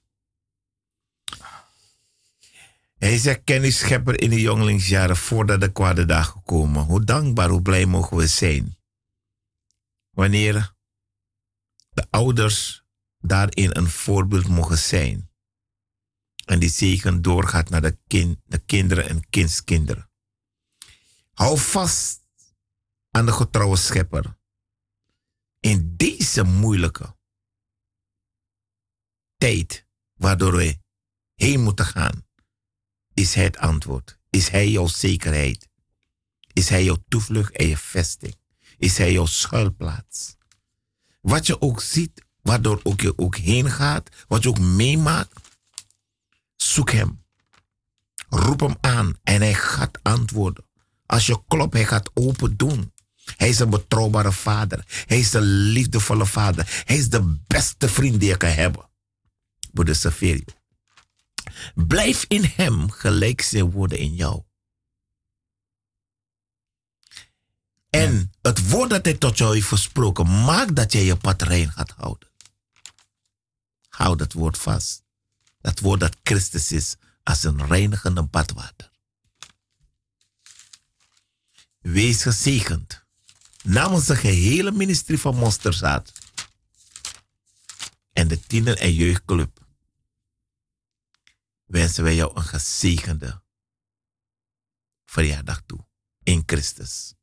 Hij 2.97 3.13
is 3.13 3.43
kennisschepper 3.43 4.21
in 4.21 4.29
de 4.29 4.41
jongelingsjaren 4.41 5.17
voordat 5.17 5.61
de 5.61 5.71
kwade 5.71 6.05
dagen 6.05 6.43
komen. 6.43 6.83
Hoe 6.83 7.03
dankbaar, 7.03 7.49
hoe 7.49 7.61
blij 7.61 7.85
mogen 7.85 8.17
we 8.17 8.27
zijn. 8.27 8.77
Wanneer 10.09 10.73
de 11.89 12.07
ouders 12.09 12.83
daarin 13.19 13.75
een 13.75 13.89
voorbeeld 13.89 14.47
mogen 14.47 14.77
zijn. 14.77 15.29
En 16.45 16.59
die 16.59 16.69
zegen 16.69 17.21
doorgaat 17.21 17.69
naar 17.69 17.81
de, 17.81 17.97
kind, 18.07 18.39
de 18.45 18.57
kinderen 18.57 19.09
en 19.09 19.29
kindskinderen. 19.29 20.09
Hou 21.33 21.57
vast 21.57 22.19
aan 23.11 23.25
de 23.25 23.31
getrouwe 23.31 23.75
schepper. 23.75 24.37
In 25.59 25.93
deze 25.95 26.43
moeilijke 26.43 27.16
tijd 29.37 29.85
waardoor 30.13 30.55
we 30.55 30.77
heen 31.35 31.63
moeten 31.63 31.85
gaan 31.85 32.27
is 33.17 33.33
hij 33.33 33.43
het 33.43 33.57
antwoord? 33.57 34.19
Is 34.29 34.49
hij 34.49 34.69
jouw 34.69 34.87
zekerheid? 34.87 35.69
Is 36.53 36.69
hij 36.69 36.83
jouw 36.83 36.97
toevlucht 37.07 37.55
en 37.55 37.67
je 37.67 37.77
vesting? 37.77 38.35
Is 38.77 38.97
hij 38.97 39.11
jouw 39.11 39.25
schuilplaats? 39.25 40.35
Wat 41.21 41.47
je 41.47 41.61
ook 41.61 41.81
ziet, 41.81 42.25
waardoor 42.41 42.79
ook 42.83 43.01
je 43.01 43.17
ook 43.17 43.35
heen 43.35 43.71
gaat, 43.71 44.09
wat 44.27 44.43
je 44.43 44.49
ook 44.49 44.59
meemaakt, 44.59 45.39
zoek 46.55 46.91
hem. 46.91 47.23
Roep 48.29 48.59
hem 48.59 48.75
aan 48.81 49.13
en 49.23 49.41
hij 49.41 49.53
gaat 49.53 49.99
antwoorden. 50.03 50.65
Als 51.05 51.25
je 51.25 51.41
klopt, 51.47 51.73
hij 51.73 51.85
gaat 51.85 52.11
open 52.13 52.57
doen. 52.57 52.93
Hij 53.37 53.49
is 53.49 53.59
een 53.59 53.69
betrouwbare 53.69 54.31
vader. 54.31 55.03
Hij 55.05 55.19
is 55.19 55.33
een 55.33 55.43
liefdevolle 55.43 56.25
vader. 56.25 56.83
Hij 56.85 56.97
is 56.97 57.09
de 57.09 57.39
beste 57.47 57.89
vriend 57.89 58.19
die 58.19 58.29
je 58.29 58.37
kan 58.37 58.49
hebben. 58.49 58.86
Broeder 59.77 59.95
Saverio. 59.95 60.43
Blijf 61.75 62.25
in 62.27 62.43
hem 62.43 62.91
gelijk 62.91 63.41
zijn 63.41 63.71
woorden 63.71 63.97
in 63.97 64.15
jou. 64.15 64.43
En 67.89 68.31
het 68.41 68.69
woord 68.69 68.89
dat 68.89 69.05
hij 69.05 69.13
tot 69.13 69.37
jou 69.37 69.53
heeft 69.53 69.67
gesproken, 69.67 70.43
maakt 70.43 70.75
dat 70.75 70.91
jij 70.91 71.03
je 71.03 71.15
pad 71.15 71.41
rein 71.41 71.71
gaat 71.71 71.91
houden. 71.91 72.29
Houd 73.89 74.19
dat 74.19 74.33
woord 74.33 74.57
vast. 74.57 75.03
Dat 75.61 75.79
woord 75.79 75.99
dat 75.99 76.17
Christus 76.23 76.71
is 76.71 76.95
als 77.23 77.43
een 77.43 77.65
reinigende 77.65 78.23
badwater. 78.23 78.91
Wees 81.79 82.21
gezegend 82.21 83.05
namens 83.63 84.05
de 84.05 84.15
gehele 84.15 84.71
ministerie 84.71 85.21
van 85.21 85.35
Mosterzaad 85.35 86.11
en 88.13 88.27
de 88.27 88.39
tiener- 88.39 88.77
en 88.77 88.93
jeugdclub 88.93 89.65
wensen 91.67 92.03
wij 92.03 92.15
jou 92.15 92.35
een 92.35 92.43
gezegende 92.43 93.41
verjaardag 95.05 95.61
toe 95.65 95.85
in 96.23 96.43
Christus. 96.45 97.15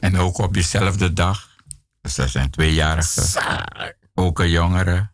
En 0.00 0.16
ook 0.16 0.38
op 0.38 0.54
diezelfde 0.54 1.12
dag, 1.12 1.56
dus 2.00 2.14
dat 2.14 2.30
zijn 2.30 2.50
tweejarigen, 2.50 3.96
ook 4.14 4.38
een 4.38 4.50
jongere. 4.50 5.10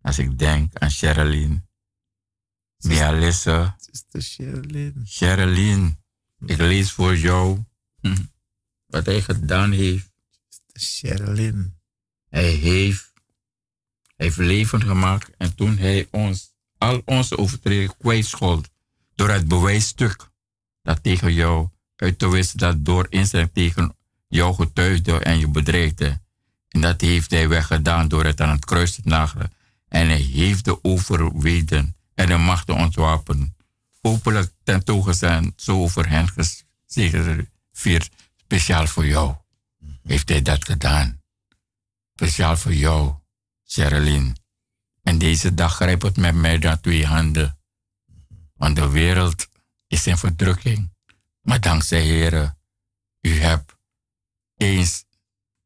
Als 0.00 0.18
ik 0.18 0.38
denk 0.38 0.78
aan 0.78 0.90
Sherilyn, 0.90 1.68
Mialisse. 2.78 3.74
Sister 3.76 4.22
Sherilyn. 4.22 5.06
Sherilyn, 5.06 6.04
ik 6.38 6.58
lees 6.58 6.92
voor 6.92 7.16
jou 7.16 7.64
hm, 8.00 8.24
wat 8.86 9.06
hij 9.06 9.22
gedaan 9.22 9.72
heeft. 9.72 10.12
Sister 10.48 10.80
Sherilyn. 10.80 11.78
Hij 12.28 12.50
heeft, 12.50 13.12
hij 14.16 14.26
heeft 14.26 14.36
leven 14.36 14.82
gemaakt 14.82 15.36
en 15.36 15.54
toen 15.54 15.78
hij 15.78 16.08
ons 16.10 16.55
al 16.78 17.02
onze 17.04 17.38
overtredingen 17.38 17.96
kwijtscholdt 17.98 18.68
door 19.14 19.30
het 19.30 19.48
bewijsstuk 19.48 20.30
dat 20.82 21.02
tegen 21.02 21.32
jou 21.32 21.68
uit 21.96 22.18
te 22.18 22.28
wissen 22.28 22.58
dat 22.58 22.84
door 22.84 23.06
inzet 23.10 23.54
tegen 23.54 23.96
jou 24.28 24.54
getuigde 24.54 25.18
en 25.18 25.38
je 25.38 25.48
bedreigde. 25.48 26.20
En 26.68 26.80
dat 26.80 27.00
heeft 27.00 27.30
hij 27.30 27.48
weggedaan 27.48 28.08
door 28.08 28.24
het 28.24 28.40
aan 28.40 28.50
het 28.50 28.64
kruis 28.64 28.94
te 28.94 29.00
nagelen. 29.04 29.52
En 29.88 30.08
hij 30.08 30.20
heeft 30.20 30.64
de 30.64 30.84
overweden 30.84 31.96
en 32.14 32.26
de 32.26 32.36
machten 32.36 32.74
ontwapen. 32.74 33.56
Openlijk 34.00 34.52
tentoongezien, 34.62 35.52
zo 35.56 35.80
over 35.80 36.08
hen 36.08 36.28
vier 37.72 38.08
Speciaal 38.36 38.86
voor 38.86 39.06
jou 39.06 39.34
heeft 40.02 40.28
hij 40.28 40.42
dat 40.42 40.64
gedaan. 40.64 41.22
Speciaal 42.14 42.56
voor 42.56 42.74
jou, 42.74 43.14
Sherilyn. 43.66 44.36
En 45.06 45.18
deze 45.18 45.54
dag 45.54 45.74
grijpt 45.74 46.02
het 46.02 46.16
met 46.16 46.34
mij 46.34 46.58
naar 46.58 46.80
twee 46.80 47.06
handen. 47.06 47.58
Want 48.54 48.76
de 48.76 48.88
wereld 48.88 49.48
is 49.86 50.06
in 50.06 50.16
verdrukking. 50.16 50.92
Maar 51.40 51.60
dankzij 51.60 52.02
Heren, 52.02 52.58
u 53.20 53.40
hebt 53.40 53.76
eens 54.56 55.04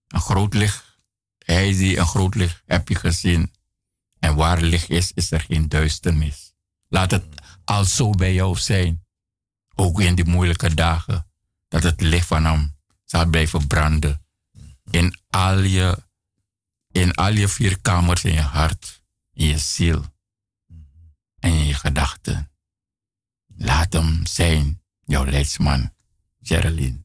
een 0.06 0.20
groot 0.20 0.54
licht. 0.54 0.98
Hij 1.38 1.72
die 1.72 1.98
een 1.98 2.06
groot 2.06 2.34
licht 2.34 2.62
heb 2.66 2.88
je 2.88 2.94
gezien. 2.94 3.52
En 4.18 4.34
waar 4.34 4.60
licht 4.60 4.90
is, 4.90 5.12
is 5.12 5.30
er 5.30 5.40
geen 5.40 5.68
duisternis. 5.68 6.52
Laat 6.88 7.10
het 7.10 7.24
al 7.64 7.84
zo 7.84 8.10
bij 8.10 8.34
jou 8.34 8.56
zijn. 8.56 9.04
Ook 9.74 10.00
in 10.00 10.14
die 10.14 10.24
moeilijke 10.24 10.74
dagen. 10.74 11.26
Dat 11.68 11.82
het 11.82 12.00
licht 12.00 12.26
van 12.26 12.44
hem 12.44 12.76
zal 13.04 13.26
blijven 13.26 13.66
branden. 13.66 14.24
In 14.90 15.18
al 15.28 15.58
je, 15.58 16.02
in 16.90 17.14
al 17.14 17.32
je 17.32 17.48
vier 17.48 17.80
kamers 17.80 18.24
in 18.24 18.32
je 18.32 18.40
hart 18.40 18.99
je 19.46 19.58
ziel 19.58 20.04
en 21.38 21.52
in 21.52 21.66
je 21.66 21.74
gedachten. 21.74 22.50
Laat 23.56 23.92
hem 23.92 24.26
zijn, 24.26 24.82
jouw 25.00 25.24
leidsman, 25.24 25.94
Geraldine. 26.40 27.04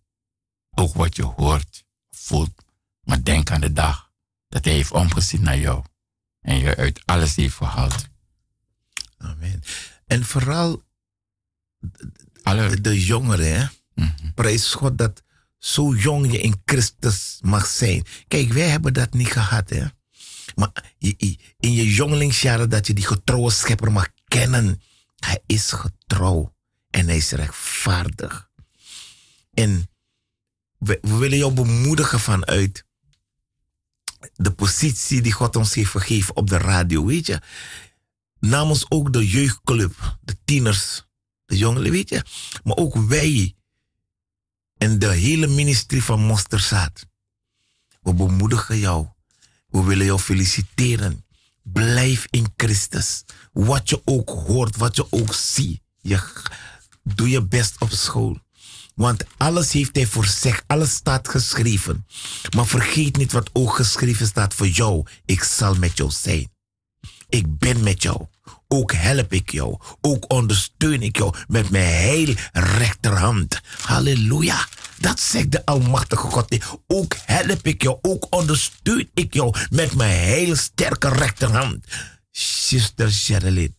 Ook 0.70 0.94
wat 0.94 1.16
je 1.16 1.24
hoort, 1.24 1.86
voelt, 2.10 2.66
maar 3.02 3.24
denk 3.24 3.52
aan 3.52 3.62
de 3.62 3.74
dag 3.74 4.12
dat 4.48 4.66
hij 4.66 4.74
heeft 4.74 4.92
omgezien 4.92 5.42
naar 5.42 5.58
jou 5.58 5.84
en 6.40 6.58
je 6.58 6.76
uit 6.76 7.06
alles 7.06 7.36
heeft 7.36 7.56
gehaald. 7.56 8.08
Amen. 9.18 9.64
En 10.06 10.26
vooral 10.26 10.84
Alle... 12.44 12.82
de 12.82 13.06
jongeren, 13.06 13.60
hè? 13.60 13.66
Mm 13.94 14.14
prijs 14.36 14.74
God 14.74 14.98
dat 14.98 15.24
zo 15.58 15.96
jong 15.96 16.32
je 16.32 16.42
in 16.42 16.62
Christus 16.66 17.40
mag 17.42 17.66
zijn. 17.66 18.06
Kijk, 18.28 18.54
wij 18.54 18.70
hebben 18.70 18.94
dat 18.94 19.14
niet 19.14 19.32
gehad, 19.32 19.70
hè? 19.70 19.86
Maar 20.56 20.93
in 21.60 21.74
je 21.74 21.93
jongelingsjaren 21.93 22.70
dat 22.70 22.88
je 22.88 22.93
die 22.93 23.06
getrouwe 23.06 23.51
schepper 23.51 23.91
mag 23.91 24.10
kennen. 24.28 24.82
Hij 25.16 25.43
is 25.45 25.72
getrouw 25.72 26.56
en 26.89 27.08
hij 27.08 27.18
is 27.18 27.32
rechtvaardig. 27.32 28.49
En 29.53 29.89
we, 30.78 30.99
willen 31.01 31.38
jou 31.38 31.53
bemoedigen 31.53 32.20
vanuit 32.20 32.86
de 34.34 34.51
positie 34.51 35.22
die 35.22 35.32
God 35.32 35.56
ons 35.56 35.74
heeft 35.74 35.89
gegeven 35.89 36.36
op 36.36 36.49
de 36.49 36.58
radio, 36.58 37.06
weet 37.06 37.26
je. 37.26 37.41
Namens 38.39 38.86
ook 38.89 39.14
de 39.14 39.28
jeugdclub, 39.28 40.18
de 40.22 40.38
tieners, 40.45 41.06
de 41.45 41.58
jongeren, 41.58 41.91
weet 41.91 42.10
je. 42.10 42.24
Maar 42.64 42.76
ook 42.76 42.95
wij 42.95 43.56
en 44.78 44.99
de 44.99 45.12
hele 45.12 45.47
ministerie 45.47 46.03
van 46.03 46.22
Mosterzaad. 46.22 47.06
We 48.01 48.14
bemoedigen 48.14 48.78
jou 48.78 49.08
we 49.76 49.84
willen 49.84 50.06
jou 50.06 50.20
feliciteren. 50.20 51.26
Blijf 51.64 52.28
in 52.30 52.48
Christus. 52.58 53.24
Wat 53.54 53.90
je 53.90 54.02
ook 54.06 54.30
hoort, 54.30 54.78
wat 54.78 54.96
je 54.96 55.08
ook 55.10 55.34
ziet. 55.34 55.82
Je, 56.02 56.20
doe 57.04 57.30
je 57.30 57.44
best 57.44 57.76
op 57.80 57.92
school. 57.92 58.38
Want 58.96 59.24
alles 59.38 59.72
heeft 59.72 59.96
hij 59.96 60.06
voor 60.06 60.26
zich, 60.26 60.64
alles 60.68 60.94
staat 60.94 61.28
geschreven. 61.28 62.06
Maar 62.56 62.66
vergeet 62.66 63.18
niet 63.18 63.32
wat 63.32 63.50
ook 63.54 63.76
geschreven 63.76 64.28
staat 64.28 64.54
voor 64.54 64.68
jou. 64.68 65.06
Ik 65.26 65.44
zal 65.44 65.76
met 65.76 65.98
jou 65.98 66.12
zijn. 66.12 66.52
Ik 67.30 67.58
ben 67.58 67.84
met 67.84 68.04
jou. 68.04 68.26
Ook 68.76 68.94
help 68.94 69.34
ik 69.34 69.52
jou. 69.52 69.78
Ook 70.02 70.32
ondersteun 70.32 71.02
ik 71.02 71.18
jou 71.18 71.36
met 71.48 71.70
mijn 71.70 71.86
heel 71.86 72.36
rechterhand. 72.52 73.62
Halleluja. 73.82 74.68
Dat 75.00 75.20
zegt 75.20 75.52
de 75.52 75.66
Almachtige 75.66 76.28
God. 76.28 76.80
Ook 76.88 77.16
help 77.26 77.68
ik 77.68 77.82
jou. 77.82 77.98
Ook 78.02 78.28
ondersteun 78.30 79.10
ik 79.14 79.34
jou 79.34 79.56
met 79.70 79.96
mijn 79.96 80.20
heel 80.20 80.56
sterke 80.56 81.10
rechterhand. 81.10 81.86
Sister 82.32 83.12
Sherilyn. 83.12 83.76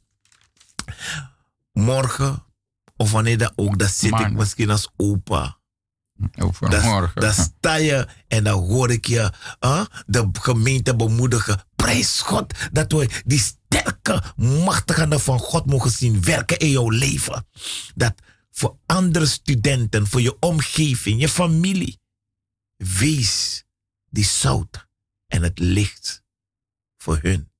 Morgen, 1.72 2.44
of 2.96 3.10
wanneer 3.10 3.38
dan 3.38 3.52
ook, 3.56 3.78
dan 3.78 3.88
zit 3.88 4.20
ik 4.20 4.32
misschien 4.32 4.70
als 4.70 4.90
opa. 4.96 5.58
Overmorgen. 6.38 7.20
Dan 7.20 7.32
sta 7.32 7.74
je 7.74 8.08
en 8.28 8.44
dan 8.44 8.58
hoor 8.58 8.90
ik 8.90 9.06
je 9.06 9.32
uh, 9.60 9.84
de 10.06 10.28
gemeente 10.32 10.96
bemoedigen. 10.96 11.60
Prijs 11.76 12.20
God 12.20 12.54
dat 12.72 12.92
we 12.92 13.22
die 13.24 13.38
sterke, 13.78 14.22
machtige 14.36 15.18
van 15.18 15.38
God 15.38 15.66
mogen 15.66 15.90
zien 15.90 16.22
werken 16.22 16.58
in 16.58 16.70
jouw 16.70 16.90
leven. 16.90 17.46
Dat 17.94 18.14
voor 18.50 18.78
andere 18.86 19.26
studenten, 19.26 20.06
voor 20.06 20.20
je 20.20 20.38
omgeving, 20.38 21.20
je 21.20 21.28
familie. 21.28 22.00
Wees 22.76 23.64
die 24.10 24.24
zout 24.24 24.88
en 25.26 25.42
het 25.42 25.58
licht 25.58 26.22
voor 26.96 27.18
hun. 27.22 27.50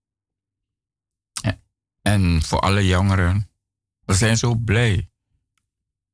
En 2.03 2.43
voor 2.43 2.61
alle 2.61 2.87
jongeren, 2.87 3.51
we 4.05 4.15
zijn 4.15 4.37
zo 4.37 4.55
blij. 4.55 5.11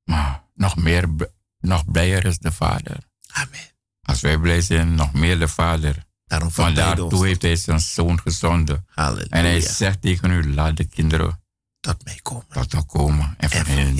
Maar 0.04 0.44
nog 0.54 0.76
meer, 0.76 1.30
nog 1.58 1.90
blijer 1.90 2.24
is 2.24 2.38
de 2.38 2.52
Vader. 2.52 3.08
Amen. 3.26 3.70
Als 4.02 4.20
wij 4.20 4.38
blij 4.38 4.60
zijn, 4.60 4.94
nog 4.94 5.12
meer 5.12 5.38
de 5.38 5.48
Vader. 5.48 6.06
Daarom 6.32 6.50
Want 6.54 6.76
daartoe 6.76 7.26
heeft 7.26 7.42
hij 7.42 7.56
zijn 7.56 7.80
zoon 7.80 8.20
gezonden. 8.20 8.86
Halleluja. 8.88 9.28
En 9.28 9.44
hij 9.44 9.60
zegt 9.60 10.00
tegen 10.00 10.30
u, 10.30 10.54
laat 10.54 10.76
de 10.76 10.84
kinderen 10.84 11.42
tot 11.80 12.04
mij 12.04 12.18
komen. 12.22 12.46
Tot 12.48 12.72
mij 12.72 12.84
komen. 12.86 13.34
En 13.38 13.50
van 13.50 13.64
hen 13.64 13.94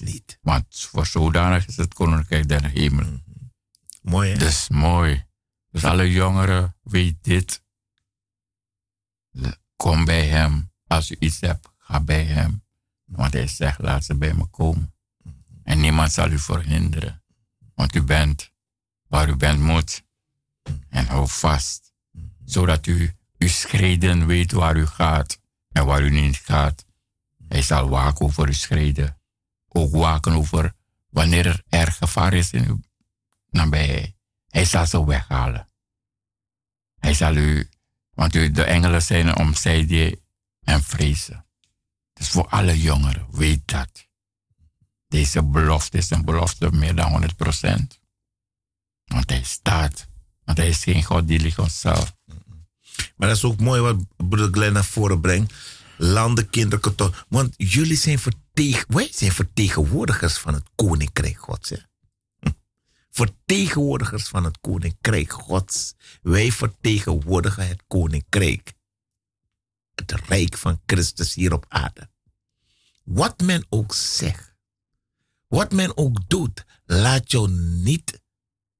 niet. 0.00 0.38
Want 0.42 0.64
voor 0.68 1.06
zodanig 1.06 1.66
is 1.66 1.76
het 1.76 1.94
koninkrijk 1.94 2.48
der 2.48 2.64
hemel. 2.64 3.04
Mm 3.04 3.22
-hmm. 3.24 3.52
Mooi 4.02 4.30
hè? 4.30 4.38
Dus 4.38 4.68
mooi. 4.68 5.24
Dus 5.70 5.84
alle 5.84 6.12
jongeren, 6.12 6.76
weet 6.82 7.16
dit. 7.22 7.62
Kom 9.76 10.04
bij 10.04 10.26
hem. 10.26 10.72
Als 10.86 11.10
u 11.10 11.16
iets 11.18 11.40
hebt, 11.40 11.68
ga 11.78 12.00
bij 12.00 12.24
hem. 12.24 12.64
Want 13.04 13.32
hij 13.32 13.46
zegt, 13.46 13.78
laat 13.78 14.04
ze 14.04 14.14
bij 14.14 14.34
me 14.34 14.46
komen. 14.46 14.94
En 15.62 15.80
niemand 15.80 16.12
zal 16.12 16.30
u 16.30 16.38
verhinderen. 16.38 17.22
Want 17.74 17.94
u 17.94 18.02
bent 18.02 18.52
waar 19.08 19.28
u 19.28 19.36
bent 19.36 19.60
moet. 19.60 20.03
En 20.88 21.06
hou 21.06 21.28
vast. 21.28 21.92
Zodat 22.44 22.86
u 22.86 23.14
uw 23.38 23.48
schreden 23.48 24.26
weet 24.26 24.52
waar 24.52 24.76
u 24.76 24.86
gaat 24.86 25.38
en 25.68 25.86
waar 25.86 26.02
u 26.02 26.10
niet 26.10 26.36
gaat. 26.36 26.84
Hij 27.48 27.62
zal 27.62 27.88
waken 27.88 28.24
over 28.24 28.46
uw 28.46 28.52
schreden. 28.52 29.18
Ook 29.68 29.94
waken 29.94 30.32
over 30.32 30.74
wanneer 31.10 31.62
er 31.68 31.92
gevaar 31.92 32.32
is 32.32 32.50
in 32.50 32.66
uw 32.66 32.80
nabijheid. 33.50 34.14
Hij 34.48 34.64
zal 34.64 34.86
ze 34.86 35.06
weghalen. 35.06 35.68
Hij 36.98 37.14
zal 37.14 37.36
u, 37.36 37.68
want 38.10 38.34
u, 38.34 38.50
de 38.50 38.64
engelen 38.64 39.02
zijn 39.02 39.36
om 39.36 39.54
zijde 39.54 40.20
en 40.60 40.82
vrezen. 40.82 41.46
Dus 42.12 42.28
voor 42.28 42.48
alle 42.48 42.80
jongeren, 42.80 43.26
weet 43.30 43.68
dat. 43.68 44.08
Deze 45.08 45.42
belofte 45.42 45.98
is 45.98 46.10
een 46.10 46.24
belofte 46.24 46.70
meer 46.70 46.94
dan 46.94 47.22
100%. 47.22 48.00
Want 49.04 49.30
hij 49.30 49.42
staat. 49.42 50.08
Want 50.44 50.58
is 50.58 50.82
geen 50.82 51.02
God 51.02 51.28
die 51.28 51.40
ligt 51.40 51.58
onszelf. 51.58 52.16
Maar 53.16 53.28
dat 53.28 53.36
is 53.36 53.44
ook 53.44 53.60
mooi 53.60 53.80
wat 53.80 53.96
broeder 54.16 54.48
Glenn 54.52 54.72
naar 54.72 54.84
voren 54.84 55.20
brengt. 55.20 55.52
Landen, 55.96 56.50
kinderen. 56.50 57.14
Want 57.28 57.54
jullie 57.56 57.96
zijn, 57.96 58.18
vertegen, 58.18 58.84
wij 58.88 59.08
zijn 59.12 59.32
vertegenwoordigers 59.32 60.38
van 60.38 60.54
het 60.54 60.64
koninkrijk 60.74 61.38
Gods. 61.38 61.70
Hè? 61.70 61.76
Vertegenwoordigers 63.10 64.28
van 64.28 64.44
het 64.44 64.60
koninkrijk 64.60 65.32
Gods. 65.32 65.94
Wij 66.22 66.52
vertegenwoordigen 66.52 67.68
het 67.68 67.82
koninkrijk. 67.86 68.72
Het 69.94 70.12
rijk 70.12 70.56
van 70.56 70.80
Christus 70.86 71.34
hier 71.34 71.52
op 71.52 71.66
aarde. 71.68 72.10
Wat 73.04 73.40
men 73.40 73.66
ook 73.68 73.94
zegt. 73.94 74.54
Wat 75.48 75.72
men 75.72 75.96
ook 75.96 76.28
doet. 76.28 76.64
Laat 76.84 77.30
jou 77.30 77.50
niet 77.50 78.22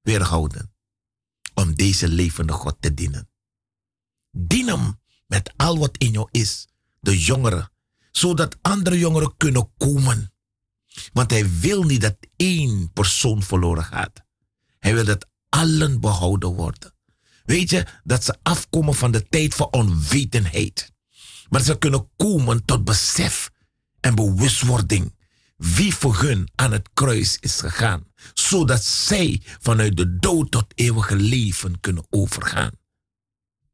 weerhouden. 0.01 0.74
Om 1.55 1.75
deze 1.75 2.07
levende 2.07 2.53
God 2.53 2.75
te 2.79 2.93
dienen. 2.93 3.29
Dien 4.31 4.67
hem 4.67 4.99
met 5.27 5.53
al 5.55 5.77
wat 5.77 5.97
in 5.97 6.11
jou 6.11 6.27
is. 6.31 6.67
De 6.99 7.19
jongeren. 7.19 7.71
Zodat 8.11 8.57
andere 8.61 8.99
jongeren 8.99 9.37
kunnen 9.37 9.71
komen. 9.77 10.33
Want 11.13 11.31
hij 11.31 11.59
wil 11.59 11.83
niet 11.83 12.01
dat 12.01 12.17
één 12.35 12.91
persoon 12.93 13.43
verloren 13.43 13.83
gaat. 13.83 14.23
Hij 14.79 14.93
wil 14.93 15.05
dat 15.05 15.27
allen 15.49 15.99
behouden 15.99 16.49
worden. 16.49 16.93
Weet 17.45 17.69
je, 17.69 17.85
dat 18.03 18.23
ze 18.23 18.37
afkomen 18.43 18.95
van 18.95 19.11
de 19.11 19.27
tijd 19.27 19.55
van 19.55 19.67
onwetendheid. 19.71 20.91
Maar 21.49 21.61
ze 21.61 21.77
kunnen 21.77 22.09
komen 22.15 22.65
tot 22.65 22.83
besef 22.83 23.51
en 23.99 24.15
bewustwording 24.15 25.15
wie 25.57 25.95
voor 25.95 26.19
hun 26.19 26.49
aan 26.55 26.71
het 26.71 26.89
kruis 26.93 27.37
is 27.39 27.59
gegaan, 27.59 28.05
zodat 28.33 28.83
zij 28.83 29.41
vanuit 29.59 29.97
de 29.97 30.17
dood 30.17 30.51
tot 30.51 30.65
eeuwige 30.75 31.15
leven 31.15 31.79
kunnen 31.79 32.05
overgaan. 32.09 32.71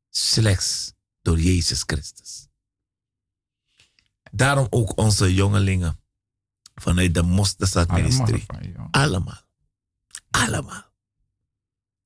Slechts 0.09 0.93
door 1.21 1.39
Jezus 1.39 1.83
Christus. 1.85 2.47
Daarom 4.31 4.67
ook 4.69 4.97
onze 4.97 5.33
jongelingen 5.33 5.99
vanuit 6.75 7.13
de 7.13 7.21
Mosterdstad 7.21 7.91
Ministerie. 7.91 8.45
Allemaal. 8.91 9.41
Allemaal. 10.31 10.91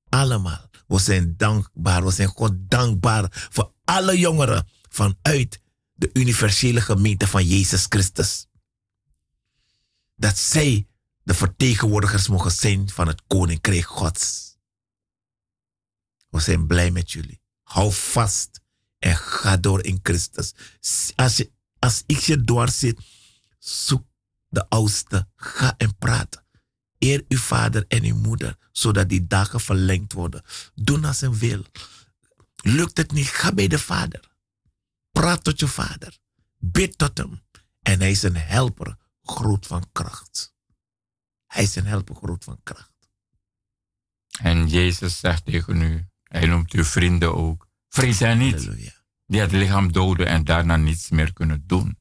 Allemaal. 0.09 0.69
We 0.87 0.99
zijn 0.99 1.37
dankbaar. 1.37 2.05
We 2.05 2.11
zijn 2.11 2.27
God 2.27 2.53
dankbaar 2.57 3.47
voor 3.51 3.73
alle 3.83 4.19
jongeren 4.19 4.67
vanuit 4.89 5.61
de 5.93 6.09
universele 6.13 6.81
gemeente 6.81 7.27
van 7.27 7.45
Jezus 7.45 7.85
Christus. 7.89 8.47
Dat 10.15 10.37
zij 10.37 10.87
de 11.25 11.33
vertegenwoordigers 11.33 12.27
mogen 12.27 12.51
zijn 12.51 12.89
van 12.89 13.07
het 13.07 13.21
Koninkrijk 13.27 13.85
Gods. 13.85 14.57
We 16.29 16.39
zijn 16.39 16.67
blij 16.67 16.91
met 16.91 17.11
jullie. 17.11 17.41
Hou 17.63 17.93
vast 17.93 18.61
en 18.99 19.15
ga 19.17 19.57
door 19.57 19.83
in 19.83 19.99
Christus. 20.03 20.53
Als, 21.15 21.37
je, 21.37 21.51
als 21.79 22.03
ik 22.05 22.17
je 22.17 22.43
dwars 22.43 22.79
zit, 22.79 22.99
zoek 23.59 24.05
de 24.49 24.69
oudste. 24.69 25.27
Ga 25.35 25.73
en 25.77 25.97
praat. 25.97 26.43
Eer 26.99 27.25
uw 27.27 27.37
vader 27.37 27.85
en 27.87 28.03
uw 28.03 28.15
moeder, 28.15 28.57
zodat 28.71 29.09
die 29.09 29.27
dagen 29.27 29.59
verlengd 29.59 30.13
worden. 30.13 30.43
Doe 30.75 31.07
als 31.07 31.21
een 31.21 31.37
wil. 31.37 31.65
Lukt 32.55 32.97
het 32.97 33.11
niet, 33.11 33.27
ga 33.27 33.53
bij 33.53 33.67
de 33.67 33.79
vader. 33.79 34.31
Praat 35.11 35.43
tot 35.43 35.59
je 35.59 35.67
vader. 35.67 36.17
Bid 36.57 36.97
tot 36.97 37.17
hem. 37.17 37.41
En 37.81 37.99
hij 37.99 38.11
is 38.11 38.23
een 38.23 38.37
helper, 38.37 38.97
groot 39.21 39.67
van 39.67 39.89
kracht. 39.91 40.54
Hij 41.55 41.63
is 41.63 41.75
een 41.75 41.85
helper, 41.85 42.15
groot 42.15 42.43
van 42.43 42.59
kracht. 42.63 43.09
En 44.39 44.67
Jezus 44.67 45.19
zegt 45.19 45.45
tegen 45.45 45.81
u, 45.81 46.07
hij 46.23 46.45
noemt 46.45 46.71
uw 46.71 46.83
vrienden 46.83 47.35
ook. 47.35 47.67
Vrees 47.89 48.19
hen 48.19 48.37
niet, 48.37 48.53
Halleluja. 48.65 48.91
die 49.25 49.39
het 49.39 49.51
lichaam 49.51 49.91
doden 49.91 50.27
en 50.27 50.43
daarna 50.43 50.75
niets 50.75 51.09
meer 51.09 51.33
kunnen 51.33 51.67
doen. 51.67 51.99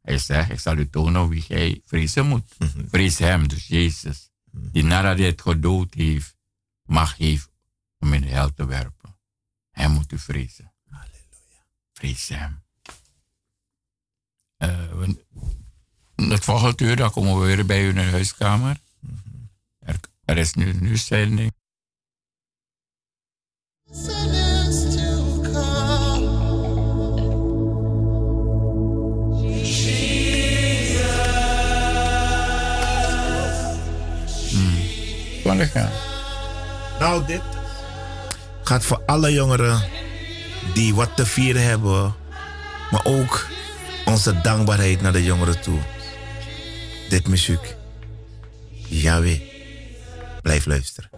Hij 0.00 0.18
zegt, 0.18 0.50
ik 0.50 0.60
zal 0.60 0.76
u 0.76 0.88
tonen 0.88 1.28
wie 1.28 1.42
gij 1.42 1.82
vrezen 1.84 2.26
moet. 2.26 2.56
Vrees 2.90 3.18
hem, 3.18 3.48
dus 3.48 3.66
Jezus, 3.66 4.30
die 4.50 4.84
nadat 4.84 5.18
hij 5.18 5.26
het 5.26 5.42
gedood 5.42 5.94
heeft, 5.94 6.36
mag 6.82 7.16
heeft 7.16 7.50
om 7.98 8.12
in 8.12 8.20
de 8.20 8.28
hel 8.28 8.52
te 8.52 8.66
werpen. 8.66 9.18
Hij 9.70 9.88
moet 9.88 10.12
u 10.12 10.18
vrezen. 10.18 10.72
Halleluja. 10.84 11.66
Vrees 11.92 12.28
hem. 12.28 12.62
Uh, 14.58 15.08
het 16.38 16.46
volgende 16.46 16.84
uur, 16.84 16.96
dan 16.96 17.10
komen 17.10 17.40
we 17.40 17.46
weer 17.46 17.66
bij 17.66 17.82
u 17.82 17.88
in 17.88 17.94
de 17.94 18.00
huiskamer. 18.00 18.76
Er, 19.78 19.94
er 20.24 20.38
is 20.38 20.54
nu 20.54 20.72
nu 20.72 20.96
zending. 20.96 21.52
gaan. 35.66 35.90
Nou, 36.98 37.26
dit 37.26 37.42
gaat 38.62 38.84
voor 38.84 39.02
alle 39.06 39.32
jongeren 39.32 39.82
die 40.74 40.94
wat 40.94 41.16
te 41.16 41.26
vieren 41.26 41.62
hebben, 41.62 42.14
maar 42.90 43.04
ook 43.04 43.46
onze 44.04 44.40
dankbaarheid 44.40 45.00
naar 45.00 45.12
de 45.12 45.24
jongeren 45.24 45.60
toe 45.60 45.78
dit 47.08 47.28
muziek. 47.28 47.76
Yahweh. 48.88 49.40
Blijf 50.42 50.66
luisteren. 50.66 51.10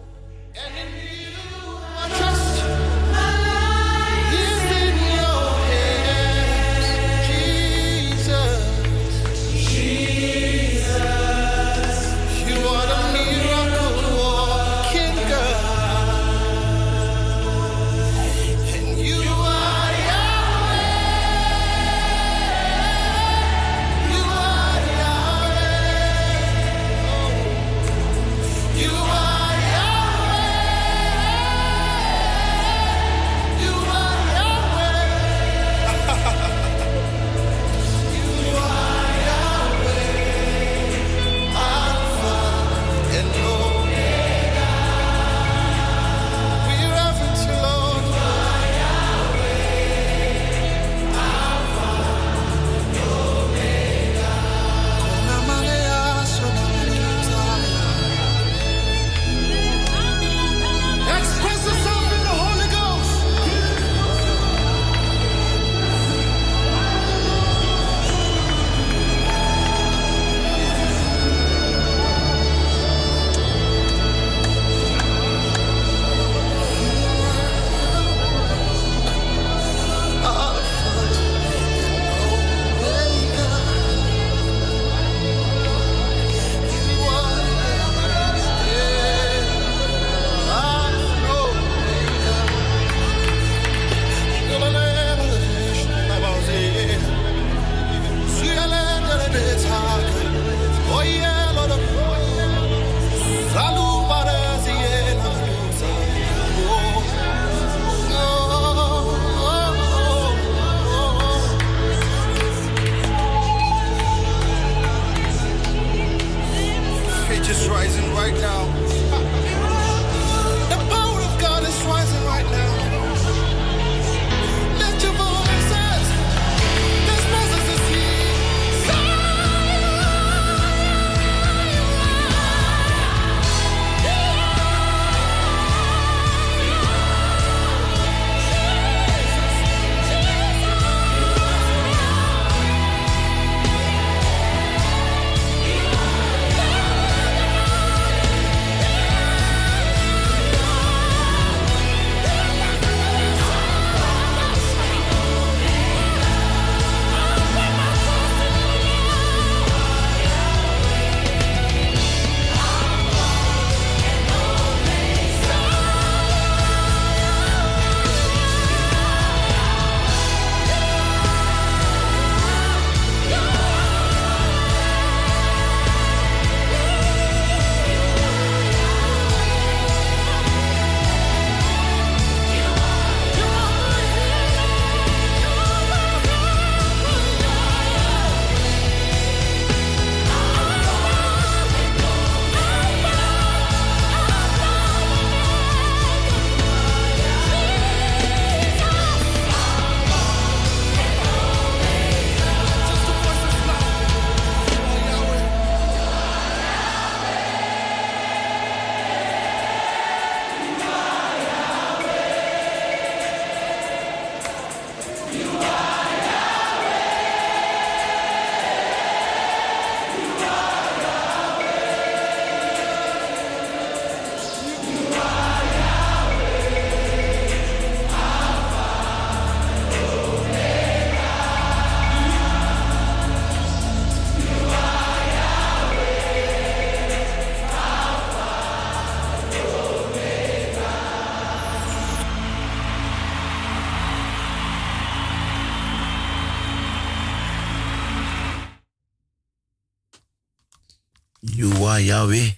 Yahweh. 252.03 252.51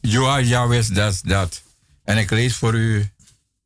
You 0.00 0.26
are 0.26 0.46
Yahweh, 0.46 1.20
dat. 1.22 1.62
En 2.04 2.18
ik 2.18 2.30
lees 2.30 2.56
voor 2.56 2.74
u, 2.74 3.10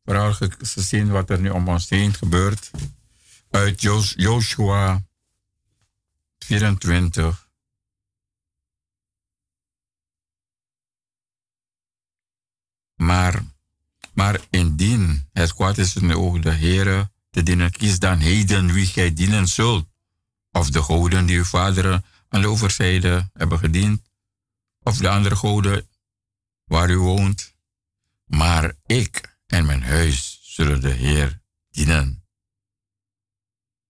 vooral 0.04 0.32
gezien 0.58 1.10
wat 1.10 1.30
er 1.30 1.40
nu 1.40 1.50
om 1.50 1.68
ons 1.68 1.88
heen 1.88 2.14
gebeurt, 2.14 2.70
uit 3.50 3.80
Joshua 4.16 5.02
24. 6.38 7.48
Maar, 12.94 13.42
maar 14.12 14.40
indien 14.50 15.28
het 15.32 15.54
kwaad 15.54 15.78
is 15.78 15.96
in 15.96 16.08
de 16.08 16.18
ogen 16.18 16.40
de 16.40 16.50
Heere 16.50 17.10
te 17.30 17.42
dienen, 17.42 17.70
kies 17.70 17.98
dan 17.98 18.18
heden 18.18 18.72
wie 18.72 18.86
gij 18.86 19.14
dienen 19.14 19.48
zult. 19.48 19.86
Of 20.52 20.70
de 20.70 20.82
goden 20.82 21.26
die 21.26 21.36
uw 21.36 21.44
vaderen 21.44 22.04
aan 22.28 22.40
de 22.40 22.48
overzijde 22.48 23.30
hebben 23.32 23.58
gediend, 23.58 24.02
of 24.88 24.96
de 24.96 25.08
andere 25.08 25.36
goden 25.36 25.88
waar 26.64 26.90
u 26.90 26.98
woont. 26.98 27.54
Maar 28.24 28.74
ik 28.86 29.38
en 29.46 29.66
mijn 29.66 29.82
huis 29.82 30.38
zullen 30.42 30.80
de 30.80 30.90
Heer 30.90 31.42
dienen. 31.70 32.26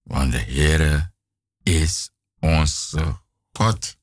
Want 0.02 0.32
de 0.32 0.38
Heer 0.38 1.12
is 1.62 2.10
onze 2.40 3.20
God. 3.52 3.96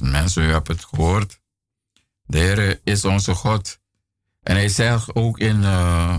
Mensen, 0.00 0.42
u 0.42 0.46
hebt 0.46 0.68
het 0.68 0.84
gehoord. 0.84 1.40
De 2.22 2.38
Heer 2.38 2.80
is 2.84 3.04
onze 3.04 3.34
God. 3.34 3.80
En 4.42 4.54
hij 4.54 4.68
zegt 4.68 5.14
ook 5.14 5.38
in 5.38 5.56
uh, 5.62 6.18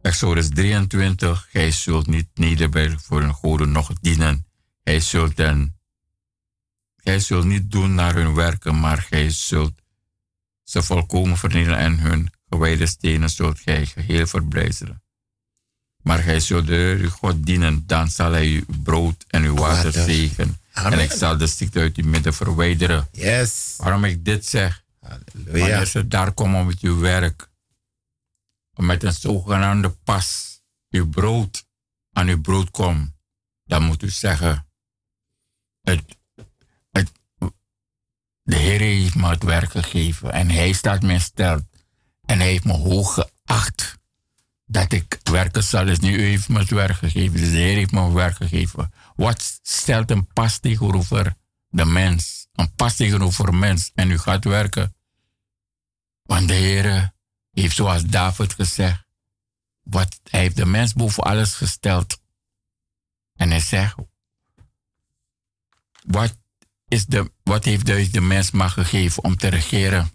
Exodus 0.00 0.48
23, 0.48 1.46
gij 1.50 1.70
zult 1.70 2.06
niet 2.06 2.28
nederbuigen 2.34 3.00
voor 3.00 3.22
een 3.22 3.34
goden 3.34 3.72
nog 3.72 3.92
dienen. 4.00 4.46
Hij 4.82 5.00
zult 5.00 5.36
den, 5.36 5.79
gij 7.02 7.20
zult 7.20 7.44
niet 7.44 7.70
doen 7.70 7.94
naar 7.94 8.14
hun 8.14 8.34
werken, 8.34 8.80
maar 8.80 8.98
gij 8.98 9.30
zult 9.30 9.72
ze 10.62 10.82
volkomen 10.82 11.36
vernielen 11.36 11.76
en 11.76 11.98
hun 11.98 12.32
gewijde 12.48 12.86
stenen 12.86 13.30
zult 13.30 13.60
gij 13.60 13.86
geheel 13.86 14.26
verbrijzelen. 14.26 15.02
Maar 16.02 16.18
gij 16.18 16.40
zult 16.40 16.66
de 16.66 16.96
uw 17.00 17.10
God 17.10 17.46
dienen, 17.46 17.86
dan 17.86 18.08
zal 18.08 18.32
hij 18.32 18.46
uw 18.46 18.82
brood 18.82 19.24
en 19.28 19.42
uw 19.42 19.54
water 19.54 19.92
zegen. 19.92 20.58
En 20.72 20.98
ik 20.98 21.12
zal 21.12 21.36
de 21.36 21.46
ziekte 21.46 21.80
uit 21.80 21.96
uw 21.96 22.06
midden 22.06 22.34
verwijderen. 22.34 23.08
Yes. 23.12 23.74
Waarom 23.76 24.04
ik 24.04 24.24
dit 24.24 24.46
zeg? 24.46 24.84
Halleluja. 25.00 25.66
Wanneer 25.66 25.86
ze 25.86 26.08
daar 26.08 26.32
komen 26.32 26.66
met 26.66 26.80
uw 26.80 26.98
werk, 26.98 27.50
met 28.74 29.02
een 29.02 29.12
zogenaamde 29.12 29.90
pas, 29.90 30.60
uw 30.90 31.08
brood 31.08 31.64
aan 32.12 32.28
uw 32.28 32.40
brood 32.40 32.70
komt, 32.70 33.10
dan 33.64 33.82
moet 33.82 34.02
u 34.02 34.10
zeggen, 34.10 34.66
het, 35.80 36.02
het, 36.06 36.19
de 38.50 38.56
Heer 38.56 38.80
heeft 38.80 39.14
me 39.14 39.28
het 39.28 39.42
werk 39.42 39.70
gegeven 39.70 40.32
en 40.32 40.50
Hij 40.50 40.72
staat 40.72 41.02
mij 41.02 41.18
stelt 41.18 41.64
en 42.24 42.38
Hij 42.38 42.48
heeft 42.48 42.64
me 42.64 42.72
hoog 42.72 43.14
geacht 43.14 43.98
dat 44.66 44.92
ik 44.92 45.20
werken 45.22 45.62
zal. 45.62 45.84
Dus 45.84 45.98
nu 45.98 46.22
heeft 46.22 46.48
me 46.48 46.58
het 46.58 46.70
werk 46.70 46.96
gegeven, 46.96 47.40
dus 47.40 47.50
de 47.50 47.56
Heer 47.56 47.76
heeft 47.76 47.92
me 47.92 48.02
het 48.02 48.12
werk 48.12 48.36
gegeven. 48.36 48.92
Wat 49.16 49.60
stelt 49.62 50.10
een 50.10 50.26
pas 50.26 50.58
tegenover 50.58 51.34
de 51.68 51.84
mens? 51.84 52.48
Een 52.52 52.74
pas 52.74 52.96
tegenover 52.96 53.54
mens 53.54 53.90
en 53.94 54.10
u 54.10 54.18
gaat 54.18 54.44
werken. 54.44 54.94
Want 56.22 56.48
de 56.48 56.54
Heer 56.54 57.12
heeft 57.50 57.76
zoals 57.76 58.04
David 58.04 58.52
gezegd, 58.52 59.04
wat, 59.82 60.20
hij 60.24 60.40
heeft 60.40 60.56
de 60.56 60.66
mens 60.66 60.92
boven 60.92 61.22
alles 61.22 61.54
gesteld. 61.54 62.20
En 63.34 63.50
hij 63.50 63.60
zegt, 63.60 63.94
wat, 66.04 66.39
is 66.90 67.06
de, 67.06 67.32
wat 67.42 67.64
heeft 67.64 67.86
dus 67.86 68.10
de 68.10 68.20
mens 68.20 68.50
mag 68.50 68.72
gegeven 68.72 69.24
om 69.24 69.36
te 69.36 69.48
regeren 69.48 70.10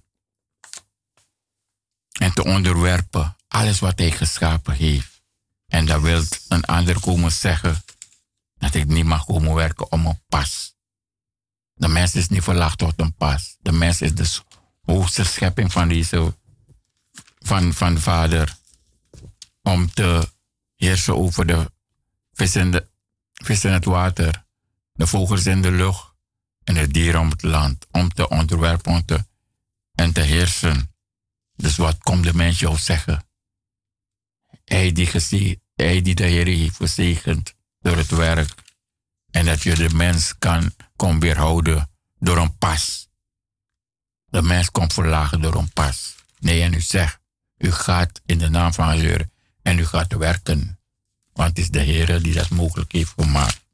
en 2.12 2.34
te 2.34 2.44
onderwerpen 2.44 3.36
alles 3.48 3.80
wat 3.80 4.00
hij 4.00 4.12
geschapen 4.12 4.74
heeft. 4.74 5.24
En 5.68 5.86
dat 5.86 6.02
wil 6.02 6.24
een 6.48 6.64
ander 6.64 7.00
komen 7.00 7.32
zeggen 7.32 7.84
dat 8.58 8.74
ik 8.74 8.86
niet 8.86 9.06
mag 9.06 9.26
komen 9.26 9.54
werken 9.54 9.92
om 9.92 10.06
een 10.06 10.22
pas. 10.28 10.76
De 11.74 11.88
mens 11.88 12.16
is 12.16 12.28
niet 12.28 12.44
verlaagd 12.44 12.78
tot 12.78 12.94
een 12.98 13.14
pas. 13.14 13.58
De 13.60 13.72
mens 13.72 14.02
is 14.02 14.16
de 14.16 14.28
hoogste 14.82 15.24
schepping 15.24 15.72
van 15.72 15.88
deze, 15.88 16.38
van, 17.40 17.74
van 17.74 17.94
de 17.94 18.02
Vader. 18.02 18.58
Om 19.62 19.92
te 19.94 20.32
heersen 20.76 21.18
over 21.18 21.46
de 21.46 21.72
vis 22.34 22.56
in, 22.56 22.72
de, 22.72 22.88
vis 23.34 23.64
in 23.64 23.72
het 23.72 23.86
water, 23.86 24.46
de 24.94 25.08
vogels 25.08 25.46
in 25.46 25.62
de 25.62 25.72
lucht 25.72 26.15
en 26.66 26.74
de 26.74 26.88
dieren 26.88 27.20
om 27.20 27.30
het 27.30 27.44
land. 27.44 27.88
Om 27.92 28.14
te 28.14 28.30
onderwerpen 28.30 29.06
te, 29.06 29.26
en 29.96 30.14
te 30.14 30.22
heersen. 30.22 30.94
Dus 31.56 31.76
wat 31.76 31.98
komt 31.98 32.24
de 32.24 32.34
mens 32.34 32.60
jou 32.60 32.78
zeggen? 32.78 33.28
Hij 34.66 34.92
die, 34.92 35.06
gezien, 35.06 35.62
hij 35.76 36.02
die 36.02 36.16
de 36.16 36.26
Heer 36.26 36.46
heeft 36.46 36.76
gezegend 36.76 37.54
door 37.80 37.98
het 37.98 38.10
werk. 38.10 38.64
En 39.32 39.46
dat 39.46 39.64
je 39.64 39.76
de 39.76 39.90
mens 39.94 40.38
kan, 40.40 40.74
kon 40.96 41.20
weerhouden 41.20 41.90
door 42.20 42.38
een 42.38 42.58
pas. 42.58 43.10
De 44.26 44.42
mens 44.42 44.72
komt 44.72 44.94
verlagen 44.94 45.42
door 45.42 45.56
een 45.56 45.74
pas. 45.74 46.16
Nee, 46.40 46.62
en 46.62 46.74
u 46.74 46.82
zegt, 46.82 47.20
u 47.58 47.72
gaat 47.72 48.22
in 48.26 48.38
de 48.38 48.50
naam 48.50 48.74
van 48.74 48.90
Heer 48.90 49.30
en 49.62 49.80
u 49.80 49.86
gaat 49.86 50.14
werken. 50.14 50.80
Want 51.34 51.50
het 51.50 51.58
is 51.58 51.70
de 51.70 51.80
Heer 51.80 52.22
die 52.22 52.34
dat 52.34 52.50
mogelijk 52.50 52.92
heeft 52.92 53.14
gemaakt. 53.18 53.65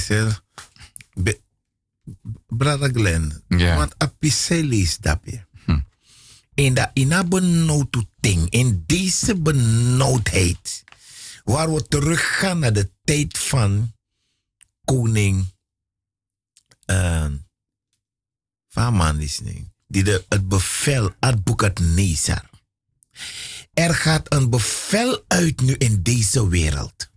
Heel... 0.00 0.30
Brother 2.46 2.90
Glenn, 2.92 3.42
ja. 3.48 3.76
want 3.76 3.94
is 4.70 4.98
dat 4.98 5.18
je. 5.24 5.40
Hm. 5.64 5.80
In 6.54 6.74
dat 6.74 6.90
ina 6.92 7.24
benauwd 7.24 7.96
ding, 8.20 8.50
in 8.50 8.82
deze 8.86 9.36
benauwdheid, 9.36 10.84
waar 11.44 11.74
we 11.74 11.86
teruggaan 11.88 12.58
naar 12.58 12.72
de 12.72 12.90
tijd 13.04 13.38
van 13.38 13.92
koning 14.84 15.54
uh, 16.86 17.26
niet, 19.14 19.70
die 19.86 20.04
de, 20.04 20.24
het 20.28 20.48
bevel 20.48 21.14
had 21.20 21.44
boekt 21.44 21.80
Nezar. 21.80 22.50
Er 23.72 23.94
gaat 23.94 24.32
een 24.34 24.50
bevel 24.50 25.24
uit 25.28 25.60
nu 25.60 25.74
in 25.74 26.02
deze 26.02 26.48
wereld. 26.48 27.10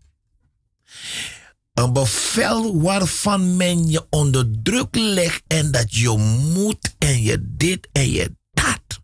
Een 1.75 1.93
bevel 1.93 2.81
waarvan 2.81 3.55
men 3.57 3.89
je 3.89 4.05
onder 4.09 4.61
druk 4.63 4.95
legt 4.95 5.43
en 5.47 5.71
dat 5.71 5.95
je 5.95 6.09
moet 6.53 6.95
en 6.97 7.21
je 7.21 7.55
dit 7.55 7.87
en 7.91 8.09
je 8.11 8.35
dat. 8.51 9.01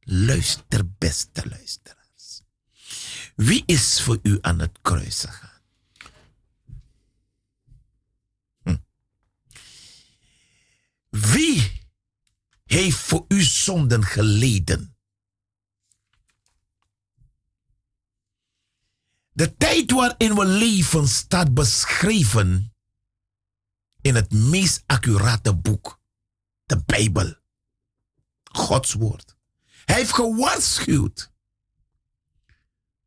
Luister, 0.00 0.90
beste 0.98 1.48
luisteraars. 1.48 2.42
Wie 3.36 3.62
is 3.66 4.02
voor 4.02 4.18
u 4.22 4.38
aan 4.40 4.58
het 4.58 4.78
kruis 4.82 5.20
gegaan? 5.20 5.60
Hm. 8.62 8.76
Wie 11.10 11.72
heeft 12.64 12.96
voor 12.98 13.24
u 13.28 13.42
zonden 13.42 14.04
geleden? 14.04 14.89
De 19.40 19.56
tijd 19.56 19.90
waarin 19.90 20.34
we 20.34 20.44
leven 20.44 21.08
staat 21.08 21.54
beschreven 21.54 22.74
in 24.00 24.14
het 24.14 24.32
meest 24.32 24.82
accurate 24.86 25.56
boek, 25.56 26.00
de 26.64 26.82
Bijbel. 26.84 27.34
Gods 28.44 28.92
woord. 28.92 29.36
Hij 29.84 29.96
heeft 29.96 30.12
gewaarschuwd 30.12 31.32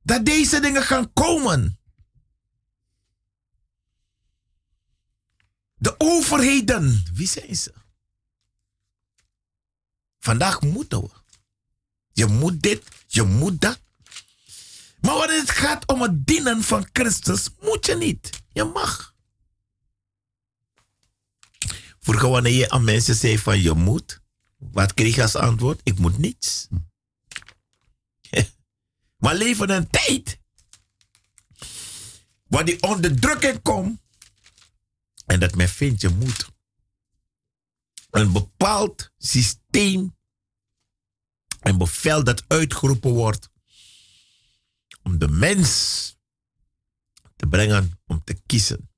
dat 0.02 0.26
deze 0.26 0.60
dingen 0.60 0.84
gaan 0.84 1.14
komen. 1.14 1.80
De 5.76 5.96
overheden, 5.98 7.04
wie 7.14 7.28
zijn 7.28 7.56
ze? 7.56 7.74
Vandaag 10.20 10.62
moeten 10.62 11.02
we. 11.02 11.10
Je 12.12 12.26
moet 12.26 12.62
dit, 12.62 12.88
je 13.08 13.24
moet 13.24 13.62
dat. 13.62 13.83
Maar 15.04 15.16
wanneer 15.16 15.40
het 15.40 15.50
gaat 15.50 15.88
om 15.88 16.02
het 16.02 16.28
dienen 16.28 16.62
van 16.62 16.88
Christus, 16.92 17.50
moet 17.62 17.86
je 17.86 17.96
niet. 17.96 18.30
Je 18.52 18.64
mag. 18.64 19.16
Vroeger 22.00 22.30
wanneer 22.30 22.54
je 22.54 22.70
aan 22.70 22.84
mensen 22.84 23.16
zei 23.16 23.40
van 23.40 23.62
je 23.62 23.74
moet, 23.74 24.22
wat 24.58 24.94
kreeg 24.94 25.16
je 25.16 25.22
als 25.22 25.36
antwoord? 25.36 25.82
Ik 25.84 26.00
moet 26.00 26.18
niets. 26.18 26.68
maar 29.24 29.36
leven 29.36 29.70
een 29.70 29.90
tijd 29.90 30.40
waar 32.48 32.66
die 32.66 32.82
onderdrukking 32.82 33.62
komt 33.62 34.02
en 35.26 35.40
dat 35.40 35.56
men 35.56 35.70
vindt 35.70 36.02
je 36.02 36.10
moet. 36.10 36.48
Een 38.10 38.32
bepaald 38.32 39.12
systeem, 39.18 40.16
een 41.60 41.78
bevel 41.78 42.24
dat 42.24 42.44
uitgeroepen 42.48 43.12
wordt 43.12 43.52
om 45.04 45.18
de 45.18 45.28
mens 45.28 46.16
te 47.36 47.48
brengen 47.48 48.02
om 48.06 48.24
te 48.24 48.34
kiezen. 48.34 48.90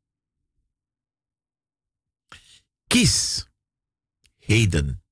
Kies 2.88 3.45
heden 4.38 5.03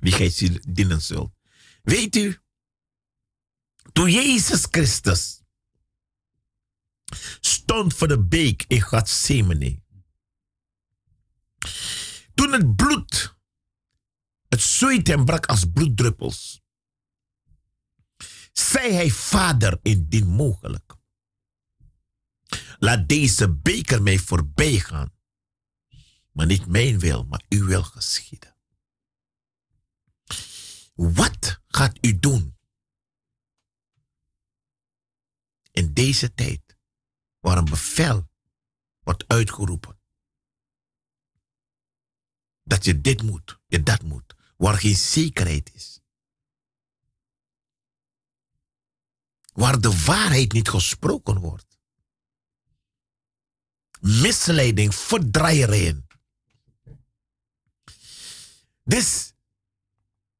wie 0.00 0.12
gij 0.12 0.60
dienen 0.68 1.02
zult. 1.02 1.34
Weet 1.82 2.16
u, 2.16 2.38
toen 3.92 4.10
Jezus 4.10 4.66
Christus 4.70 5.42
stond 7.40 7.94
voor 7.94 8.08
de 8.08 8.24
beek 8.24 8.64
in 8.66 8.82
Gethsemane, 8.82 9.82
toen 12.34 12.52
het 12.52 12.76
bloed, 12.76 13.36
het 14.48 14.62
zweet 14.62 15.06
hem 15.06 15.24
brak 15.24 15.46
als 15.46 15.64
bloeddruppels, 15.72 16.60
zei 18.58 18.92
hij, 18.92 19.10
Vader, 19.10 19.78
indien 19.82 20.26
mogelijk. 20.26 20.96
Laat 22.78 23.08
deze 23.08 23.54
beker 23.54 24.02
mij 24.02 24.18
voorbij 24.18 24.78
gaan. 24.78 25.16
Maar 26.32 26.46
niet 26.46 26.66
mijn 26.66 26.98
wil, 26.98 27.24
maar 27.24 27.44
uw 27.48 27.66
wil 27.66 27.82
geschieden. 27.82 28.56
Wat 30.94 31.60
gaat 31.66 31.98
u 32.00 32.18
doen 32.18 32.56
in 35.70 35.92
deze 35.92 36.34
tijd 36.34 36.76
waar 37.40 37.58
een 37.58 37.64
bevel 37.64 38.28
wordt 39.00 39.28
uitgeroepen? 39.28 39.98
dat 42.68 42.84
je 42.84 43.00
dit 43.00 43.22
moet, 43.22 43.60
je 43.66 43.82
dat 43.82 44.02
moet, 44.02 44.34
waar 44.56 44.78
geen 44.78 44.96
zekerheid 44.96 45.74
is. 45.74 45.97
Waar 49.58 49.80
de 49.80 50.02
waarheid 50.04 50.52
niet 50.52 50.68
gesproken 50.68 51.38
wordt. 51.38 51.78
Misleiding, 54.00 54.94
verdraaierijen. 54.94 56.06
Dus 58.84 59.32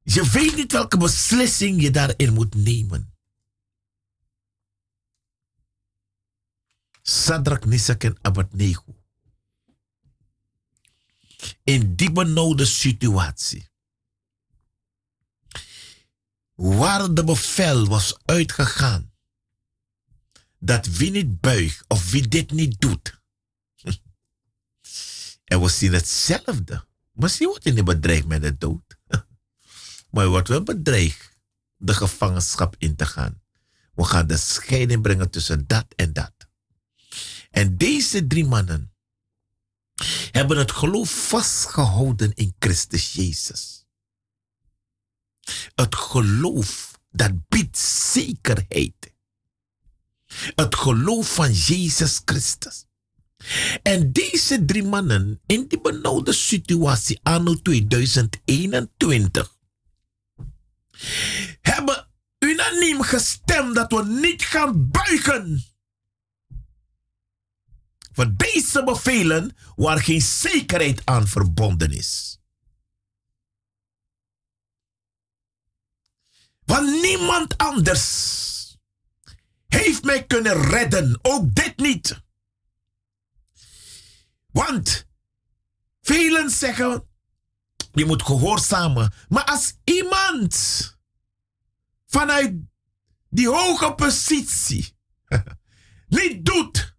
je 0.03 0.29
weet 0.29 0.55
niet 0.55 0.71
welke 0.71 0.97
beslissing 0.97 1.81
je 1.81 1.91
daarin 1.91 2.33
moet 2.33 2.55
nemen. 2.55 3.13
Sadrak, 7.01 7.65
Nisak 7.65 8.03
en 8.03 8.17
Abednego. 8.21 9.03
In 11.63 11.95
die 11.95 12.11
benauwde 12.11 12.65
situatie. 12.65 13.69
Waar 16.53 17.13
de 17.13 17.23
bevel 17.23 17.87
was 17.87 18.17
uitgegaan. 18.25 19.08
Dat 20.59 20.87
wie 20.87 21.11
niet 21.11 21.39
buigt 21.39 21.85
of 21.87 22.11
wie 22.11 22.27
dit 22.27 22.51
niet 22.51 22.79
doet. 22.79 23.21
En 25.43 25.61
we 25.61 25.69
zien 25.69 25.93
hetzelfde. 25.93 26.85
Misschien 27.11 27.47
wordt 27.47 27.63
je 27.63 27.71
niet 27.71 27.85
bedreigd 27.85 28.27
met 28.27 28.41
de 28.41 28.57
dood. 28.57 28.97
Maar 30.11 30.23
je 30.23 30.29
wordt 30.29 30.47
wel 30.47 30.63
bedreigd 30.63 31.37
de 31.75 31.93
gevangenschap 31.93 32.75
in 32.77 32.95
te 32.95 33.05
gaan. 33.05 33.41
We 33.93 34.03
gaan 34.03 34.27
de 34.27 34.37
scheiding 34.37 35.01
brengen 35.01 35.29
tussen 35.29 35.67
dat 35.67 35.85
en 35.95 36.13
dat. 36.13 36.33
En 37.49 37.77
deze 37.77 38.27
drie 38.27 38.45
mannen 38.45 38.93
hebben 40.31 40.57
het 40.57 40.71
geloof 40.71 41.27
vastgehouden 41.27 42.33
in 42.33 42.55
Christus 42.59 43.13
Jezus. 43.13 43.85
Het 45.75 45.95
geloof 45.95 46.99
dat 47.11 47.47
biedt 47.47 47.77
zekerheid. 47.77 49.08
Het 50.55 50.75
geloof 50.75 51.33
van 51.33 51.53
Jezus 51.53 52.21
Christus. 52.25 52.85
En 53.83 54.11
deze 54.11 54.65
drie 54.65 54.83
mannen 54.83 55.41
in 55.45 55.67
die 55.67 55.81
benauwde 55.81 56.33
situatie 56.33 57.19
anno 57.23 57.61
2021 57.61 59.57
hebben 61.61 62.07
unaniem 62.39 63.01
gestemd 63.01 63.75
dat 63.75 63.91
we 63.91 64.05
niet 64.05 64.43
gaan 64.43 64.89
buigen 64.89 65.63
voor 68.11 68.35
deze 68.35 68.83
bevelen 68.83 69.55
waar 69.75 69.99
geen 69.99 70.21
zekerheid 70.21 71.01
aan 71.05 71.27
verbonden 71.27 71.91
is. 71.91 72.39
Want 76.65 77.01
niemand 77.01 77.57
anders 77.57 78.58
heeft 79.69 80.03
mij 80.03 80.25
kunnen 80.25 80.61
redden, 80.61 81.19
ook 81.21 81.55
dit 81.55 81.77
niet. 81.77 82.21
Want 84.51 85.07
velen 86.01 86.49
zeggen, 86.49 87.07
je 87.91 88.05
moet 88.05 88.23
gehoorzamen. 88.23 89.13
Maar 89.27 89.43
als 89.43 89.73
iemand 89.83 90.55
vanuit 92.05 92.53
die 93.29 93.49
hoge 93.49 93.93
positie 93.93 94.97
niet 96.07 96.45
doet 96.45 96.95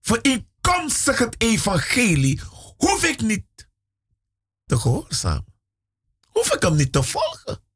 voor 0.00 0.18
inkomstig 0.22 1.18
het 1.18 1.42
evangelie, 1.42 2.40
hoef 2.76 3.04
ik 3.04 3.20
niet 3.20 3.68
te 4.66 4.78
gehoorzamen. 4.78 5.56
Hoef 6.28 6.54
ik 6.54 6.62
hem 6.62 6.76
niet 6.76 6.92
te 6.92 7.02
volgen. 7.02 7.66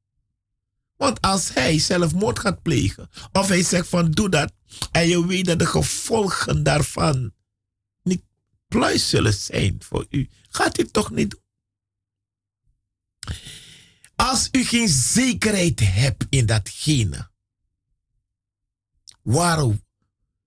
Want 1.03 1.20
als 1.20 1.53
hij 1.53 1.79
zelfmoord 1.79 2.39
gaat 2.39 2.62
plegen, 2.62 3.11
of 3.33 3.49
hij 3.49 3.62
zegt 3.62 3.89
van 3.89 4.11
doe 4.11 4.29
dat, 4.29 4.53
en 4.91 5.09
je 5.09 5.27
weet 5.27 5.45
dat 5.45 5.59
de 5.59 5.66
gevolgen 5.66 6.62
daarvan 6.62 7.33
niet 8.03 8.23
pluis 8.69 9.09
zullen 9.09 9.35
zijn 9.35 9.83
voor 9.83 10.07
u, 10.11 10.29
gaat 10.49 10.79
u 10.79 10.87
toch 10.87 11.11
niet 11.11 11.31
doen. 11.31 11.41
Als 14.16 14.49
u 14.53 14.65
geen 14.65 14.89
zekerheid 14.89 15.81
hebt 15.81 16.27
in 16.29 16.47
datgene 16.47 17.31
waar 19.23 19.65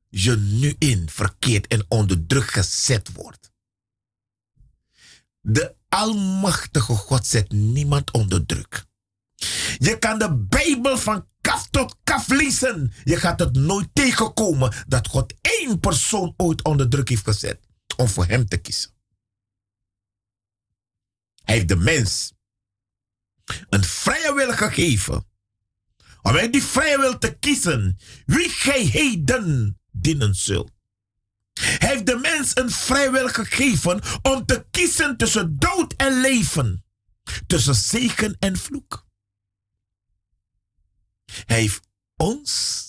je 0.10 0.36
nu 0.36 0.76
in 0.77 1.10
verkeerd 1.10 1.68
en 1.68 1.86
onder 1.88 2.26
druk 2.26 2.52
gezet 2.52 3.11
wordt. 3.11 3.52
De 5.41 5.76
Almachtige 5.90 6.95
God 6.95 7.26
zet 7.27 7.52
niemand 7.52 8.11
onder 8.11 8.45
druk. 8.45 8.86
Je 9.78 9.98
kan 9.99 10.20
de 10.20 10.36
Bijbel 10.36 10.98
van 10.98 11.28
kaf 11.41 11.68
tot 11.70 11.95
kaf 12.03 12.28
lezen. 12.28 12.94
Je 13.03 13.16
gaat 13.16 13.40
het 13.40 13.56
nooit 13.56 13.88
tegenkomen 13.94 14.74
dat 14.88 15.07
God 15.07 15.34
één 15.41 15.80
persoon 15.80 16.34
ooit 16.38 16.64
onder 16.64 16.90
druk 16.90 17.10
heeft 17.10 17.24
gezet 17.24 17.60
om 17.98 18.07
voor 18.07 18.26
hem 18.26 18.48
te 18.48 18.57
kiezen. 18.57 18.91
Hij 21.44 21.56
heeft 21.56 21.68
de 21.68 21.76
mens 21.76 22.34
een 23.70 23.84
vrije 23.84 24.34
wil 24.34 24.53
gegeven. 24.53 25.26
Om 26.22 26.36
uit 26.36 26.53
die 26.53 26.64
vrije 26.64 26.99
wil 26.99 27.18
te 27.18 27.38
kiezen 27.40 27.98
wie 28.26 28.49
gij 28.49 28.82
heden 28.82 29.80
dienen 29.91 30.36
zult. 30.36 30.72
Hij 31.53 31.90
heeft 31.90 32.06
de 32.06 32.18
mens 32.18 32.52
een 32.53 32.72
vrije 32.72 33.12
wil 33.12 33.28
gegeven 33.28 34.02
om 34.22 34.45
te 34.45 34.66
kiezen 34.72 35.18
tussen 35.18 35.57
dood 35.60 35.94
en 35.94 36.22
leven. 36.22 36.86
Tussen 37.48 37.76
zegen 37.76 38.36
en 38.40 38.57
vloek. 38.57 39.05
Hij 41.26 41.60
heeft 41.60 41.88
ons 42.15 42.84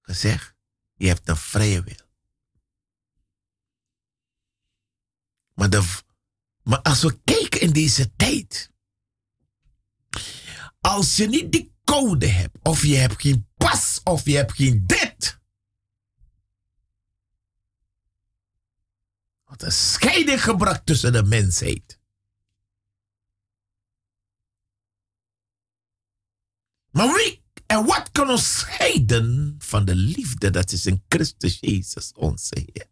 gezegd, 0.00 0.54
je 0.94 1.06
hebt 1.06 1.28
een 1.28 1.36
vrije 1.36 1.82
wil. 1.82 2.10
Maar, 5.54 6.02
maar 6.62 6.82
als 6.82 7.02
we 7.02 7.20
kijken 7.24 7.60
in 7.60 7.72
deze 7.72 8.14
tijd. 8.16 8.70
Als 10.80 11.16
je 11.16 11.28
niet 11.28 11.52
die 11.52 11.74
code 11.84 12.26
hebt, 12.26 12.56
of 12.62 12.82
je 12.82 12.96
hebt 12.96 13.20
geen 13.20 13.48
pas, 13.56 14.00
of 14.04 14.24
je 14.24 14.36
hebt 14.36 14.52
geen 14.52 14.86
dit. 14.86 15.40
Wat 19.44 19.62
een 19.62 19.72
scheiding 19.72 20.42
gebracht 20.42 20.86
tussen 20.86 21.12
de 21.12 21.22
mensheid. 21.22 22.01
Maar 26.92 27.14
wie 27.14 27.42
en 27.66 27.84
wat 27.84 28.10
kan 28.10 28.30
ons 28.30 28.58
scheiden 28.58 29.54
van 29.58 29.84
de 29.84 29.94
liefde 29.94 30.50
dat 30.50 30.72
is 30.72 30.86
in 30.86 31.04
Christus 31.08 31.58
Jezus 31.60 32.12
onze 32.12 32.66
Heer? 32.72 32.90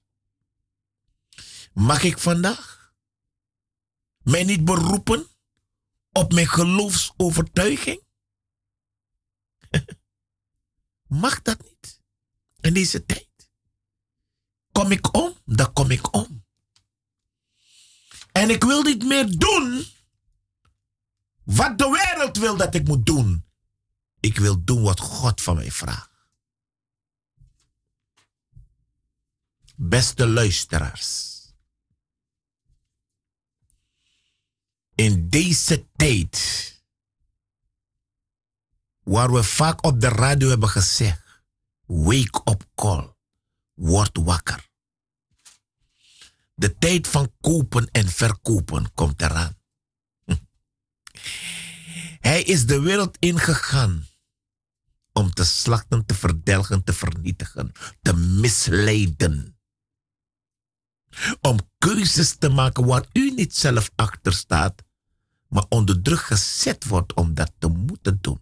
Mag 1.72 2.02
ik 2.02 2.18
vandaag 2.18 2.94
mij 4.18 4.44
niet 4.44 4.64
beroepen 4.64 5.26
op 6.12 6.32
mijn 6.32 6.48
geloofsovertuiging? 6.48 8.02
Mag 11.22 11.42
dat 11.42 11.62
niet 11.62 12.00
in 12.60 12.74
deze 12.74 13.04
tijd? 13.06 13.28
Kom 14.72 14.90
ik 14.90 15.14
om, 15.16 15.36
dan 15.44 15.72
kom 15.72 15.90
ik 15.90 16.14
om. 16.14 16.44
En 18.32 18.50
ik 18.50 18.64
wil 18.64 18.82
niet 18.82 19.04
meer 19.04 19.38
doen 19.38 19.84
wat 21.44 21.78
de 21.78 21.90
wereld 21.90 22.36
wil 22.36 22.56
dat 22.56 22.74
ik 22.74 22.86
moet 22.86 23.06
doen. 23.06 23.49
Ik 24.20 24.38
wil 24.38 24.64
doen 24.64 24.82
wat 24.82 25.00
God 25.00 25.40
van 25.40 25.56
mij 25.56 25.70
vraagt. 25.70 26.10
Beste 29.76 30.28
luisteraars. 30.28 31.30
in 35.00 35.28
deze 35.28 35.86
tijd, 35.96 36.38
waar 39.02 39.32
we 39.32 39.42
vaak 39.42 39.84
op 39.84 40.00
de 40.00 40.08
radio 40.08 40.48
hebben 40.48 40.68
gezegd, 40.68 41.42
wake 41.86 42.40
up 42.44 42.64
call, 42.74 43.14
word 43.74 44.16
wakker. 44.16 44.68
De 46.54 46.78
tijd 46.78 47.08
van 47.08 47.34
kopen 47.40 47.90
en 47.90 48.08
verkopen 48.08 48.94
komt 48.94 49.22
eraan. 49.22 49.58
Hij 52.20 52.42
is 52.42 52.66
de 52.66 52.80
wereld 52.80 53.16
ingegaan 53.18 54.06
om 55.12 55.32
te 55.32 55.44
slachten, 55.44 56.06
te 56.06 56.14
verdelgen, 56.14 56.84
te 56.84 56.92
vernietigen, 56.92 57.72
te 58.02 58.16
misleiden. 58.16 59.58
Om 61.40 61.58
keuzes 61.78 62.36
te 62.38 62.48
maken 62.48 62.86
waar 62.86 63.06
u 63.12 63.30
niet 63.30 63.56
zelf 63.56 63.90
achter 63.96 64.32
staat, 64.32 64.82
maar 65.48 65.64
onder 65.68 66.02
druk 66.02 66.20
gezet 66.20 66.84
wordt 66.84 67.14
om 67.14 67.34
dat 67.34 67.52
te 67.58 67.68
moeten 67.68 68.18
doen. 68.20 68.40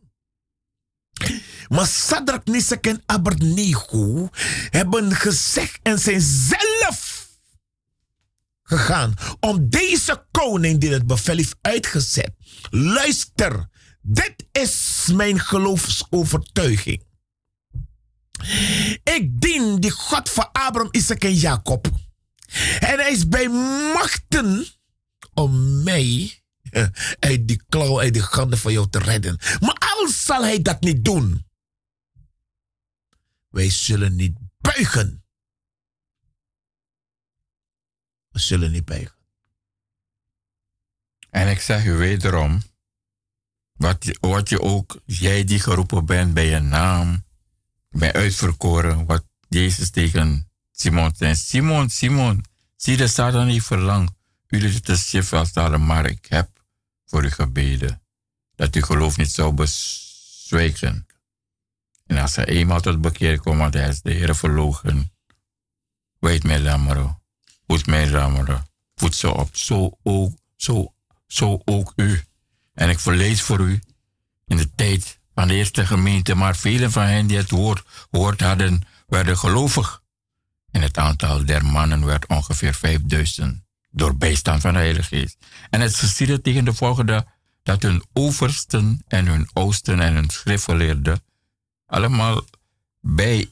Maar 1.68 1.86
Sadrak, 1.86 2.44
Nisek 2.44 2.86
en 2.86 3.02
Abednego 3.06 4.28
hebben 4.70 5.12
gezegd 5.12 5.78
en 5.82 5.98
zijn 5.98 6.20
zelf 6.20 7.28
gegaan 8.62 9.14
om 9.40 9.68
deze 9.70 10.26
koning 10.30 10.80
die 10.80 10.92
het 10.92 11.06
bevel 11.06 11.36
heeft 11.36 11.56
uitgezet. 11.60 12.32
Luister, 12.70 13.68
dit 14.08 14.46
is 14.52 15.06
mijn 15.12 15.40
geloofsovertuiging. 15.40 17.06
Ik 19.02 19.40
dien 19.40 19.80
die 19.80 19.90
God 19.90 20.30
van 20.30 20.48
Abraham, 20.52 20.88
Isaac 20.90 21.22
en 21.24 21.34
Jacob. 21.34 21.86
En 22.78 22.98
hij 22.98 23.12
is 23.12 23.28
bij 23.28 23.48
machten 23.94 24.66
om 25.34 25.82
mij 25.82 26.40
eh, 26.70 26.86
uit 27.18 27.48
die 27.48 27.62
klauw, 27.68 28.00
uit 28.00 28.14
de 28.14 28.20
handen 28.20 28.58
van 28.58 28.72
jou 28.72 28.88
te 28.90 28.98
redden. 28.98 29.38
Maar 29.60 29.76
al 29.78 30.08
zal 30.08 30.42
hij 30.42 30.62
dat 30.62 30.80
niet 30.80 31.04
doen, 31.04 31.46
wij 33.48 33.70
zullen 33.70 34.16
niet 34.16 34.38
buigen. 34.58 35.24
We 38.28 38.38
zullen 38.38 38.70
niet 38.70 38.84
buigen. 38.84 39.16
En 41.30 41.48
ik 41.48 41.60
zeg 41.60 41.84
u 41.84 41.92
wederom, 41.92 42.62
wat 43.78 44.04
je, 44.04 44.16
wat 44.20 44.48
je 44.48 44.60
ook, 44.60 45.00
jij 45.04 45.44
die 45.44 45.60
geroepen 45.60 46.06
bent 46.06 46.34
bij 46.34 46.46
je 46.46 46.58
naam, 46.58 47.24
bij 47.90 48.12
uitverkoren, 48.12 49.06
wat 49.06 49.24
Jezus 49.48 49.90
tegen 49.90 50.50
Simon 50.72 51.14
zei. 51.16 51.34
Simon, 51.34 51.90
Simon, 51.90 52.44
zie 52.76 52.96
de 52.96 53.08
Satan 53.08 53.46
niet 53.46 53.62
verlangt. 53.62 54.12
Jullie 54.46 54.80
te 54.80 54.96
schiffen 54.96 55.38
als 55.38 55.52
maar 55.78 56.06
ik 56.06 56.26
heb 56.28 56.48
voor 57.04 57.24
u 57.24 57.30
gebeden. 57.30 58.02
Dat 58.54 58.74
uw 58.74 58.82
geloof 58.82 59.16
niet 59.16 59.30
zou 59.30 59.52
bezwijken. 59.52 61.06
En 62.06 62.18
als 62.18 62.36
hij 62.36 62.46
eenmaal 62.46 62.80
tot 62.80 63.00
bekeer 63.00 63.40
komt, 63.40 63.58
want 63.58 63.74
hij 63.74 63.88
is 63.88 64.02
de 64.02 64.12
Heer 64.12 64.36
verlogen. 64.36 65.12
Weet 66.18 66.42
mij 66.42 66.60
lammeren. 66.60 67.22
Voed 67.66 67.86
mij 67.86 68.10
lammeren. 68.10 68.66
Voed 68.94 69.14
ze 69.14 69.34
op. 69.34 69.56
Zo 69.56 69.98
ook, 70.02 70.38
zo, 70.56 70.94
zo 71.26 71.60
ook 71.64 71.92
u. 71.96 72.27
En 72.78 72.88
ik 72.88 72.98
verlees 72.98 73.42
voor 73.42 73.60
u 73.60 73.80
in 74.46 74.56
de 74.56 74.74
tijd 74.74 75.18
van 75.34 75.48
de 75.48 75.54
eerste 75.54 75.86
gemeente, 75.86 76.34
maar 76.34 76.56
velen 76.56 76.90
van 76.90 77.02
hen 77.02 77.26
die 77.26 77.36
het 77.36 77.50
woord 77.50 77.82
gehoord 78.10 78.40
hadden, 78.40 78.82
werden 79.06 79.38
gelovig. 79.38 80.02
En 80.70 80.82
het 80.82 80.98
aantal 80.98 81.44
der 81.44 81.64
mannen 81.64 82.04
werd 82.04 82.26
ongeveer 82.26 82.74
5000 82.74 83.62
door 83.90 84.16
bijstand 84.16 84.60
van 84.60 84.72
de 84.72 84.78
Heilige 84.78 85.16
Geest. 85.16 85.36
En 85.70 85.80
het 85.80 85.94
geschiedde 85.94 86.40
tegen 86.40 86.64
de 86.64 86.74
volgende 86.74 87.26
dat 87.62 87.82
hun 87.82 88.04
oversten 88.12 89.02
en 89.06 89.26
hun 89.26 89.48
oosten 89.52 90.00
en 90.00 90.14
hun 90.14 90.30
schriftgeleerden 90.30 91.22
allemaal 91.86 92.44
bij, 93.00 93.48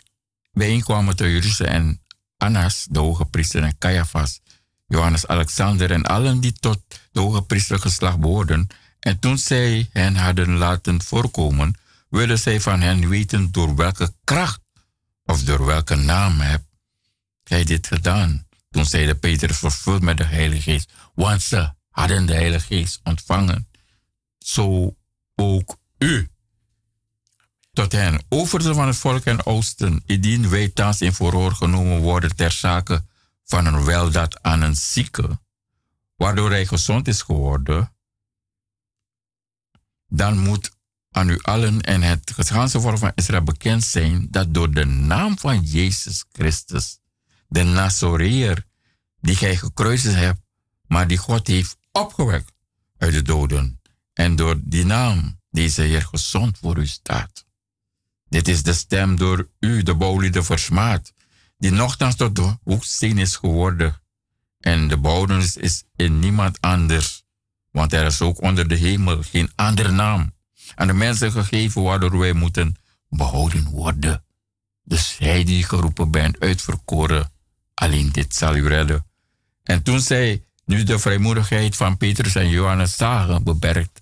bijeenkwamen 0.52 1.16
te 1.16 1.32
Jeruzalem 1.32 1.72
en 1.72 2.00
Annas, 2.36 2.86
de 2.90 2.98
hoge 2.98 3.24
priester, 3.24 3.62
en 3.62 3.78
Caiaphas, 3.78 4.40
Johannes 4.86 5.26
Alexander 5.26 5.90
en 5.90 6.02
allen 6.02 6.40
die 6.40 6.52
tot 6.52 6.80
de 7.12 7.20
hoge 7.20 7.42
priester 7.42 7.78
geslacht 7.78 8.18
behoorden. 8.18 8.68
En 9.06 9.18
toen 9.18 9.38
zij 9.38 9.88
hen 9.92 10.16
hadden 10.16 10.56
laten 10.56 11.02
voorkomen, 11.02 11.76
wilden 12.08 12.38
zij 12.38 12.60
van 12.60 12.80
hen 12.80 13.08
weten 13.08 13.52
door 13.52 13.76
welke 13.76 14.14
kracht 14.24 14.60
of 15.24 15.42
door 15.42 15.64
welke 15.64 15.94
naam 15.94 16.40
heb 16.40 16.62
gij 17.44 17.64
dit 17.64 17.86
gedaan. 17.86 18.46
Toen 18.70 18.84
zeide 18.84 19.14
Peter 19.14 19.54
vervuld 19.54 20.02
met 20.02 20.16
de 20.16 20.24
Heilige 20.24 20.62
Geest, 20.62 20.92
want 21.14 21.42
ze 21.42 21.72
hadden 21.90 22.26
de 22.26 22.34
Heilige 22.34 22.66
Geest 22.66 23.00
ontvangen. 23.04 23.68
Zo 24.38 24.96
ook 25.34 25.78
u 25.98 26.30
tot 27.72 27.92
hen, 27.92 28.24
overste 28.28 28.74
van 28.74 28.86
het 28.86 28.96
volk 28.96 29.24
en 29.24 29.46
oosten, 29.46 30.02
indien 30.06 30.48
wij 30.48 30.68
thans 30.68 31.00
in 31.00 31.12
verhoor 31.12 31.52
genomen 31.52 31.98
worden 31.98 32.36
ter 32.36 32.50
zake 32.50 33.04
van 33.44 33.66
een 33.66 33.84
weldaad 33.84 34.42
aan 34.42 34.62
een 34.62 34.76
zieke, 34.76 35.40
waardoor 36.16 36.50
hij 36.50 36.66
gezond 36.66 37.08
is 37.08 37.22
geworden, 37.22 37.95
dan 40.08 40.38
moet 40.38 40.70
aan 41.10 41.28
u 41.28 41.38
allen 41.42 41.80
en 41.80 42.02
het 42.02 42.32
ganse 42.34 42.80
volk 42.80 42.98
van 42.98 43.12
Israël 43.14 43.42
bekend 43.42 43.84
zijn 43.84 44.26
dat 44.30 44.54
door 44.54 44.70
de 44.70 44.84
naam 44.84 45.38
van 45.38 45.60
Jezus 45.60 46.24
Christus, 46.32 46.98
de 47.48 47.62
Nazoreer, 47.62 48.66
die 49.20 49.36
gij 49.36 49.56
gekruisigd 49.56 50.14
hebt, 50.14 50.40
maar 50.86 51.06
die 51.06 51.16
God 51.16 51.46
heeft 51.46 51.76
opgewekt 51.92 52.52
uit 52.98 53.12
de 53.12 53.22
doden, 53.22 53.80
en 54.12 54.36
door 54.36 54.60
die 54.62 54.84
naam 54.84 55.40
deze 55.50 55.82
Heer 55.82 56.02
gezond 56.02 56.58
voor 56.58 56.78
u 56.78 56.86
staat. 56.86 57.44
Dit 58.28 58.48
is 58.48 58.62
de 58.62 58.72
stem 58.72 59.16
door 59.16 59.48
u, 59.60 59.82
de 59.82 59.94
bouwlieden, 59.94 60.44
versmaad, 60.44 61.12
die 61.58 61.70
nogthans 61.70 62.16
tot 62.16 62.36
de 62.36 62.58
hoeksteen 62.62 63.18
is 63.18 63.36
geworden. 63.36 64.00
En 64.60 64.88
de 64.88 64.96
bouwdens 64.96 65.56
is 65.56 65.84
in 65.96 66.18
niemand 66.18 66.60
anders, 66.60 67.24
want 67.76 67.92
er 67.92 68.06
is 68.06 68.20
ook 68.20 68.42
onder 68.42 68.68
de 68.68 68.74
hemel 68.74 69.22
geen 69.22 69.50
andere 69.54 69.90
naam 69.90 70.32
aan 70.74 70.86
de 70.86 70.92
mensen 70.92 71.32
gegeven 71.32 71.82
waardoor 71.82 72.18
wij 72.18 72.32
moeten 72.32 72.76
behouden 73.08 73.64
worden. 73.64 74.24
Dus 74.84 75.16
hij 75.18 75.44
die 75.44 75.64
geroepen 75.64 76.10
bent, 76.10 76.40
uitverkoren, 76.40 77.32
alleen 77.74 78.12
dit 78.12 78.34
zal 78.34 78.56
u 78.56 78.68
redden. 78.68 79.06
En 79.62 79.82
toen 79.82 80.00
zij 80.00 80.44
nu 80.64 80.82
de 80.82 80.98
vrijmoedigheid 80.98 81.76
van 81.76 81.96
Petrus 81.96 82.34
en 82.34 82.48
Johannes 82.48 82.96
zagen, 82.96 83.42
beperkt, 83.42 84.00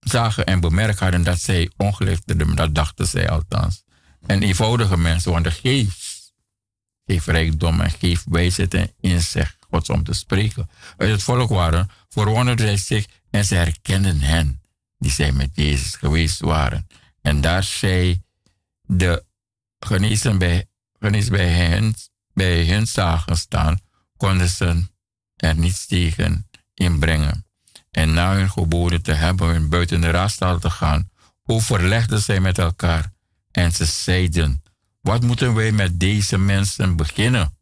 zagen 0.00 0.46
en 0.46 0.60
bemerkt 0.60 0.98
hadden 0.98 1.22
dat 1.22 1.40
zij 1.40 1.70
ongeliefden, 1.76 2.56
dat 2.56 2.74
dachten 2.74 3.06
zij 3.06 3.30
althans. 3.30 3.84
En 4.26 4.42
eenvoudige 4.42 4.96
mensen, 4.96 5.32
want 5.32 5.44
de 5.44 5.50
geest 5.50 6.32
geeft 7.06 7.26
rijkdom 7.26 7.80
en 7.80 7.90
geeft 7.90 8.24
wijsheid 8.28 8.74
en 8.74 8.92
inzicht, 9.00 9.56
Om 9.88 10.02
te 10.02 10.12
spreken. 10.12 10.70
Uit 10.96 11.10
het 11.10 11.22
volk 11.22 11.48
waren, 11.48 11.90
verwonderden 12.08 12.78
zich 12.78 13.06
en 13.30 13.44
ze 13.44 13.54
herkenden 13.54 14.20
hen 14.20 14.60
die 14.98 15.10
zij 15.10 15.32
met 15.32 15.50
Jezus 15.52 15.94
geweest 15.94 16.40
waren. 16.40 16.86
En 17.22 17.40
daar 17.40 17.62
zij 17.62 18.22
de 18.82 19.24
genezen 19.78 20.38
bij, 20.38 20.66
bij, 20.98 21.48
hen, 21.48 21.94
bij 22.32 22.64
hen 22.64 22.86
zagen 22.86 23.36
staan, 23.36 23.80
konden 24.16 24.48
ze 24.48 24.82
er 25.36 25.56
niets 25.56 25.86
tegen 25.86 26.48
inbrengen 26.74 27.46
en 27.90 28.12
na 28.12 28.34
hun 28.34 28.50
geboden 28.50 29.02
te 29.02 29.12
hebben 29.12 29.68
buiten 29.68 30.00
de 30.00 30.10
raadstaal 30.10 30.58
te 30.58 30.70
gaan, 30.70 31.10
overlegden 31.44 32.20
zij 32.20 32.40
met 32.40 32.58
elkaar 32.58 33.12
en 33.50 33.72
ze 33.72 33.84
zeiden, 33.84 34.62
wat 35.00 35.22
moeten 35.22 35.54
wij 35.54 35.72
met 35.72 36.00
deze 36.00 36.38
mensen 36.38 36.96
beginnen? 36.96 37.56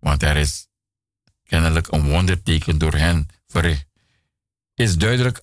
Want 0.00 0.22
er 0.22 0.36
is 0.36 0.67
kennelijk 1.48 1.92
een 1.92 2.08
wonderteken 2.08 2.78
door 2.78 2.94
hen 2.94 3.28
verricht. 3.46 3.86
Is 4.74 4.96
duidelijk 4.96 5.42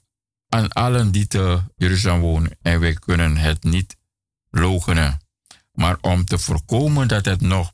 aan 0.49 0.71
allen 0.71 1.11
die 1.11 1.27
te 1.27 1.61
Jeruzalem 1.75 2.19
wonen 2.19 2.57
en 2.61 2.79
wij 2.79 2.93
kunnen 2.93 3.37
het 3.37 3.63
niet 3.63 3.97
logenen. 4.49 5.19
Maar 5.71 5.97
om 6.01 6.25
te 6.25 6.37
voorkomen 6.37 7.07
dat 7.07 7.25
het 7.25 7.41
nog, 7.41 7.69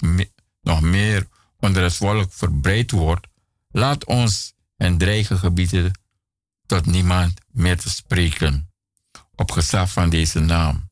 nog 0.62 0.82
meer 0.82 1.28
onder 1.58 1.84
het 1.84 1.94
volk 1.94 2.34
verbreid 2.34 2.92
wordt, 2.92 3.28
laat 3.70 4.06
ons 4.06 4.54
en 4.78 4.98
dreigen 4.98 5.38
gebieden 5.38 6.00
tot 6.66 6.86
niemand 6.86 7.40
meer 7.48 7.78
te 7.78 7.90
spreken 7.90 8.72
op 9.36 9.52
gezag 9.52 9.92
van 9.92 10.10
deze 10.10 10.40
naam. 10.40 10.90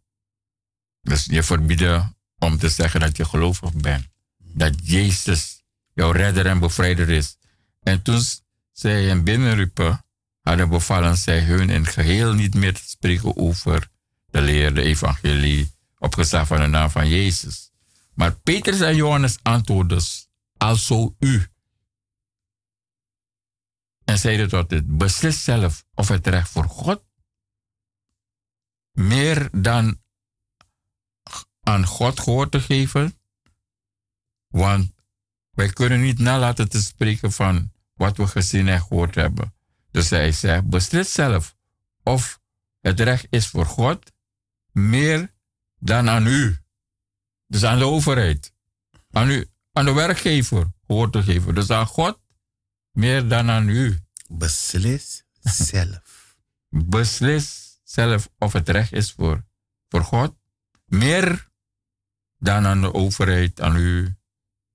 Dus 1.02 1.26
je 1.26 1.44
verbieden 1.44 2.16
om 2.38 2.58
te 2.58 2.70
zeggen 2.70 3.00
dat 3.00 3.18
je 3.18 3.26
gelovig 3.26 3.74
bent. 3.74 4.08
Dat 4.38 4.74
Jezus 4.84 5.59
jouw 6.00 6.12
redder 6.12 6.46
en 6.46 6.60
bevrijder 6.60 7.10
is. 7.10 7.38
En 7.80 8.02
toen 8.02 8.22
zij 8.72 9.04
hem 9.04 9.24
binnenriepen, 9.24 10.06
hadden 10.42 10.70
bevallen 10.70 11.18
zij 11.18 11.40
hun 11.44 11.70
in 11.70 11.86
geheel 11.86 12.34
niet 12.34 12.56
meer 12.56 12.74
te 12.74 12.90
spreken 12.90 13.38
over 13.38 13.90
de 14.26 14.42
leer, 14.42 14.74
de 14.74 14.82
evangelie, 14.82 15.72
op 15.98 16.14
gezag 16.14 16.48
van 16.48 16.60
de 16.60 16.68
naam 16.68 16.90
van 16.90 17.08
Jezus. 17.08 17.72
Maar 18.14 18.36
Petrus 18.36 18.80
en 18.80 18.96
Johannes 18.96 19.38
antwoordden, 19.42 20.02
alzo 20.58 21.16
u, 21.20 21.48
en 24.06 24.18
zeiden 24.18 24.50
tot 24.50 24.72
het, 24.72 24.98
beslis 24.98 25.44
zelf 25.44 25.86
of 25.94 26.08
het 26.08 26.28
recht 26.28 26.50
voor 26.50 26.70
God 26.70 27.04
meer 28.92 29.50
dan 29.52 30.02
aan 31.62 31.86
God 31.86 32.20
gehoord 32.20 32.52
te 32.52 32.62
geven. 32.62 33.20
Want 34.48 34.99
wij 35.60 35.70
kunnen 35.70 36.02
niet 36.02 36.20
nalaten 36.20 36.70
te 36.70 36.82
spreken 36.82 37.32
van 37.32 37.72
wat 37.94 38.18
we 38.18 38.28
gezien 38.28 38.68
en 38.68 38.82
gehoord 38.82 39.16
hebben. 39.16 39.54
Dus 39.92 40.10
hij 40.10 40.32
zegt, 40.32 40.68
beslis 40.68 41.12
zelf 41.12 41.56
of 42.04 42.40
het 42.82 43.00
recht 43.00 43.28
is 43.30 43.48
voor 43.48 43.66
God 43.66 44.12
meer 44.72 45.34
dan 45.80 46.10
aan 46.10 46.28
u. 46.28 46.58
Dus 47.48 47.64
aan 47.64 47.78
de 47.78 47.86
overheid. 47.86 48.54
Aan, 49.12 49.30
u, 49.30 49.50
aan 49.72 49.86
de 49.86 49.94
werkgever 49.94 50.72
gehoord 50.88 51.12
te 51.12 51.24
geven. 51.24 51.56
Dus 51.56 51.70
aan 51.70 51.86
God 51.86 52.20
meer 52.92 53.28
dan 53.28 53.50
aan 53.50 53.70
u. 53.70 54.00
Beslis 54.28 55.24
zelf. 55.42 56.38
Beslis 56.96 57.80
zelf 57.84 58.30
of 58.38 58.54
het 58.54 58.70
recht 58.70 58.92
is 58.92 59.12
voor 59.12 59.46
voor 59.90 60.04
God. 60.04 60.36
Meer 60.86 61.50
dan 62.38 62.66
aan 62.66 62.82
de 62.82 62.94
overheid, 62.94 63.62
aan 63.62 63.76
u, 63.76 64.19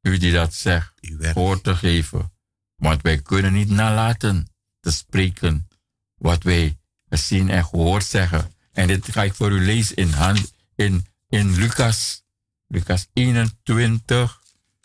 u 0.05 0.19
die 0.19 0.33
dat 0.33 0.55
zegt, 0.55 0.93
voor 1.19 1.61
te 1.61 1.77
geven. 1.77 2.33
Want 2.77 3.03
wij 3.03 3.23
kunnen 3.23 3.53
niet 3.53 3.69
nalaten 3.69 4.49
te 4.81 4.91
spreken 4.91 5.69
wat 6.15 6.43
wij 6.43 6.79
zien 7.09 7.51
en 7.51 7.65
gehoord 7.65 8.05
zeggen. 8.05 8.53
En 8.73 8.87
dit 8.87 9.13
ga 9.13 9.23
ik 9.23 9.35
voor 9.35 9.51
u 9.53 9.65
lezen 9.65 9.97
in, 9.97 10.11
hand, 10.11 10.53
in, 10.75 11.07
in 11.29 11.55
Lucas, 11.55 12.25
Lucas 12.67 13.07
21. 13.13 14.41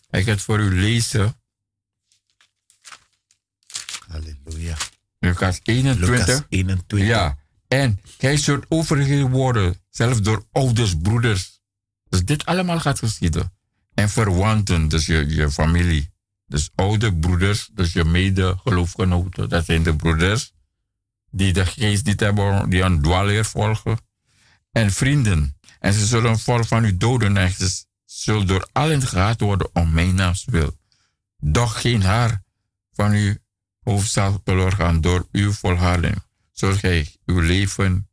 Ik 0.10 0.24
ga 0.24 0.32
het 0.32 0.42
voor 0.42 0.60
u 0.60 0.80
lezen. 0.80 1.42
Halleluja. 4.08 4.78
Lucas 5.20 5.60
21. 5.64 6.10
Lucas 6.10 6.42
21. 6.50 7.08
Ja. 7.08 7.38
En 7.68 8.02
hij 8.18 8.38
zult 8.38 8.66
overgegeven 8.68 9.30
worden, 9.30 9.82
zelfs 9.90 10.22
door 10.22 10.46
ouders, 10.52 10.96
broeders. 10.98 11.62
Dus 12.10 12.26
dit 12.26 12.46
allemaal 12.46 12.80
gaat 12.80 13.00
geschieden. 13.00 13.59
En 14.00 14.10
verwanten, 14.10 14.88
dus 14.88 15.06
je, 15.06 15.26
je 15.28 15.52
familie. 15.52 16.12
Dus 16.46 16.70
oude 16.76 17.16
broeders, 17.16 17.70
dus 17.74 17.94
je 17.94 18.04
medegeloofgenoten, 18.04 19.50
dat 19.50 19.66
zijn 19.66 19.84
de 19.84 19.96
broeders 19.96 20.52
die 21.32 21.54
de 21.54 21.66
geest 21.66 22.06
niet 22.06 22.20
hebben, 22.20 22.70
die 22.70 22.82
een 22.82 23.02
dwaalleer 23.02 23.46
volgen. 23.46 23.98
En 24.72 24.92
vrienden. 24.92 25.58
En 25.80 25.94
ze 25.94 26.06
zullen 26.06 26.40
vol 26.40 26.64
van 26.64 26.84
u 26.84 26.98
doden 26.98 27.38
en 27.38 27.52
ze 27.52 27.86
zullen 28.06 28.48
door 28.48 28.68
allen 28.72 29.02
gehaat 29.02 29.40
worden 29.40 29.70
om 29.74 29.94
mijn 29.94 30.16
naams 30.16 30.46
wil. 30.46 30.78
Doch 31.38 31.82
geen 31.82 32.02
haar 32.02 32.44
van 32.92 33.12
uw 33.12 33.36
hoofd 33.84 34.12
zal 34.12 34.42
verloren 34.44 34.76
gaan 34.76 35.02
door 35.02 35.28
uw 35.32 35.52
volharding. 35.52 36.24
Zult 36.52 36.78
gij 36.78 37.16
uw 37.26 37.40
leven 37.40 38.10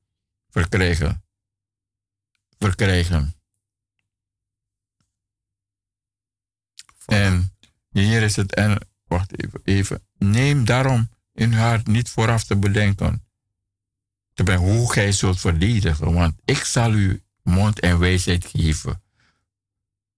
verkrijgen. 0.50 1.24
Verkrijgen. 2.58 3.34
En 7.06 7.52
hier 7.90 8.22
is 8.22 8.36
het, 8.36 8.54
en 8.54 8.78
wacht 9.06 9.42
even, 9.44 9.60
even. 9.64 10.02
Neem 10.18 10.64
daarom 10.64 11.10
in 11.32 11.52
uw 11.52 11.58
hart 11.58 11.86
niet 11.86 12.10
vooraf 12.10 12.44
te 12.44 12.56
bedenken. 12.56 13.24
Te 14.34 14.42
ben 14.42 14.58
hoe 14.58 14.92
gij 14.92 15.12
zult 15.12 15.40
verdedigen, 15.40 16.12
want 16.12 16.34
ik 16.44 16.64
zal 16.64 16.92
u 16.92 17.22
mond 17.42 17.80
en 17.80 17.98
wijsheid 17.98 18.44
geven. 18.44 19.02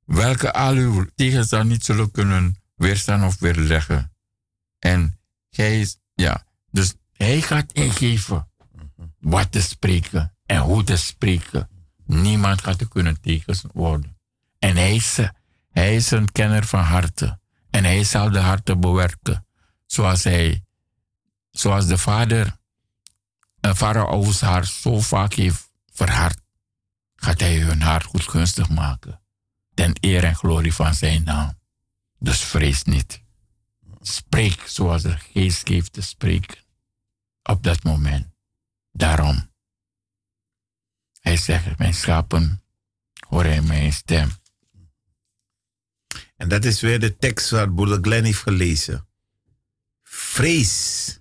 Welke 0.04 0.52
al 0.52 0.74
uw 0.74 1.06
tegenstand 1.14 1.68
niet 1.68 1.84
zullen 1.84 2.10
kunnen 2.10 2.56
weerstaan 2.74 3.24
of 3.24 3.38
weerleggen. 3.38 4.12
En 4.78 5.18
gij, 5.50 5.88
ja, 6.14 6.44
dus 6.70 6.94
hij 7.12 7.42
gaat 7.42 7.72
ingeven 7.72 8.48
wat 9.18 9.52
te 9.52 9.60
spreken 9.60 10.34
en 10.46 10.60
hoe 10.60 10.84
te 10.84 10.96
spreken. 10.96 11.68
Niemand 12.04 12.62
gaat 12.62 12.80
er 12.80 12.88
kunnen 12.88 13.20
tegen 13.20 13.70
worden. 13.72 14.18
En 14.58 14.76
hij 14.76 14.98
hij 15.78 15.94
is 15.94 16.10
een 16.10 16.32
kenner 16.32 16.66
van 16.66 16.80
harten. 16.80 17.40
En 17.70 17.84
hij 17.84 18.04
zal 18.04 18.30
de 18.30 18.38
harten 18.38 18.80
bewerken. 18.80 19.46
Zoals 19.86 20.24
hij, 20.24 20.64
zoals 21.50 21.86
de 21.86 21.98
vader 21.98 22.56
een 23.60 23.76
farao's 23.76 24.40
haar 24.40 24.66
zo 24.66 25.00
vaak 25.00 25.32
heeft 25.32 25.70
verhard, 25.92 26.40
gaat 27.16 27.40
hij 27.40 27.58
hun 27.58 27.82
hart 27.82 28.04
goedgunstig 28.04 28.68
maken. 28.68 29.20
Ten 29.74 29.96
eer 30.00 30.24
en 30.24 30.34
glorie 30.34 30.74
van 30.74 30.94
zijn 30.94 31.22
naam. 31.24 31.58
Dus 32.18 32.40
vrees 32.40 32.82
niet. 32.82 33.22
Spreek 34.00 34.62
zoals 34.66 35.02
de 35.02 35.18
geest 35.18 35.68
geeft 35.68 35.92
te 35.92 36.00
spreken. 36.00 36.58
Op 37.42 37.62
dat 37.62 37.82
moment. 37.82 38.26
Daarom. 38.92 39.50
Hij 41.20 41.36
zegt, 41.36 41.78
mijn 41.78 41.94
schapen 41.94 42.62
horen 43.28 43.66
mijn 43.66 43.92
stem. 43.92 44.30
En 46.38 46.48
dat 46.48 46.64
is 46.64 46.80
weer 46.80 47.00
de 47.00 47.16
tekst 47.16 47.50
waar 47.50 47.72
Broeder 47.72 47.98
Glenn 48.00 48.24
heeft 48.24 48.42
gelezen. 48.42 49.08
Vrees 50.02 51.18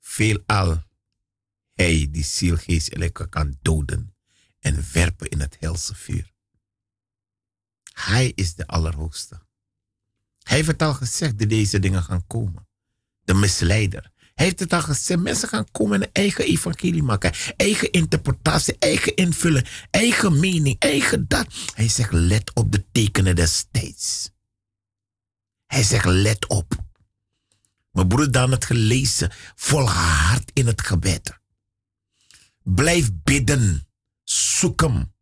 veelal 0.00 0.82
hij 1.72 2.08
die 2.10 2.24
ziel, 2.24 2.56
geest 2.56 3.12
kan 3.28 3.58
doden 3.62 4.14
en 4.58 4.84
werpen 4.92 5.28
in 5.28 5.40
het 5.40 5.56
helse 5.60 5.94
vuur. 5.94 6.32
Hij 7.92 8.32
is 8.34 8.54
de 8.54 8.66
Allerhoogste. 8.66 9.40
Hij 10.42 10.56
heeft 10.56 10.82
al 10.82 10.94
gezegd 10.94 11.38
dat 11.38 11.48
deze 11.48 11.78
dingen 11.78 12.02
gaan 12.02 12.26
komen. 12.26 12.68
De 13.24 13.34
misleider. 13.34 14.12
Heeft 14.38 14.60
het 14.60 14.72
al 14.72 14.82
gezegd, 14.82 15.20
mensen 15.20 15.48
gaan 15.48 15.70
komen 15.70 16.02
en 16.02 16.10
eigen 16.12 16.44
evangelie 16.44 17.02
maken. 17.02 17.32
Eigen 17.56 17.90
interpretatie, 17.90 18.76
eigen 18.78 19.14
invulling, 19.14 19.68
eigen 19.90 20.40
mening, 20.40 20.76
eigen 20.78 21.28
dat. 21.28 21.46
Hij 21.74 21.88
zegt, 21.88 22.12
let 22.12 22.54
op 22.54 22.72
de 22.72 22.84
tekenen 22.92 23.36
destijds. 23.36 24.30
Hij 25.66 25.82
zegt, 25.82 26.04
let 26.04 26.46
op. 26.46 26.76
Mijn 27.90 28.08
broer 28.08 28.30
dan 28.30 28.50
het 28.50 28.64
gelezen, 28.64 29.32
volhard 29.54 30.50
in 30.54 30.66
het 30.66 30.82
gebed. 30.82 31.38
Blijf 32.62 33.10
bidden. 33.22 33.88
Zoek 34.24 34.80
hem. 34.80 35.12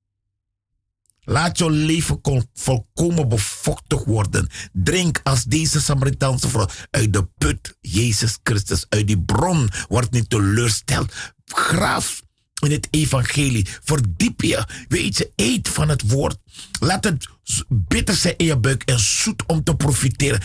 Laat 1.29 1.59
jouw 1.59 1.69
leven 1.69 2.21
volkomen 2.55 3.29
bevochtigd 3.29 4.05
worden. 4.05 4.49
Drink 4.73 5.21
als 5.23 5.45
deze 5.45 5.81
Samaritaanse 5.81 6.49
vrouw 6.49 6.69
uit 6.91 7.13
de 7.13 7.29
put, 7.39 7.77
Jezus 7.81 8.39
Christus, 8.43 8.87
uit 8.89 9.07
die 9.07 9.21
bron. 9.21 9.69
Word 9.89 10.11
niet 10.11 10.31
teleursteld. 10.31 11.13
Graaf 11.45 12.23
in 12.63 12.71
het 12.71 12.89
evangelie. 12.91 13.67
Verdiep 13.83 14.41
je. 14.41 14.65
Weet 14.89 15.17
je, 15.17 15.33
eet 15.37 15.69
van 15.69 15.89
het 15.89 16.11
woord. 16.11 16.37
Laat 16.81 17.05
het 17.05 17.29
bitter 17.69 18.15
zijn 18.15 18.35
in 18.37 18.47
je 18.47 18.59
buik 18.59 18.83
en 18.83 18.99
zoet 18.99 19.47
om 19.47 19.65
te 19.65 19.77
profiteren. 19.77 20.43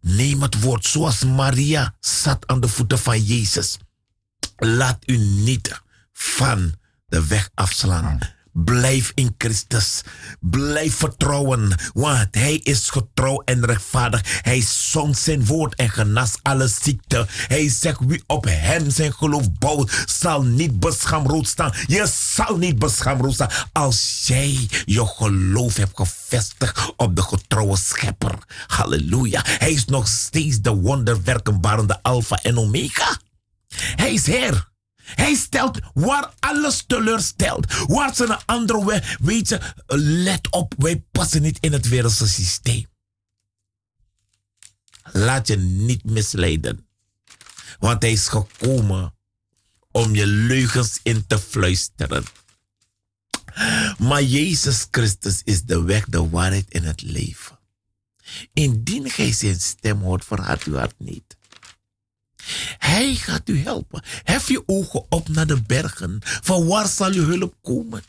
Neem 0.00 0.42
het 0.42 0.60
woord 0.60 0.84
zoals 0.84 1.24
Maria 1.24 1.94
zat 2.00 2.46
aan 2.46 2.60
de 2.60 2.68
voeten 2.68 2.98
van 2.98 3.22
Jezus. 3.22 3.78
Laat 4.56 4.98
u 5.06 5.16
niet 5.18 5.82
van 6.12 6.74
de 7.06 7.26
weg 7.26 7.50
afslaan. 7.54 8.18
Blijf 8.64 9.12
in 9.14 9.34
Christus. 9.38 10.02
Blijf 10.40 10.94
vertrouwen, 10.94 11.74
want 11.92 12.28
Hij 12.30 12.54
is 12.54 12.90
getrouw 12.90 13.42
en 13.44 13.64
rechtvaardig. 13.64 14.40
Hij 14.42 14.64
zond 14.68 15.18
zijn 15.18 15.46
woord 15.46 15.74
en 15.74 15.90
genas 15.90 16.32
alle 16.42 16.68
ziekte. 16.82 17.26
Hij 17.28 17.68
zegt 17.68 17.98
wie 18.06 18.22
op 18.26 18.44
Hem 18.44 18.90
zijn 18.90 19.12
geloof 19.12 19.52
bouwt, 19.58 20.04
zal 20.06 20.42
niet 20.42 20.80
beschaamd 20.80 21.48
staan. 21.48 21.72
Je 21.86 22.12
zal 22.34 22.56
niet 22.56 22.78
beschaamd 22.78 23.34
staan 23.34 23.50
als 23.72 24.22
jij 24.26 24.68
je 24.84 25.06
geloof 25.06 25.76
hebt 25.76 25.96
gevestigd 25.96 26.92
op 26.96 27.16
de 27.16 27.22
getrouwe 27.22 27.76
schepper. 27.76 28.38
Halleluja. 28.66 29.40
Hij 29.44 29.72
is 29.72 29.84
nog 29.84 30.08
steeds 30.08 30.60
de 30.60 30.74
wonderwerkenbarende 30.74 32.02
Alpha 32.02 32.36
en 32.42 32.58
Omega. 32.58 33.18
Hij 33.76 34.12
is 34.12 34.26
Heer. 34.26 34.74
Hij 35.14 35.34
stelt 35.34 35.78
waar 35.94 36.34
alles 36.38 36.84
teleurstelt. 36.86 37.74
Waar 37.86 38.14
ze 38.14 38.24
een 38.24 38.44
andere 38.44 38.84
weg. 38.84 39.18
Je, 39.48 39.60
let 39.86 40.50
op, 40.50 40.74
wij 40.78 41.04
passen 41.12 41.42
niet 41.42 41.58
in 41.60 41.72
het 41.72 41.88
wereldse 41.88 42.28
systeem. 42.28 42.86
Laat 45.12 45.46
je 45.46 45.56
niet 45.56 46.04
misleiden. 46.04 46.86
Want 47.78 48.02
hij 48.02 48.12
is 48.12 48.28
gekomen 48.28 49.14
om 49.90 50.14
je 50.14 50.26
leugens 50.26 51.00
in 51.02 51.26
te 51.26 51.38
fluisteren. 51.38 52.24
Maar 53.98 54.22
Jezus 54.22 54.86
Christus 54.90 55.40
is 55.44 55.62
de 55.62 55.82
weg, 55.82 56.04
de 56.04 56.28
waarheid 56.28 56.68
en 56.68 56.82
het 56.82 57.02
leven. 57.02 57.58
Indien 58.52 59.10
gij 59.10 59.32
zijn 59.32 59.60
stem 59.60 60.00
hoort, 60.00 60.24
verhard 60.24 60.64
uw 60.64 60.74
hart 60.74 60.98
niet. 60.98 61.35
Hij 62.78 63.14
gaat 63.14 63.48
u 63.48 63.62
helpen. 63.62 64.02
Hef 64.22 64.48
je 64.48 64.62
ogen 64.66 65.06
op 65.08 65.28
naar 65.28 65.46
de 65.46 65.62
bergen. 65.62 66.18
Van 66.22 66.66
waar 66.66 66.88
zal 66.88 67.12
uw 67.12 67.24
hulp 67.24 67.54
komen? 67.62 68.02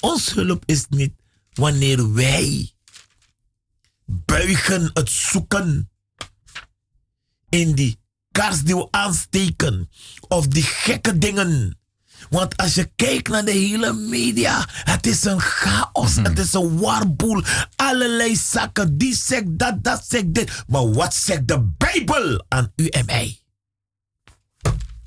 Ons 0.00 0.34
hulp 0.34 0.62
is 0.66 0.84
niet 0.88 1.12
wanneer 1.52 2.12
wij 2.12 2.72
buigen 4.04 4.90
het 4.92 5.10
zoeken 5.10 5.90
in 7.48 7.74
die 7.74 7.98
kaars 8.30 8.62
die 8.62 8.76
we 8.76 8.88
aansteken 8.90 9.90
of 10.28 10.46
die 10.46 10.62
gekke 10.62 11.18
dingen. 11.18 11.78
Want 12.30 12.56
als 12.56 12.74
je 12.74 12.90
kijkt 12.96 13.28
naar 13.28 13.44
de 13.44 13.50
hele 13.50 13.92
media, 13.92 14.66
het 14.68 15.06
is 15.06 15.24
een 15.24 15.40
chaos, 15.40 16.14
het 16.14 16.38
is 16.38 16.52
een 16.52 16.78
warboel. 16.78 17.42
Allerlei 17.76 18.36
zaken, 18.36 18.98
die 18.98 19.14
zegt 19.14 19.58
dat, 19.58 19.84
dat 19.84 20.04
zegt 20.08 20.34
dit. 20.34 20.64
Maar 20.66 20.92
wat 20.92 21.14
zegt 21.14 21.48
de 21.48 21.60
Bijbel 21.76 22.44
aan 22.48 22.72
u 22.76 22.86
en 22.86 23.06
mij? 23.06 23.38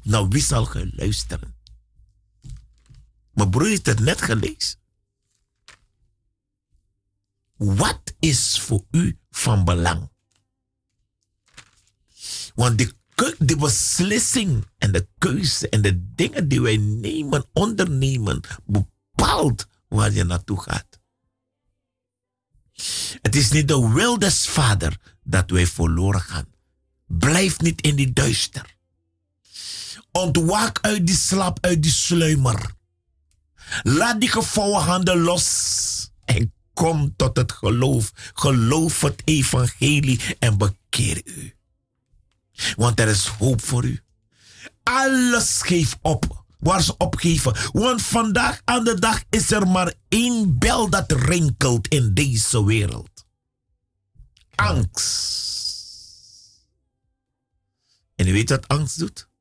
Nou, 0.04 0.28
wie 0.30 0.42
zal 0.42 0.66
ge 0.66 0.92
luisteren? 0.96 1.56
Mijn 3.32 3.50
broer 3.50 3.68
heeft 3.68 3.86
het 3.86 4.00
net 4.00 4.22
gelezen. 4.22 4.80
Wat 7.56 8.14
is 8.20 8.60
voor 8.60 8.86
u 8.92 9.20
van 9.30 9.64
belang? 9.64 10.12
Want 12.56 12.78
de 12.78 12.94
de 13.38 13.56
beslissing 13.58 14.66
en 14.78 14.92
de 14.92 15.08
keuze 15.18 15.70
en 15.70 15.82
de 15.82 16.14
dingen 16.16 16.48
die 16.48 16.62
wij 16.62 16.78
nemen, 16.78 17.46
ondernemen, 17.54 18.42
bepaalt 18.66 19.68
waar 19.88 20.12
je 20.12 20.24
naartoe 20.24 20.62
gaat. 20.62 21.00
Het 23.22 23.36
is 23.36 23.52
niet 23.52 23.68
de 23.68 23.90
wil 23.90 24.20
des 24.20 24.48
Vader 24.48 25.18
dat 25.24 25.50
wij 25.50 25.68
verloren 25.68 26.22
gaan. 26.22 26.48
Blijf 27.06 27.60
niet 27.60 27.82
in 27.82 27.96
die 27.96 28.14
duister. 28.14 28.76
Ontwaak 30.14 30.80
uit 30.82 31.08
die 31.08 31.16
slaap, 31.18 31.58
uit 31.66 31.82
die 31.84 31.92
sluimer. 31.92 32.72
Laat 33.84 34.20
die 34.20 34.30
gevouwen 34.30 34.84
handen 34.84 35.20
los 35.20 36.12
en 36.26 36.54
kom 36.74 37.14
tot 37.16 37.38
het 37.38 37.52
geloof. 37.52 38.12
Geloof 38.34 39.02
het 39.02 39.22
evangelie 39.26 40.20
en 40.40 40.58
bekeer 40.58 41.22
u. 41.26 41.54
Want 42.76 43.00
er 43.00 43.08
is 43.08 43.26
hoop 43.28 43.62
voor 43.62 43.86
u. 43.86 44.00
Alles 44.84 45.62
geef 45.62 45.98
op 46.02 46.46
waar 46.60 46.82
ze 46.82 46.98
opgeven. 46.98 47.56
Want 47.72 48.02
vandaag 48.02 48.62
aan 48.64 48.84
de 48.84 49.00
dag 49.00 49.24
is 49.30 49.52
er 49.52 49.68
maar 49.68 49.94
één 50.10 50.58
bel 50.58 50.90
dat 50.90 51.12
rinkelt 51.12 51.88
in 51.88 52.14
deze 52.14 52.66
wereld. 52.66 53.26
Angst. 54.56 55.42
En 58.16 58.28
u 58.28 58.34
weet 58.34 58.50
wat 58.50 58.68
angst 58.68 59.00
doet? 59.00 59.32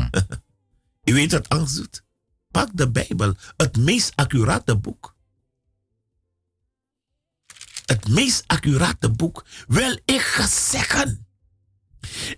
U 1.10 1.14
weet 1.14 1.32
wat 1.32 1.48
angst 1.48 1.76
doet? 1.76 2.04
Pak 2.50 2.68
de 2.72 2.90
Bijbel, 2.90 3.34
het 3.56 3.76
meest 3.76 4.12
accurate 4.14 4.76
boek. 4.76 5.16
Het 7.84 8.08
meest 8.08 8.44
accurate 8.46 9.10
boek. 9.10 9.46
Wel, 9.66 9.98
ik 10.04 10.46
zeggen. 10.48 11.26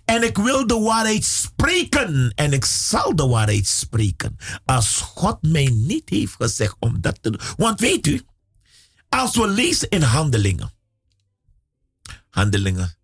En 0.05 0.23
ik 0.23 0.37
wil 0.37 0.67
de 0.67 0.79
waarheid 0.79 1.25
spreken. 1.25 2.31
En 2.35 2.53
ik 2.53 2.65
zal 2.65 3.15
de 3.15 3.27
waarheid 3.27 3.67
spreken. 3.67 4.37
Als 4.65 4.97
God 4.97 5.41
mij 5.41 5.65
niet 5.65 6.09
heeft 6.09 6.33
gezegd 6.33 6.75
om 6.79 7.01
dat 7.01 7.21
te 7.21 7.29
doen. 7.29 7.41
Want 7.57 7.79
weet 7.79 8.07
u, 8.07 8.21
als 9.09 9.35
we 9.35 9.47
lezen 9.47 9.89
in 9.89 10.01
Handelingen. 10.01 10.71
Handelingen 12.29 12.95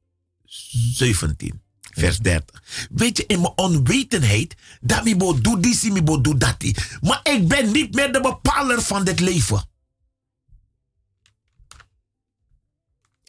17 0.45 1.61
vers 1.91 2.17
30. 2.17 2.87
Weet 2.89 3.17
je, 3.17 3.25
in 3.25 3.41
mijn 3.41 3.57
onwetendheid, 3.57 4.55
dat 4.81 5.03
mi 5.03 5.15
bo 5.15 5.41
doe 5.41 5.59
die, 5.59 5.91
mi 5.91 6.03
bo 6.03 6.21
doe 6.21 6.37
dat. 6.37 6.55
Maar 7.01 7.19
ik 7.23 7.47
ben 7.47 7.71
niet 7.71 7.95
meer 7.95 8.13
de 8.13 8.21
bepaler 8.21 8.81
van 8.81 9.03
dit 9.03 9.19
leven. 9.19 9.67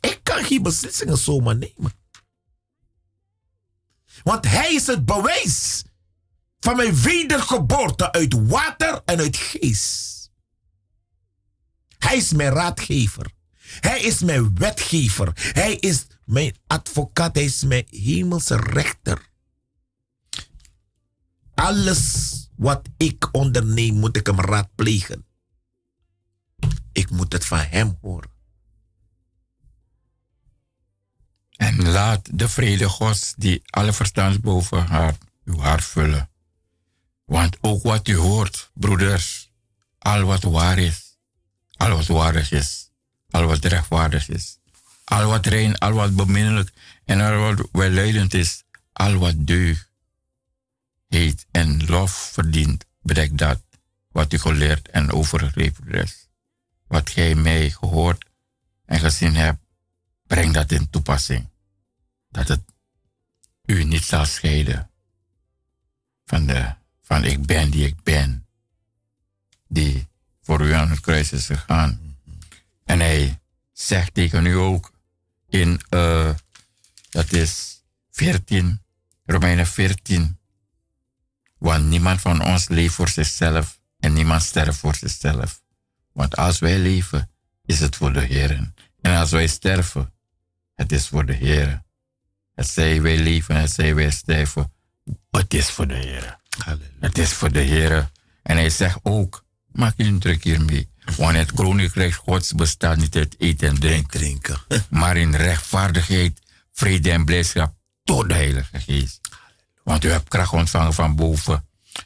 Ik 0.01 0.20
kan 0.23 0.45
geen 0.45 0.62
beslissingen 0.62 1.19
zomaar 1.19 1.57
nemen. 1.57 1.93
Want 4.23 4.47
hij 4.47 4.74
is 4.74 4.87
het 4.87 5.05
bewijs 5.05 5.82
van 6.61 6.77
mijn 6.77 7.03
wedergeboorte 7.03 8.12
uit 8.12 8.49
water 8.49 9.03
en 9.05 9.19
uit 9.19 9.37
geest. 9.37 10.31
Hij 11.99 12.16
is 12.16 12.32
mijn 12.32 12.53
raadgever. 12.53 13.31
Hij 13.81 14.01
is 14.01 14.20
mijn 14.20 14.55
wetgever. 14.55 15.32
Hij 15.35 15.74
is 15.74 16.07
mijn 16.31 16.57
advocaat 16.66 17.36
is 17.36 17.65
mijn 17.65 17.86
hemelse 17.89 18.57
rechter. 18.57 19.28
Alles 21.55 22.35
wat 22.57 22.89
ik 22.97 23.28
onderneem, 23.32 23.94
moet 23.94 24.16
ik 24.16 24.27
hem 24.27 24.40
raadplegen. 24.40 25.27
Ik 26.93 27.11
moet 27.11 27.32
het 27.32 27.47
van 27.47 27.59
hem 27.59 27.98
horen. 28.01 28.31
En 31.57 31.89
laat 31.89 32.39
de 32.39 32.48
vrede 32.48 32.89
Gods 32.89 33.35
die 33.36 33.62
alle 33.65 33.93
verstand 33.93 34.40
boven 34.40 34.86
haar, 34.86 35.16
uw 35.44 35.59
hart 35.59 35.85
vullen. 35.85 36.31
Want 37.24 37.57
ook 37.61 37.82
wat 37.82 38.09
u 38.09 38.16
hoort, 38.16 38.70
broeders, 38.74 39.52
al 39.98 40.23
wat 40.23 40.43
waar 40.43 40.78
is, 40.78 41.19
al 41.77 41.90
wat 41.90 42.07
waardig 42.07 42.52
is, 42.52 42.90
al 43.31 43.47
wat 43.47 43.65
rechtvaardig 43.65 44.28
is, 44.28 44.60
al 45.11 45.27
wat 45.27 45.47
rein, 45.47 45.78
al 45.78 45.93
wat 45.93 46.16
beminnelijk 46.16 46.70
en 47.05 47.20
al 47.20 47.39
wat 47.39 47.69
welleidend 47.73 48.35
is, 48.35 48.62
al 48.93 49.15
wat 49.15 49.47
deugd 49.47 49.89
heet 51.09 51.47
en 51.51 51.87
lof 51.87 52.12
verdient, 52.32 52.85
bedek 53.03 53.39
dat 53.39 53.62
wat 54.09 54.32
u 54.32 54.39
geleerd 54.39 54.89
en 54.89 55.12
overgeleverd 55.12 55.95
is. 55.95 56.28
Wat 56.87 57.11
gij 57.11 57.35
mij 57.35 57.70
gehoord 57.70 58.24
en 58.85 58.99
gezien 58.99 59.35
hebt, 59.35 59.59
breng 60.27 60.55
dat 60.55 60.73
in 60.73 60.91
toepassing. 60.91 61.49
Dat 62.28 62.49
het 62.49 62.62
u 63.65 63.85
niet 63.85 64.05
zal 64.05 64.24
scheiden 64.24 64.91
van, 66.24 66.47
de, 66.47 66.74
van 67.03 67.24
ik 67.24 67.47
ben 67.47 67.70
die 67.70 67.87
ik 67.87 68.03
ben, 68.03 68.47
die 69.69 70.09
voor 70.43 70.61
u 70.61 70.73
aan 70.73 70.91
het 70.91 71.01
kruis 71.01 71.32
is 71.32 71.47
gegaan. 71.47 72.16
En 72.85 73.01
hij 73.01 73.41
zegt 73.73 74.15
tegen 74.15 74.47
u 74.47 74.55
ook, 74.55 74.90
in, 75.51 75.81
uh, 75.90 76.31
dat 77.10 77.32
is 77.32 77.82
14, 78.10 78.82
Romeinen 79.24 79.66
14. 79.66 80.39
Want 81.59 81.86
niemand 81.86 82.20
van 82.20 82.44
ons 82.44 82.68
leeft 82.68 82.94
voor 82.94 83.09
zichzelf 83.09 83.81
en 83.98 84.12
niemand 84.12 84.43
sterft 84.43 84.78
voor 84.78 84.94
zichzelf. 84.94 85.62
Want 86.12 86.36
als 86.36 86.59
wij 86.59 86.78
leven, 86.78 87.31
is 87.64 87.81
het 87.81 87.97
voor 87.97 88.12
de 88.12 88.20
Heer. 88.20 88.72
En 89.01 89.16
als 89.16 89.31
wij 89.31 89.47
sterven, 89.47 90.12
het 90.74 90.93
is 90.93 91.09
voor 91.09 91.27
de 91.27 91.32
Heer. 91.32 91.82
Het 92.55 92.68
zij 92.68 93.02
wij 93.02 93.18
leven, 93.18 93.56
het 93.56 93.70
zij 93.70 93.94
wij 93.94 94.10
sterven, 94.10 94.72
het 95.31 95.55
is 95.55 95.70
voor 95.70 95.86
de 95.89 95.94
Heer. 95.94 96.39
Het 97.01 97.18
is 97.18 97.32
voor 97.32 97.52
de 97.52 97.60
Heer. 97.60 98.10
En 98.43 98.56
hij 98.56 98.70
zegt 98.70 98.98
ook, 99.02 99.44
maak 99.72 99.94
je 99.97 100.05
een 100.05 100.18
druk 100.18 100.44
hiermee. 100.44 100.90
Want 101.16 101.37
het 101.37 101.53
koninkrijk 101.53 102.15
Gods 102.15 102.53
bestaat 102.53 102.97
niet 102.97 103.16
uit 103.16 103.35
eten 103.39 103.69
en 103.69 104.07
drinken, 104.09 104.61
maar 104.91 105.16
in 105.16 105.35
rechtvaardigheid, 105.35 106.41
vrede 106.73 107.11
en 107.11 107.24
blijdschap 107.24 107.74
door 108.05 108.28
de 108.28 108.35
Heilige 108.35 108.81
Geest. 108.81 109.20
Want 109.82 110.05
u 110.05 110.11
hebt 110.11 110.28
kracht 110.28 110.53
ontvangen 110.53 110.95
van 110.95 111.16
boven. 111.16 111.65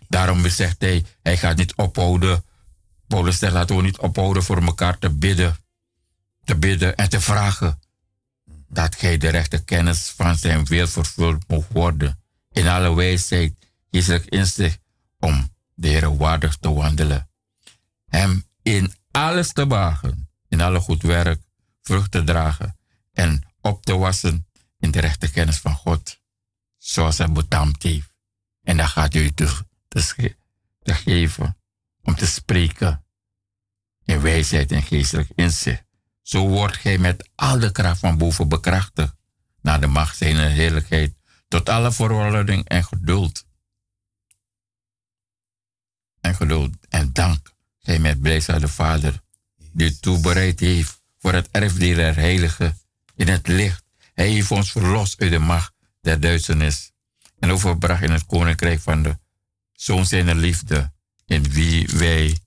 Daarom 0.09 0.49
zegt 0.49 0.77
hij, 0.79 1.05
hij 1.23 1.37
gaat 1.37 1.57
niet 1.57 1.75
ophouden. 1.75 2.45
Paulus 3.07 3.39
zegt, 3.39 3.53
laten 3.53 3.77
we 3.77 3.83
niet 3.83 3.99
ophouden 3.99 4.43
voor 4.43 4.63
elkaar 4.63 4.99
te 4.99 5.11
bidden. 5.11 5.57
Te 6.45 6.57
bidden 6.57 6.97
en 6.97 7.09
te 7.09 7.21
vragen. 7.21 7.79
Dat 8.69 8.97
gij 8.97 9.19
de 9.19 9.29
rechte 9.29 9.65
kennis 9.65 10.13
van 10.17 10.37
zijn 10.37 10.65
wil 10.65 10.87
vervuld 10.87 11.49
mocht 11.49 11.69
worden. 11.73 12.21
In 12.53 12.69
alle 12.69 12.95
wijsheid, 12.95 13.55
geestelijk 13.91 14.25
inzicht, 14.25 14.79
om 15.19 15.49
de 15.75 15.89
Heer 15.89 16.17
waardig 16.17 16.57
te 16.57 16.73
wandelen. 16.73 17.29
Hem 18.09 18.45
in 18.65 18.95
alles 19.11 19.53
te 19.53 19.67
wagen, 19.67 20.31
in 20.49 20.61
alle 20.61 20.81
goed 20.81 21.03
werk, 21.03 21.43
vrucht 21.83 22.11
te 22.11 22.25
dragen 22.25 22.79
en 23.13 23.47
op 23.61 23.85
te 23.85 23.97
wassen 23.97 24.47
in 24.79 24.91
de 24.91 25.01
rechte 25.01 25.31
kennis 25.31 25.59
van 25.59 25.75
God, 25.75 26.21
zoals 26.77 27.19
hij 27.19 27.33
betamd 27.33 27.83
heeft. 27.83 28.13
En 28.63 28.77
dan 28.77 28.89
gaat 28.89 29.15
u 29.15 29.31
te, 29.31 29.65
te, 29.89 30.37
te 30.83 30.95
geven 30.95 31.57
om 32.03 32.15
te 32.15 32.27
spreken 32.27 33.05
in 34.05 34.21
wijsheid 34.21 34.73
en 34.73 34.83
geestelijk 34.83 35.31
inzicht. 35.35 35.85
Zo 36.23 36.49
wordt 36.49 36.77
gij 36.77 36.99
met 36.99 37.31
al 37.35 37.59
de 37.59 37.73
kracht 37.73 37.99
van 37.99 38.19
boven 38.19 38.49
bekrachtigd 38.49 39.15
naar 39.61 39.81
de 39.81 39.87
macht 39.87 40.17
zijn 40.17 40.51
heerlijkheid, 40.51 41.15
tot 41.49 41.69
alle 41.69 41.93
voorwaarding 41.93 42.69
en 42.69 42.85
geduld. 42.85 43.47
En 46.21 46.35
geduld 46.35 46.75
en 46.89 47.13
dank 47.13 47.54
hij 47.85 47.99
met 47.99 48.21
blijdschap 48.21 48.61
de 48.61 48.69
Vader, 48.69 49.21
die 49.73 50.01
toebereid 50.01 50.61
heeft 50.61 51.01
voor 51.19 51.33
het 51.33 51.49
erfdeel 51.51 51.95
der 51.95 52.15
Heilige 52.15 52.75
in 53.15 53.29
het 53.29 53.49
licht. 53.49 53.83
Hij 54.15 54.29
heeft 54.29 54.51
ons 54.51 54.73
verlost 54.73 55.21
uit 55.21 55.31
de 55.31 55.39
macht 55.39 55.73
der 56.01 56.21
duisternis 56.21 56.93
en 57.39 57.51
overbracht 57.51 58.03
in 58.03 58.13
het 58.13 58.27
koninkrijk 58.27 58.81
van 58.81 59.03
de 59.03 59.19
Zoon 59.73 60.07
zijn 60.07 60.39
liefde, 60.39 60.93
in 61.27 61.51
wie 61.51 61.87
wij 61.87 62.39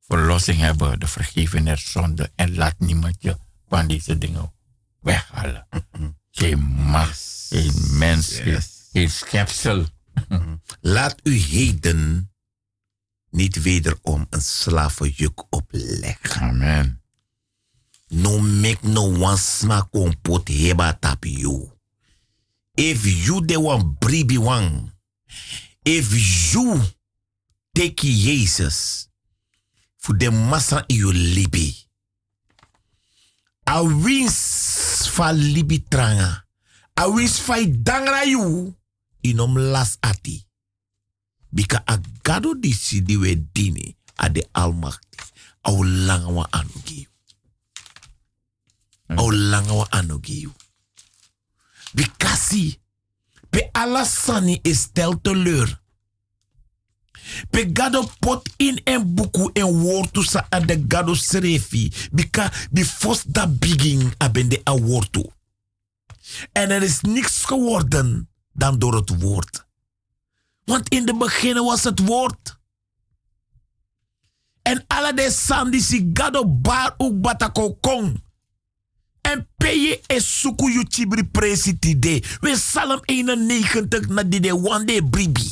verlossing 0.00 0.58
hebben, 0.58 1.00
de 1.00 1.06
vergeving 1.06 1.64
der 1.64 1.78
zonde. 1.78 2.32
En 2.34 2.54
laat 2.54 2.74
niemand 2.78 3.16
je 3.18 3.36
van 3.68 3.86
deze 3.86 4.18
dingen 4.18 4.52
weghalen. 5.00 5.66
Geen 6.30 6.58
macht, 6.60 7.46
geen 7.48 7.98
mens, 7.98 8.40
geen 8.92 9.10
schepsel. 9.10 9.86
Laat 10.80 11.20
u 11.22 11.34
heden 11.36 12.31
niet 13.32 13.62
wederom 13.62 14.26
een 14.30 14.42
slavenjuk 14.42 15.44
opleggen. 15.50 16.40
Amen. 16.40 17.02
No 18.08 18.38
make 18.38 18.86
no 18.86 19.02
one 19.02 19.36
sma 19.36 19.88
kompot 19.90 20.48
heba 20.48 20.98
tap 20.98 21.24
you. 21.24 21.70
If 22.74 23.04
you 23.26 23.44
de 23.44 23.58
one 23.60 23.96
bribi 23.98 24.38
one. 24.38 24.92
If 25.82 26.12
you 26.52 26.80
take 27.72 28.06
Jezus 28.06 29.08
voor 29.96 30.18
de 30.18 30.30
massa 30.30 30.84
in 30.86 30.96
je 30.96 31.12
libi. 31.12 31.76
A 33.68 33.86
wins 33.86 35.08
fa 35.10 35.32
libi 35.32 35.82
tranga. 35.88 36.46
A 37.00 37.12
wins 37.14 37.38
fa 37.38 37.64
dangra 37.68 38.24
you. 38.24 38.74
inom 39.22 39.58
las 39.58 39.96
ati. 40.00 40.42
Bika 41.52 41.82
agado 41.86 42.54
disi 42.54 43.02
di 43.02 43.16
we 43.16 43.36
dini 43.52 43.96
a 44.16 44.28
de 44.28 44.48
almachti. 44.52 45.18
Au 45.62 45.84
langa 45.84 46.28
wa 46.28 46.46
anu 46.50 46.82
giu. 46.84 47.06
Au 49.16 49.30
langa 49.30 49.72
wa 49.72 49.86
anu 49.90 50.18
giu. 50.20 50.52
Bikasi, 51.94 52.80
pe 53.50 53.68
alasani 53.72 54.60
is 54.62 54.80
stel 54.80 55.20
teleur. 55.20 55.80
Pe 57.50 57.72
gado 57.72 58.10
pot 58.20 58.48
in 58.56 58.80
en 58.84 59.14
buku 59.14 59.50
en 59.52 59.68
wortu 59.82 60.22
sa 60.22 60.48
de 60.66 60.76
gado 60.86 61.14
serefi. 61.14 61.92
Bika 62.12 62.50
bi 62.70 62.84
fos 62.84 63.24
da 63.26 63.46
begin 63.46 64.12
abende 64.18 64.60
a 64.64 64.74
wortu. 64.74 65.24
En 66.52 66.70
er 66.70 66.82
is 66.82 67.00
niks 67.00 67.44
geworden 67.44 68.28
dan 68.52 68.78
door 68.78 68.94
het 68.94 69.20
woord. 69.20 69.66
Want 70.64 70.88
in 70.88 71.06
de 71.06 71.14
begin 71.14 71.54
was 71.54 71.84
het 71.84 71.98
woord. 71.98 72.60
En 74.62 74.84
alle 74.86 75.14
de 75.14 75.30
sandi 75.30 75.80
si 75.80 76.10
gado 76.12 76.46
bar 76.46 76.94
ook 76.96 77.20
batako 77.20 77.74
kong. 77.74 78.22
En 79.20 79.48
peye 79.56 80.00
is 80.06 80.40
suku 80.40 80.70
yu 80.70 80.84
chibri 80.88 81.24
presi 81.24 81.78
tide. 81.78 82.22
We 82.40 82.56
salem 82.56 83.00
91 83.02 84.08
na 84.08 84.22
de 84.22 84.54
one 84.54 84.84
day 84.84 85.02
bribi. 85.02 85.50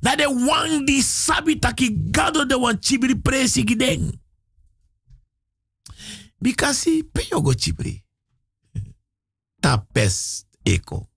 Na 0.00 0.16
de 0.16 0.28
one 0.28 0.84
di 0.84 1.02
sabi 1.02 1.58
taki 1.58 2.08
gado 2.10 2.46
de 2.46 2.58
wan 2.58 2.76
chibri 2.80 3.16
presi 3.16 3.64
gideng. 3.64 4.20
Bikasi 6.38 7.04
peyo 7.12 7.40
go 7.40 7.52
chibri. 7.52 8.04
Tapes 9.60 10.44
eko. 10.62 11.09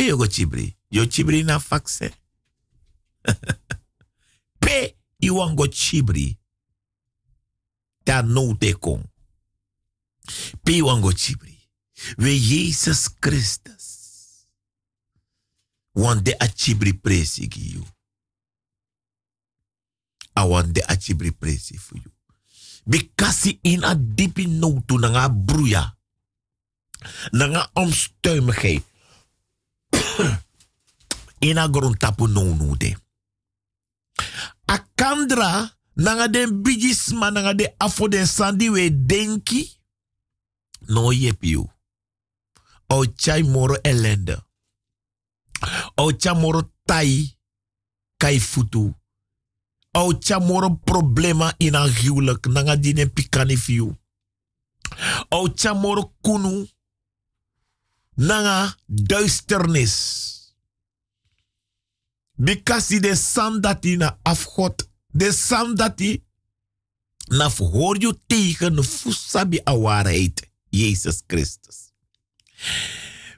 Peyo 0.00 0.16
go 0.16 0.26
chibri. 0.26 0.76
Yo 0.88 1.04
chibri 1.04 1.44
na 1.44 1.58
fakse. 1.58 2.08
Pe 4.58 4.96
iwan 5.20 5.54
go 5.54 5.66
chibri. 5.66 6.38
Ta 8.04 8.22
no 8.22 8.54
te 8.56 8.72
kon. 8.72 9.04
Pe 10.64 10.78
iwan 10.80 11.02
go 11.04 11.12
chibri. 11.12 11.52
We 12.16 12.38
Jesus 12.38 13.10
Christus. 13.20 14.48
Want 15.92 16.24
de 16.24 16.32
chibri 16.56 16.96
presi 16.96 17.44
gi 17.48 17.60
you. 17.76 17.84
I 20.34 20.44
want 20.48 20.72
de 20.72 20.80
a 20.88 20.96
chibri 20.96 21.30
presi 21.30 21.76
for 21.76 21.98
you. 22.00 22.10
Bikasi 22.88 23.58
in 23.64 23.84
a 23.84 23.94
dipi 23.94 24.48
no 24.48 24.80
to 24.86 24.96
nga 24.96 25.28
bruya. 25.28 25.92
Nga 27.32 27.70
omstuimigheid. 27.74 28.88
In 31.40 31.58
a 31.58 31.68
grondtapu 31.68 32.26
no 32.28 32.54
no 32.54 32.74
de. 32.76 32.96
Akandra 34.66 35.70
nanga 35.96 36.28
den 36.28 36.62
bigisma 36.62 37.30
nanga 37.30 37.54
de 37.54 37.74
afo 37.78 38.08
den 38.08 38.26
sandi 38.26 38.68
we 38.70 38.90
denki. 38.90 39.78
No 40.88 41.10
yep 41.12 41.44
you. 41.44 41.68
O 42.88 43.04
chai 43.06 43.42
moro 43.42 43.76
elende. 43.82 44.38
O 45.96 46.12
chai 46.12 46.34
moro 46.34 46.62
tai 46.84 47.36
kai 48.16 48.40
futu. 48.40 48.94
O 49.94 50.12
moro 50.40 50.70
problema 50.84 51.52
in 51.58 51.74
a 51.74 51.86
huwelijk 51.88 52.46
nanga 52.46 52.76
dine 52.76 53.06
pikani 53.06 53.56
fiu. 53.56 53.96
O 55.30 55.48
chai 55.48 55.74
moro 55.74 56.14
kunu 56.22 56.66
nanga 58.20 58.76
duisternis. 58.86 59.96
Because 62.36 63.00
de 63.00 63.14
sam 63.14 63.60
dat 63.60 63.84
hij 63.84 63.96
na 63.96 64.18
afgod, 64.22 64.88
de 65.06 65.32
sam 65.32 65.74
dat 65.74 65.98
hij 65.98 66.22
na 67.28 67.50
hoor 67.50 68.00
je 68.00 68.18
tegen 68.26 68.84
fusabi 68.84 69.60
a 69.68 69.76
waarheid, 69.76 70.50
Jezus 70.68 71.22
Christus. 71.26 71.92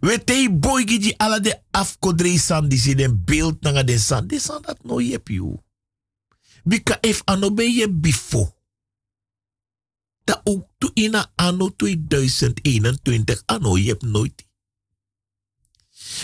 We 0.01 0.25
te 0.25 0.49
boy 0.51 0.85
die 0.85 1.15
ala 1.19 1.39
de 1.41 1.61
afkodre 1.71 2.39
san 2.39 2.69
die 2.69 2.79
zien 2.79 3.01
een 3.01 3.25
beeld 3.25 3.61
na 3.61 3.83
de 3.83 3.99
san, 3.99 4.27
de 4.27 4.39
san 4.39 4.63
dat 4.63 4.85
no 4.85 5.01
yep 5.01 5.29
you. 5.29 5.59
Bika 6.65 6.99
if 7.01 7.23
anobe 7.25 7.63
je 7.63 7.91
bifo. 7.91 8.57
Da 10.25 10.41
ook 10.45 10.67
tu 10.79 10.91
ina 10.95 11.33
anno 11.35 11.71
2021 11.77 13.43
ano 13.47 13.79
yep 13.79 14.03
nooit. 14.03 14.51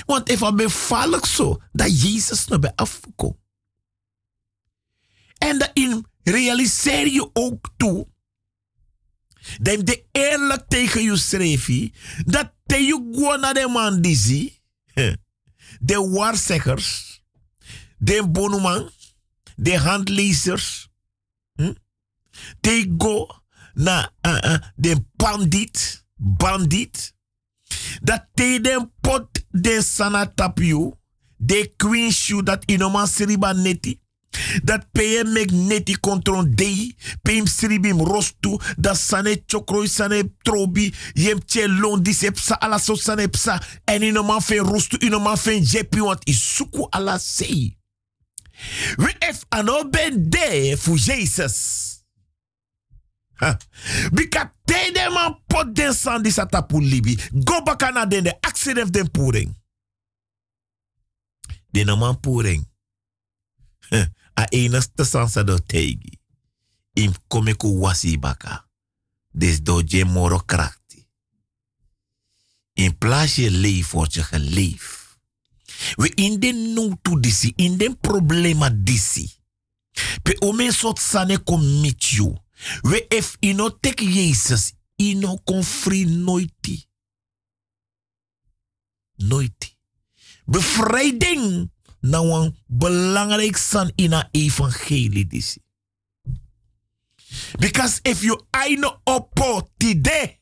Want 0.07 0.31
ik 0.31 0.39
bevallig 0.57 1.27
zo, 1.27 1.63
dat 1.73 2.03
Jezus 2.03 2.47
naar 2.47 2.59
bij 2.59 2.73
afkomt. 2.75 3.37
En 5.39 5.71
in 5.73 6.07
realiseer 6.23 7.07
je 7.07 7.31
ook 7.33 7.71
toe. 7.77 8.09
Dat 9.61 9.87
de 9.87 10.05
eerlijk 10.13 10.69
tegen 10.69 11.03
je 11.03 11.17
schreef, 11.17 11.91
dat 12.25 12.53
te 12.67 12.77
je 12.77 13.09
gewoon 13.13 13.41
naar 13.41 13.55
de 13.55 13.69
man 13.69 14.01
die 14.01 14.17
zie, 14.17 14.63
de 15.81 16.09
waarzeggers, 16.11 17.23
de 17.99 18.29
bonuman, 18.29 18.91
de 19.57 19.79
handlezers, 19.79 20.89
hm? 21.55 21.73
go 22.99 23.27
naar 23.75 24.11
uh, 24.23 24.39
uh, 24.45 24.57
de 24.77 25.05
bandit, 25.17 26.05
bandit, 26.15 27.15
dat 28.03 28.27
te 28.35 28.59
den 28.63 28.93
pot 29.01 29.38
de 29.61 29.81
sana 29.83 30.27
tapiu, 30.27 30.93
de 31.37 31.73
queen 31.77 32.13
shoe 32.13 32.43
dat 32.43 32.63
inoman 32.67 33.07
siriba 33.07 33.53
neti. 33.53 33.99
Dat 34.63 34.85
PM 34.93 35.33
mek 35.33 35.51
neti 35.51 35.97
kontron 36.01 36.53
dei, 36.55 36.95
PM 37.23 37.47
siribim 37.47 38.01
rostu, 38.05 38.59
dat 38.77 38.99
sane 38.99 39.39
chokroi 39.47 39.89
sane 39.89 40.23
trobi, 40.43 40.93
yem 41.13 41.41
che 41.45 41.67
londi 41.69 42.15
se 42.15 42.31
psa 42.31 42.59
ala 42.61 42.79
so 42.79 42.95
sane 42.95 43.29
psa, 43.29 43.59
en 43.85 44.03
inoman 44.03 44.45
fen 44.45 44.63
rostu, 44.69 45.01
inoman 45.01 45.39
fen 45.39 45.65
jepi, 45.65 46.05
want 46.05 46.29
isuku 46.29 46.87
ala 46.91 47.19
sei. 47.19 47.75
We 48.99 49.15
ef 49.19 49.45
ano 49.55 49.85
ben 49.91 50.31
de 50.31 50.77
Jesus. 50.77 51.88
Bika 54.13 54.45
te 54.65 54.81
de 54.95 55.09
man 55.15 55.37
pot 55.47 55.71
den 55.77 55.95
san 55.95 56.23
di 56.23 56.33
sata 56.35 56.63
pou 56.67 56.83
libi. 56.83 57.17
Go 57.33 57.63
baka 57.67 57.91
na 57.95 58.07
den 58.07 58.29
de 58.29 58.35
accident 58.41 58.93
den 58.95 59.11
pouring. 59.11 59.55
Den 61.71 61.93
man 61.99 62.21
pouring. 62.21 62.65
A 64.35 64.47
enigste 64.55 65.05
sansa 65.05 65.45
do 65.45 65.59
tegi. 65.59 66.19
Im 66.99 67.15
kome 67.29 67.55
ku 67.55 67.79
wasi 67.83 68.19
baka. 68.19 68.65
Des 69.31 69.63
do 69.63 69.83
je 69.87 70.05
moro 70.05 70.39
krakti. 70.39 71.07
In 72.79 72.99
plaats 72.99 73.37
je 73.37 73.51
leef 73.51 73.91
wordt 73.91 74.15
je. 74.15 74.23
We 75.97 76.13
in 76.15 76.41
den 76.41 76.73
no 76.75 76.97
to 77.03 77.21
disi, 77.21 77.53
in 77.57 77.77
den 77.77 77.99
problema 78.01 78.71
disi. 78.71 79.31
Pe 80.23 80.37
omen 80.39 80.73
sot 80.73 80.99
sane 80.99 81.39
kom 81.43 81.81
meet 81.81 82.11
you. 82.11 82.35
We 82.83 83.07
if 83.09 83.37
ino 83.41 83.71
tek 83.71 84.01
Jezus, 84.01 84.73
ino 84.97 85.37
kon 85.45 85.63
free 85.65 86.05
noiti. 86.07 86.87
Noiti. 89.17 89.77
Bevrijding 90.45 91.71
na 92.01 92.19
een 92.19 92.57
belangrijk 92.67 93.57
san 93.57 93.93
in 93.95 94.13
een 94.13 94.29
evangelie 94.31 95.27
disi. 95.27 95.61
Because 97.59 98.01
if 98.03 98.23
you 98.23 98.41
aino 98.51 99.01
oppo 99.05 99.71
tide, 99.77 100.39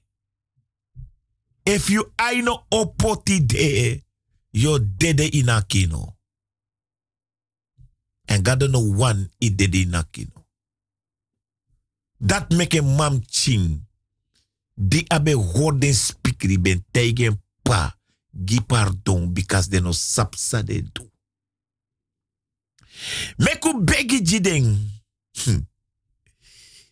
if 1.64 1.88
you 1.88 2.12
aino 2.16 2.66
oppo 2.68 3.22
tide, 3.22 4.04
yo 4.50 4.78
dede 4.78 5.28
in 5.30 5.48
a 5.48 5.62
kino. 5.66 6.16
And 8.28 8.44
God 8.44 8.70
no 8.70 8.80
one 8.80 9.30
i 9.40 9.50
dede 9.50 9.82
in 9.82 9.94
a 9.94 10.04
kino. 10.10 10.35
Dat 12.18 12.50
make 12.50 12.82
mam 12.82 13.20
ching. 13.28 13.84
Di 14.74 15.04
abe 15.08 15.32
gorden 15.34 15.94
spikri 15.94 16.60
ben 16.60 16.84
tegen 16.90 17.42
pa. 17.62 17.98
Gi 18.44 18.60
pardon 18.60 19.32
because 19.32 19.68
de 19.68 19.80
no 19.80 19.92
sapsa 19.92 20.62
de 20.62 20.82
do. 20.92 21.10
Meku 23.36 23.84
begi 23.84 24.22
jideng. 24.22 24.76
Hm. 25.44 25.60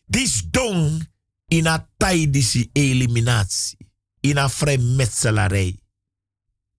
Dis 0.05 0.43
dong 0.51 1.09
in 1.49 1.67
a 1.67 1.89
tai 1.97 2.31
disi 2.31 2.71
eliminatie. 2.73 3.77
In 4.21 4.39
a 4.39 4.49
vrijmetselarij. 4.49 5.79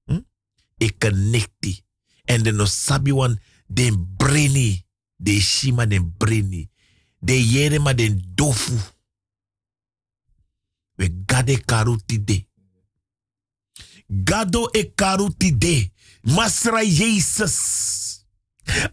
Hm? 0.06 0.22
Ik 0.78 1.00
connecti. 1.00 1.82
En 2.24 2.44
de 2.44 2.52
no 2.52 2.66
sabi 2.66 3.14
wan 3.14 3.40
den 3.68 4.14
breni. 4.18 4.84
De 5.16 5.42
shima 5.42 5.86
den 5.86 6.14
breni 6.18 6.70
de 7.26 7.34
yere 7.34 7.80
ma 7.80 7.94
den 7.94 8.22
dofu. 8.36 8.78
We 10.96 11.10
gade 11.26 11.66
karuti 11.66 12.24
de. 12.24 12.46
Gado 14.08 14.70
e 14.72 14.92
karu 14.96 15.34
tide. 15.38 15.92
Masra 16.22 16.84
Jezus. 16.84 18.26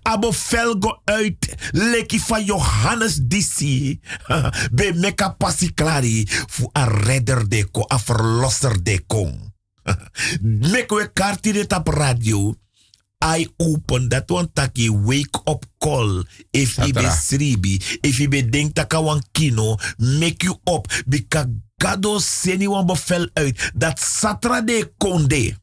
Abo 0.03 0.33
felgo 0.33 1.01
uit. 1.05 1.55
Leki 1.73 2.21
Johannes 2.45 3.21
Dissi. 3.23 4.01
Be 4.77 4.93
meka 4.95 5.31
passi 5.31 5.75
klari. 5.75 6.27
Fu 6.27 6.69
a 6.73 6.85
redder 6.85 7.49
de 7.49 7.65
ko. 7.71 7.85
A 7.89 7.99
verlosser 7.99 8.83
de 8.83 9.05
kon. 9.07 9.53
Mek 10.73 10.91
we 10.91 11.13
karti 11.13 11.53
de 11.53 11.67
tap 11.67 11.89
radio. 11.89 12.55
I 13.23 13.47
open 13.57 14.09
dat 14.09 14.31
one 14.31 14.51
taki 14.53 14.91
wake 14.91 15.39
up 15.45 15.65
call. 15.79 16.25
If 16.51 16.77
you 16.77 16.93
be 16.93 17.07
sribi, 17.07 17.79
if 18.03 18.19
you 18.19 18.29
be 18.29 18.43
denk 18.43 18.75
taka 18.75 19.01
wan 19.01 19.23
kino, 19.33 19.77
make 19.99 20.43
you 20.43 20.59
up. 20.67 20.89
Bika 21.07 21.47
gado 21.79 22.19
seni 22.19 22.67
wan 22.67 22.87
bevel 22.87 23.31
uit. 23.35 23.71
Dat 23.75 24.01
Saturday 24.01 24.93
konde. 24.99 25.57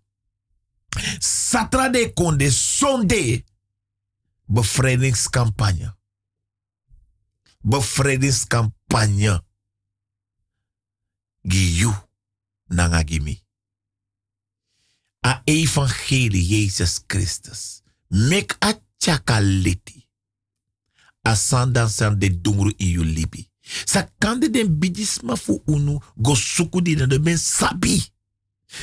Saturday 1.20 2.14
konde, 2.14 2.52
Sunday. 2.52 3.44
Bevrijdingscampagne. 4.46 5.96
Bevrijdingscampagne. 7.62 9.44
Giyu 11.42 11.94
nangagimi 12.68 13.42
a 15.22 15.42
evangelie 15.46 16.42
Jezus 16.42 17.00
Christus. 17.08 17.82
Mek 18.08 18.56
a 18.60 18.74
chakaliti. 18.98 20.08
A 21.22 21.36
sandan 21.36 21.90
san 21.90 22.20
de 22.20 22.30
dungru 22.42 22.74
in 22.78 22.88
yu 22.88 23.04
libi. 23.04 23.50
Sa 23.86 24.08
kande 24.18 24.50
den 24.50 24.80
bidisma 24.80 25.36
fu 25.36 25.62
unu 25.68 26.00
go 26.18 26.36
suku 26.36 26.82
di 26.82 26.96
de 26.96 27.20
ben 27.20 27.38
sabi. 27.38 28.02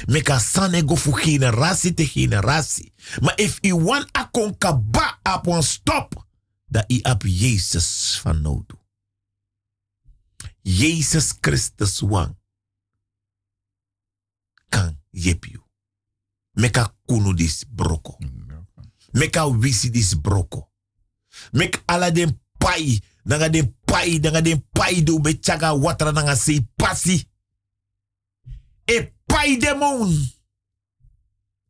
Mek 0.09 0.31
a 0.31 0.39
sane 0.39 0.83
go 0.83 0.97
fu 0.97 1.13
generatie 1.13 1.95
te 1.95 2.07
generatie. 2.07 2.93
Maar 3.21 3.35
if 3.37 3.59
i 3.63 3.73
wan 3.73 4.07
a 4.13 4.29
kon 4.31 4.55
kaba 4.59 5.19
ap 5.23 5.47
wan 5.47 5.63
stop. 5.63 6.15
Da 6.69 6.83
i 6.89 7.01
ap 7.03 7.23
Jezus 7.23 8.19
van 8.23 8.43
nodu. 8.43 8.75
Jezus 10.63 11.33
Christus 11.41 12.01
wang. 12.01 12.35
Kan 14.69 14.99
yep 15.11 15.47
you. 15.47 15.66
Meka 16.57 16.95
kunu 17.07 17.35
dis 17.35 17.65
broko. 17.69 18.19
Meka 19.13 19.47
wisi 19.47 19.91
dis 19.91 20.15
broko. 20.21 20.71
Mek 21.53 21.83
ala 21.87 22.11
den 22.11 22.41
pai. 22.59 23.01
Nanga 23.25 23.49
den 23.49 23.77
pai, 23.85 24.19
nanga 24.19 24.41
den 24.41 24.65
pai 24.73 25.03
do 25.03 25.19
be 25.21 25.39
chaga 25.41 25.75
watra 25.75 26.13
nanga 26.13 26.37
se 26.37 26.61
pasi. 26.77 27.29
E 28.85 29.13
pai 29.27 29.57
demon. 29.57 30.33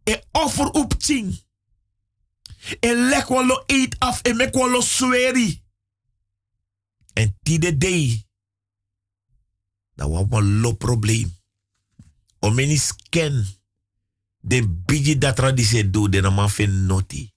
E 0.05 0.21
offer 0.33 0.71
up 0.77 0.95
ching. 0.99 1.35
E 2.81 2.95
lek 2.95 3.29
lo 3.29 3.63
eat 3.67 3.97
af 3.99 4.21
e 4.23 4.33
mek 4.35 4.55
lo 4.55 4.81
sweri. 4.81 5.63
En 7.15 7.37
tide 7.43 7.77
day. 7.77 8.25
Was 9.95 10.27
een 10.31 10.61
lo 10.61 10.75
probleem. 10.75 11.35
O 12.39 12.51
meni 12.51 12.77
scan 12.77 13.56
de 14.47 14.62
bigi 14.86 15.18
dat 15.18 15.36
traditie 15.36 15.90
doet, 15.90 16.12
de 16.12 16.31
man 16.31 16.51
vindt 16.51 16.86
noti. 16.86 17.35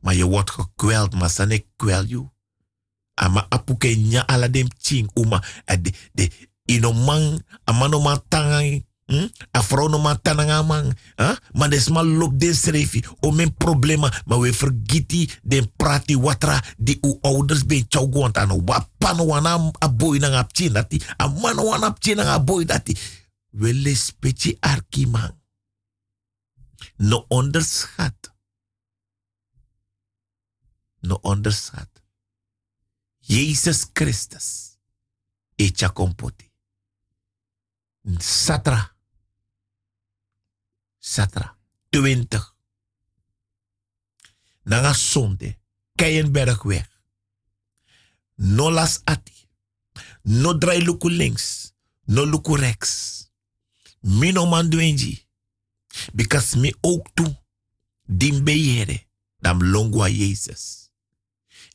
Maar 0.00 0.14
je 0.14 0.24
wordt 0.24 0.50
gekweld, 0.50 1.14
maar 1.14 1.30
san 1.30 1.50
ik 1.50 1.66
kwel 1.76 2.04
you. 2.04 2.30
Ama 3.14 3.46
apuke 3.48 3.88
nya 3.88 4.26
ala 4.26 4.48
dem 4.48 4.68
ching 4.78 5.10
uma. 5.14 5.42
De, 5.64 5.92
de, 6.12 6.30
ino 6.64 6.92
man, 6.92 7.42
amano 7.64 8.00
man 8.00 8.22
tangang, 8.28 8.84
hm? 9.06 9.28
A 9.56 9.62
vrouw 9.62 9.88
no 9.88 9.98
man 9.98 10.20
tananga 10.22 10.62
man. 10.62 10.92
Huh? 11.16 11.36
Maar 11.52 11.70
des 11.70 11.88
man 11.88 12.16
lop 12.16 12.40
den 12.40 12.54
schreefie. 12.54 13.04
O 13.20 13.30
men 13.30 13.54
problema. 13.54 14.12
Maar 14.26 14.40
we 14.40 14.52
vergiti 14.52 15.30
den 15.42 15.72
prati 15.76 16.18
watra. 16.18 16.62
Die 16.76 16.98
u 17.00 17.18
ouders 17.20 17.66
ben 17.66 17.84
chau 17.88 18.08
gwant 18.10 18.36
ano. 18.36 18.62
Wapano 18.64 19.24
wana 19.26 19.70
a 19.78 19.88
boy 19.88 20.18
nang 20.18 20.34
ap 20.34 20.52
chin 20.52 20.72
dati. 20.72 21.02
A 21.16 21.28
man 21.28 21.56
wana 21.56 21.86
ap 21.86 22.00
chin 22.00 22.16
nang 22.16 22.28
a 22.28 22.40
boy 22.40 22.64
dati 22.64 22.96
wele 23.52 23.94
specie 23.94 24.56
arkiman. 24.60 25.40
No 26.96 27.24
onderschat. 27.28 28.34
No 31.00 31.18
onderschat. 31.22 32.02
Jezus 33.18 33.86
Christus. 33.92 34.78
Echa 35.54 35.88
kompoti. 35.88 36.50
Satra. 38.18 38.96
Satra. 40.98 41.58
20. 41.90 42.54
Nanga 44.62 44.92
sonde. 44.92 45.60
Keienbergweg. 45.94 46.90
No 48.34 48.70
las 48.70 49.00
ati. 49.04 49.48
No 50.22 50.58
draai 50.58 50.82
luku 50.82 51.08
links. 51.08 51.74
No 52.04 52.24
luku 52.24 52.56
rechts 52.56 53.21
mi 54.02 54.32
no 54.32 54.46
man 54.46 54.70
dwenji. 54.70 55.26
Because 56.12 56.56
mi 56.56 56.74
ook 56.80 57.08
toe. 57.14 57.42
Dim 58.02 58.44
beyere. 58.44 59.06
Dam 59.38 59.64
longwa 59.64 60.08
Jezus. 60.08 60.90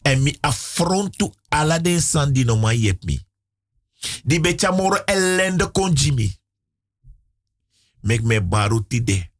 En 0.01 0.23
mi 0.23 0.37
affrontu 0.41 1.33
ala 1.49 1.79
den 1.79 2.01
san 2.01 2.33
di 2.33 2.43
no 2.43 2.55
man 2.55 2.79
yep 2.79 3.03
mi. 3.03 3.25
Di 4.23 4.39
becha 4.39 4.71
moro 4.71 5.03
ellende 5.05 5.71
kon 5.71 5.93
jimi. 5.93 6.39
Mek 8.01 8.21
me 8.23 8.41
baru 8.41 8.87
tide. 8.87 9.31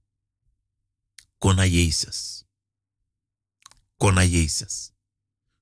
Kona 1.38 1.66
Jezus. 1.66 2.46
Kona 3.98 4.24
Jezus. 4.26 4.92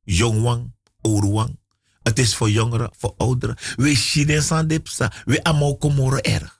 Jongwang, 0.03 0.73
oorwang. 1.01 1.59
Het 2.03 2.19
is 2.19 2.35
voor 2.35 2.49
jongeren, 2.49 2.91
voor 2.97 3.13
ouderen. 3.17 3.57
We 3.75 3.95
shinen 3.95 4.43
san 4.43 4.67
depsa. 4.67 5.11
We 5.25 5.43
amo 5.43 5.77
komoro 5.77 6.17
erg. 6.17 6.54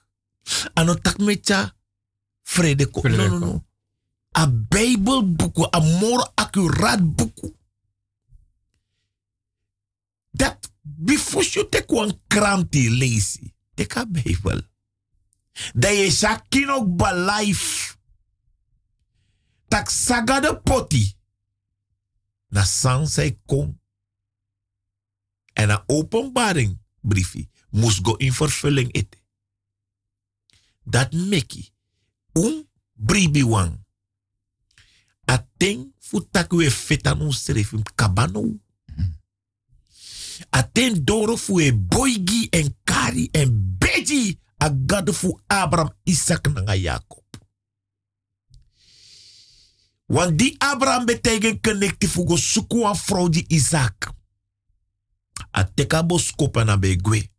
Ano 0.74 0.94
tak 0.94 1.18
mecha 1.18 1.74
vrede 2.42 2.90
ko. 2.90 3.08
No, 3.08 3.28
no, 3.28 3.38
no. 3.38 3.64
A 4.36 4.46
Bijbelboek, 4.46 5.74
a 5.74 5.80
more 5.80 6.30
accuraat 6.34 7.14
boek. 7.14 7.54
Dat, 10.30 10.72
before 10.82 11.44
you 11.44 11.68
take 11.68 11.92
one 11.92 12.20
kranti 12.26 12.90
lezen, 12.90 13.54
take 13.74 13.98
a 13.98 14.06
Bijbel. 14.06 14.60
Dat 15.74 15.96
je 15.96 16.10
shakin 16.10 16.70
ook 16.70 17.00
life. 17.12 17.96
Tak 19.68 19.88
saga 19.88 20.40
de 20.40 20.60
poti. 20.60 21.14
Na 22.48 22.64
sang 22.64 23.08
zij 23.08 23.40
kom. 23.46 23.80
En 25.52 25.70
een 25.70 25.82
openbaring 25.86 26.78
briefie 27.00 27.50
moest 27.70 27.98
go 28.02 28.14
in 28.14 28.32
vervulling 28.32 28.92
eten 28.92 29.25
dat 30.86 31.12
meki 31.12 31.70
um 32.32 32.62
bribi 32.92 33.44
wang. 33.44 33.84
Aten 35.24 35.94
futaku 35.98 36.62
e 36.62 36.70
fetanu 36.70 37.32
serefim 37.32 37.82
kabano. 37.94 38.60
Aten 40.50 41.04
doro 41.04 41.36
fu 41.36 41.60
e 41.60 41.72
boigi 41.74 42.46
en 42.50 42.76
kari 42.84 43.28
en 43.32 43.76
beji 43.78 44.38
a 44.58 44.70
fu 45.12 45.40
Abraham, 45.46 45.92
Isaac 46.04 46.48
nanga 46.52 46.76
Jacob. 46.76 47.24
Want 50.06 50.38
die 50.38 50.54
Abraham 50.58 51.04
betekent 51.04 51.60
connectie 51.60 52.08
go 52.08 52.36
suku 52.36 52.84
an 52.84 52.96
vrouw 52.96 53.28
die 53.28 53.44
Isaac. 53.48 54.14
A 55.50 55.64
teka 55.64 56.04
bo 56.04 56.18
skopa 56.18 56.64
na 56.64 56.78
begwe. 56.78 57.35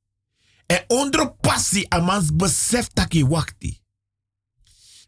En 0.68 0.84
onder 0.88 1.32
passie 1.32 1.90
amans 1.90 2.36
besef 2.36 2.88
dat 2.94 3.14
je 3.14 3.28
wakti. 3.28 3.82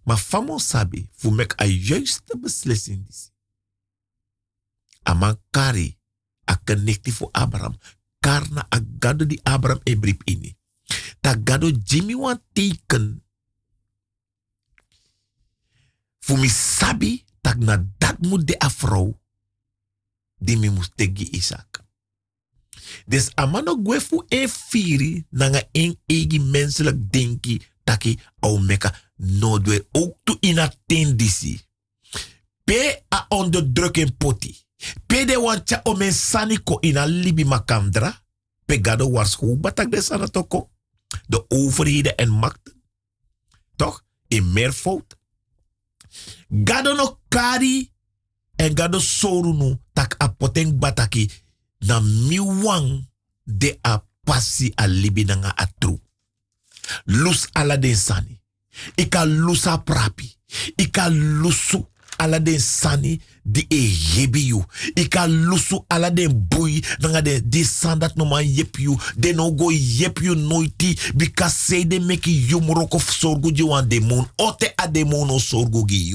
Maar 0.04 0.18
famo 0.18 0.58
sabi, 0.58 1.08
voor 1.12 1.34
mek 1.34 1.54
a 1.62 1.66
juiste 1.66 2.38
beslissing 2.40 3.06
dis. 3.06 3.32
Aman 5.04 5.42
kari, 5.50 5.98
a 6.50 6.62
connecti 6.64 7.12
voor 7.12 7.30
Abraham. 7.32 7.78
Karna 8.20 8.66
a 8.76 8.80
gado 9.00 9.26
di 9.26 9.40
Abraham 9.44 9.82
e 9.84 10.18
ini. 10.24 10.58
Ta 11.20 11.36
gado 11.44 11.70
Jimmy 11.84 12.16
wan 12.16 12.42
teken. 12.54 13.24
Sabi, 16.48 17.26
tak 17.42 17.58
na 17.58 17.86
dat 17.98 18.20
moet 18.22 18.48
de 18.48 18.60
afro. 18.60 19.20
Die 20.38 20.58
mi 20.58 20.70
moest 20.70 20.92
tegi 20.96 21.30
Isaac. 21.32 21.69
Dus 23.06 23.32
amano 23.36 23.76
gwefu 23.84 24.24
e 24.28 24.48
firi 24.48 25.26
nanga 25.30 25.64
en 25.72 25.98
egi 26.06 26.40
menselijk 26.40 27.12
denki 27.12 27.62
taki 27.84 28.20
au 28.40 28.60
meka 28.60 28.94
no 29.16 29.60
dwe 29.60 29.88
ook 29.92 30.18
tu 30.24 30.38
inatendisi. 30.40 31.62
Pe 32.64 33.04
a 33.10 33.26
onderdrukken 33.30 34.18
poti. 34.18 34.58
Pe 35.08 35.26
de 35.26 35.40
wancha 35.40 35.80
o 35.84 35.96
men 35.96 36.14
saniko 36.14 36.78
ina 36.82 37.06
libi 37.06 37.46
makandra. 37.46 38.22
Pe 38.66 38.80
gado 38.82 39.12
warschu 39.12 39.58
batak 39.58 39.92
de 39.92 40.02
sanatoko. 40.02 40.70
De 41.28 41.46
overheden 41.48 42.16
en 42.16 42.30
machten. 42.30 42.84
Toch? 43.76 44.04
In 44.28 44.52
meervoud. 44.54 45.18
Gado 46.50 46.96
no 46.96 47.20
kari 47.28 47.92
en 48.56 48.78
gado 48.78 49.00
sorunu 49.00 49.80
tak 49.94 50.16
apoteng 50.18 50.80
bataki 50.80 51.32
na 51.82 52.00
miwang 52.00 53.04
de 53.48 53.80
a 53.84 54.02
pasi 54.26 54.74
a 54.78 54.88
libi 54.88 55.26
nga 55.26 55.54
atru. 55.58 56.00
Lus 57.06 57.48
ala 57.54 57.78
den 57.78 57.96
sani. 57.96 58.40
Ika 58.98 59.26
lusa 59.26 59.78
prapi. 59.78 60.36
Ika 60.78 61.10
lusu 61.10 61.86
ala 62.18 62.40
den 62.40 62.60
sani 62.60 63.20
di 63.46 63.66
e 63.70 63.92
yebi 64.16 64.48
you. 64.48 64.66
Ika 64.96 65.28
lusu 65.28 65.86
ala 65.90 66.12
den 66.12 66.34
bui 66.34 66.84
nanga 67.00 67.22
de 67.22 67.42
di 67.42 67.64
sandat 67.64 68.16
no. 68.16 68.26
De 69.18 69.34
no 69.34 69.52
go 69.52 69.70
noiti 69.70 71.18
because 71.18 71.54
say 71.54 71.84
de 71.84 71.98
you 71.98 72.60
moroko 72.60 73.00
sorgu 73.00 73.52
ji 73.52 73.64
wan 73.64 73.88
demon. 73.88 74.26
Ote 74.38 74.74
a 74.78 74.88
demon 74.88 75.32
o 75.32 75.40
sorgu 75.40 75.86
gi. 75.88 76.14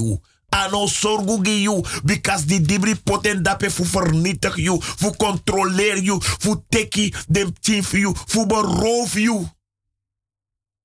Ano 0.55 0.87
sorgu 0.87 1.43
gi 1.43 1.63
you 1.63 1.83
because 2.05 2.47
di 2.47 2.61
dibri 2.61 2.95
poten 2.95 3.43
dape 3.43 3.71
fu 3.71 3.85
vernietig 3.85 4.57
you, 4.57 4.81
fu 4.81 5.11
controleer 5.17 5.99
you, 5.99 6.21
fu 6.21 6.55
teki 6.69 7.13
dem 7.29 7.53
chief 7.61 7.93
you, 7.95 8.15
fu 8.15 8.47
beroof 8.47 9.17
you. 9.17 9.49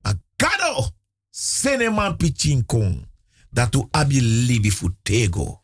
Agado 0.04 0.90
seneman 1.30 2.18
pichin 2.18 2.66
kong 2.66 3.06
dat 3.54 3.76
u 3.76 3.88
abi 3.92 4.20
libi 4.22 4.72
fu 4.72 4.90
tego. 5.04 5.60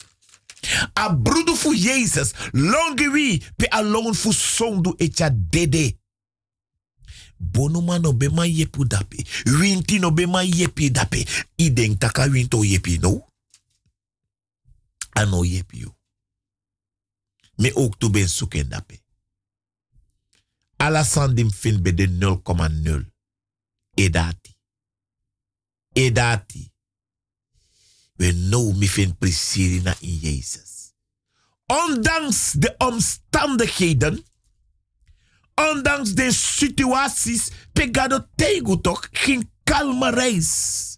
A 0.94 1.10
brudu 1.10 1.56
fu 1.56 1.74
Jesus, 1.74 2.34
longi 2.54 3.08
wi 3.08 3.44
pe 3.56 3.66
alone 3.70 4.14
fu 4.14 4.32
sondu 4.32 4.94
echa 4.98 5.30
dede. 5.30 5.98
Bono 7.38 7.82
man 7.82 8.02
no 8.02 8.14
be 8.14 8.30
ma 8.30 8.46
yepu 8.46 8.86
dape. 8.86 9.26
Winti 9.46 10.00
no 10.00 10.12
be 10.12 10.26
ma 10.26 10.42
yepi 10.42 10.92
dape. 10.92 11.26
I 11.58 11.96
taka 11.98 12.30
winto 12.30 12.64
yepi 12.64 13.00
no. 13.02 13.26
Ano 15.16 15.44
yepi 15.44 15.78
you. 15.78 15.96
Me 17.56 17.76
ook 17.76 18.00
tu 18.00 18.10
ben 18.10 18.30
suken 18.30 18.70
dape. 18.70 19.00
Ala 20.78 21.04
sandim 21.04 21.52
fin 21.52 21.82
be 21.82 21.94
de 21.94 22.08
0,0. 22.08 23.12
Edati. 23.94 24.58
Edati. 25.94 26.72
We 28.16 28.32
know 28.32 28.74
mi 28.74 28.88
fin 28.88 29.16
presiri 29.18 29.82
na 29.82 29.96
in 30.00 30.18
Jezus. 30.20 30.94
Ondanks 31.66 32.52
de 32.52 32.76
omstandigheden, 32.78 34.26
ondanks 35.56 36.14
de 36.14 36.32
situaties, 36.32 37.50
pe 37.74 37.90
gado 37.92 38.28
tego 38.36 38.82
toch 38.82 39.08
geen 39.12 39.52
kalme 39.64 40.10
reis. 40.10 40.95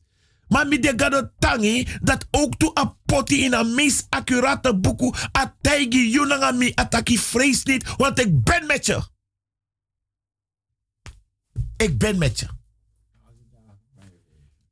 Maar 0.48 0.68
mi 0.68 0.80
de 0.80 0.94
gado 0.96 1.32
tangi 1.40 1.88
dat 2.02 2.28
ook 2.32 2.56
to 2.58 2.72
a 2.80 2.98
poti 3.06 3.44
in 3.44 3.54
een 3.54 3.76
meest 3.76 4.06
accurate 4.10 4.76
boeku 4.76 5.14
a 5.38 5.58
teigi 5.62 6.12
yunanga 6.12 6.52
mi 6.52 6.72
ataki 6.76 7.18
vrees 7.18 7.64
niet, 7.64 7.96
want 7.96 8.20
ik 8.20 8.44
ben 8.44 8.66
met 8.66 8.86
je. 8.86 9.02
Ik 11.78 11.98
ben 11.98 12.18
met 12.18 12.40
je. 12.40 12.48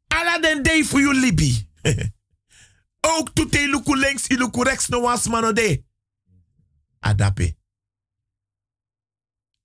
Alla 0.08 0.40
den 0.40 0.64
day 0.64 0.84
voor 0.84 1.00
you 1.00 1.20
libi. 1.20 1.70
Ook 3.08 3.30
to 3.34 3.46
te 3.46 3.68
luku 3.70 3.98
links, 3.98 4.28
i 4.28 4.38
luku 4.38 4.64
rechts 4.64 4.88
no 4.88 5.02
was 5.02 5.28
mano 5.28 5.54
de. 5.54 5.84
Adape. 7.00 7.58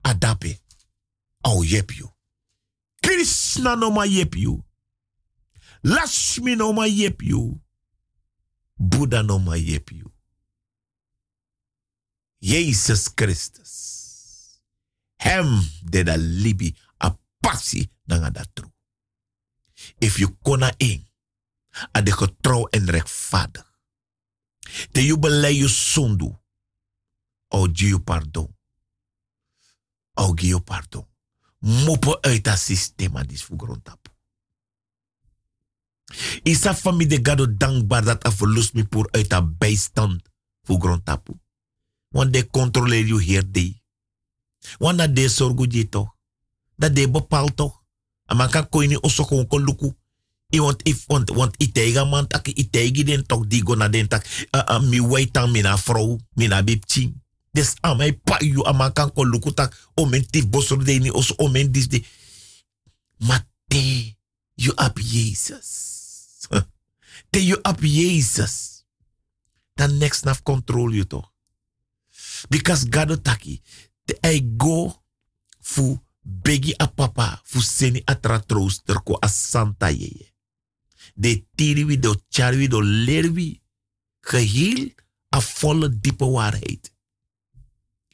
Adape. 0.01 0.59
Oh 1.41 1.63
yep 1.63 1.91
you. 1.91 2.09
Krishna 2.99 3.75
no 3.75 3.91
ma 3.91 4.03
yep 4.03 4.35
you. 4.35 4.63
Lashmi 5.83 6.55
no 6.55 6.73
ma 6.73 6.85
yep 6.85 7.21
you. 7.21 7.61
Buddha 8.77 9.23
no 9.23 9.39
ma 9.39 9.55
yep 9.55 9.91
you. 9.91 10.11
Jezus 12.39 13.09
Christus. 13.13 14.61
Hem 15.15 15.61
de 15.83 16.03
da 16.03 16.15
libi 16.17 16.75
a 16.97 17.17
passie 17.39 17.89
nanga 18.05 18.31
da 18.31 18.43
tru. 18.53 18.71
If 19.99 20.17
you 20.17 20.37
kona 20.41 20.73
in, 20.77 21.07
a 21.91 22.01
de 22.01 22.11
getrouw 22.11 22.67
en 22.67 22.89
rechtvaardig. 22.89 23.65
Te 24.91 25.05
you 25.05 25.17
belei 25.17 25.57
you 25.57 25.69
sundu. 25.69 26.39
O 27.47 27.67
pardon. 28.03 28.55
O 30.13 30.33
giu 30.35 30.59
pardon. 30.59 31.07
Mopo 31.59 32.17
uit 32.21 32.43
dat 32.43 32.59
systeem 32.59 33.13
fu 33.37 33.55
grondtapu. 33.57 34.10
Isa 36.43 36.75
fami 36.75 37.07
de 37.07 37.19
gado 37.21 37.47
dankbaar 37.57 38.03
dat 38.03 38.25
a 38.27 38.31
verlust 38.31 38.73
mi 38.73 38.83
pour 38.83 39.07
uit 39.11 39.29
dat 39.29 39.57
bijstand 39.57 40.21
fu 40.63 40.79
grondtapu. 40.79 41.33
Want 42.09 42.33
de 42.33 42.49
controleer 42.49 43.05
you 43.05 43.21
hier 43.21 43.51
de. 43.51 43.79
Want 44.77 44.97
dat 44.97 45.15
de 45.15 45.29
sorgu 45.29 45.65
je 45.69 45.89
toch. 45.89 46.15
Dat 46.75 46.95
de 46.95 47.09
bepaalt 47.09 47.55
toch. 47.55 47.83
En 48.25 48.37
man 48.37 48.49
kan 48.49 48.69
koini 48.69 48.97
osso 49.01 49.25
kon 49.25 49.47
kon 49.47 49.63
luku. 49.63 49.93
Want 50.49 50.83
if 50.83 51.03
want 51.07 51.29
want 51.29 51.55
itega 51.57 52.05
man 52.05 52.27
tak 52.27 52.47
itegi 52.47 53.03
den 53.03 53.25
tok 53.25 53.49
di 53.49 53.61
go 53.61 53.75
na 53.75 53.87
den 53.87 54.07
tak 54.07 54.47
uh, 54.51 54.63
uh, 54.67 54.81
mi 54.83 54.99
wait 54.99 55.37
aan 55.37 55.51
mina 55.51 55.77
vrouw 55.77 56.19
mina 56.33 56.63
bipchi. 56.63 57.13
Des 57.51 57.73
amai 57.81 58.13
pa 58.13 58.37
you 58.39 58.63
ama 58.65 58.91
kan 58.91 59.11
kon 59.13 59.29
luku 59.29 59.53
tak 59.53 59.75
o 59.95 60.05
men 60.05 60.25
tif 60.29 60.47
bosor 60.47 60.83
de 60.83 60.99
ni 60.99 61.09
os 61.11 61.33
o 61.37 61.47
men 61.47 61.71
dis 61.71 61.87
de. 61.87 62.03
Mate 63.17 64.15
you 64.55 64.73
up 64.77 64.99
Jesus. 64.99 65.90
Te 67.31 67.39
you 67.39 67.59
up 67.63 67.79
Jesus. 67.79 68.83
Dan 69.73 69.97
next 69.97 70.27
naf 70.27 70.43
control 70.43 70.91
you 70.93 71.07
toch. 71.07 71.31
Because 72.49 72.83
God 72.89 73.23
taki 73.23 73.61
te 74.03 74.17
I 74.19 74.43
go 74.57 74.91
fu 75.61 75.95
begi 76.21 76.73
a 76.75 76.87
papa 76.87 77.39
fu 77.43 77.61
seni 77.63 78.01
atra 78.05 78.39
trooster 78.43 78.99
ko 79.03 79.15
a 79.19 79.27
santa 79.27 79.89
yeye. 79.89 80.27
De 81.15 81.45
tiriwi, 81.55 81.99
de 81.99 82.11
charwi, 82.27 82.67
de 82.67 82.83
lerwi. 82.83 83.61
Geheel 84.19 84.91
a 85.29 85.39
volle 85.39 85.87
diepe 85.99 86.25
waarheid. 86.25 86.91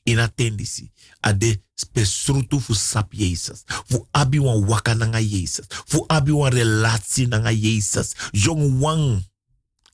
In 0.03 0.21
attendisi. 0.21 0.91
A 1.19 1.33
de 1.33 1.57
spesrutu 1.77 2.59
fu 2.59 2.73
sap 2.73 3.13
Jezus. 3.13 3.63
Fu 3.85 4.07
abi 4.11 4.39
wan 4.39 4.65
waka 4.65 4.95
nanga 4.95 5.21
Jezus. 5.21 5.67
Fu 5.69 6.05
abi 6.09 6.31
wan 6.31 6.51
relatie 6.51 7.27
nanga 7.27 7.53
Jezus. 7.53 8.15
Jong 8.33 8.81
wang. 8.81 9.21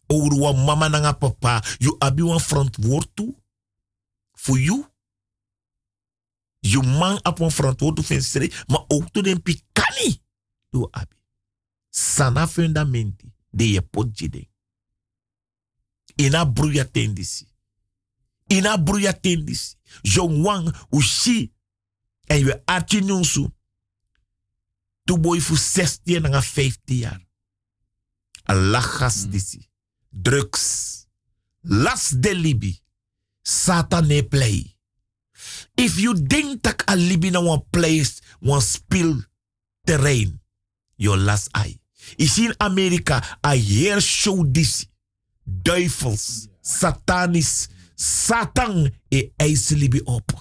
Ouro 0.10 0.38
wan 0.38 0.66
mama 0.66 0.90
nanga 0.90 1.14
papa. 1.14 1.62
You 1.80 1.98
abi 2.00 2.22
wan 2.24 2.40
verantwoord 2.40 3.36
Fu 4.36 4.58
you. 4.58 4.86
You 6.62 6.84
man 6.84 7.20
op 7.26 7.40
een 7.40 7.52
verantwoord 7.52 7.96
toe. 7.96 8.52
Maar 8.68 8.84
ook 8.88 9.10
toe 9.12 9.24
den 9.24 9.42
pikani. 9.42 10.22
Do 10.70 10.88
abi 10.92 11.16
sana 11.90 12.48
fundamenti 12.48 13.34
de 13.50 13.70
je 13.72 13.82
pot 13.82 14.20
jide. 14.20 14.48
Ina 16.16 16.46
bruya 16.46 16.86
tendisi. 16.86 17.48
Ina 18.48 18.78
bruya 18.78 19.14
tendisi. 19.14 19.76
Jong 20.02 20.42
wang 20.44 20.76
ushi 20.90 21.53
en 22.28 22.40
je 22.40 22.62
archi 22.66 23.02
nyonsu. 23.02 23.48
Tu 25.04 25.18
boy 25.20 25.42
fu 25.42 25.56
16 25.56 26.30
na 26.30 26.42
15 26.42 27.00
jaar. 27.00 27.20
Alagas 28.44 29.28
disi. 29.30 29.70
Drugs. 30.10 31.06
Las 31.62 32.10
de 32.20 32.34
libi. 32.34 32.82
Satan 33.42 34.08
ne 34.08 34.24
play. 34.24 34.78
If 35.76 36.00
you 36.00 36.14
denk 36.14 36.62
tak 36.62 36.84
a 36.88 36.96
libi 36.96 37.32
na 37.32 37.42
one 37.42 37.64
place, 37.72 38.22
one 38.40 38.62
spill 38.62 39.18
terrain, 39.86 40.40
your 40.96 41.18
last 41.18 41.50
eye. 41.56 41.80
Is 42.18 42.38
in 42.38 42.54
Amerika 42.60 43.22
a 43.44 43.56
heer 43.56 44.02
show 44.02 44.46
this. 44.46 44.88
Duivels, 45.46 46.48
satanisch, 46.62 47.68
satan 47.96 48.92
e 49.10 49.32
eislibi 49.38 50.02
op. 50.06 50.32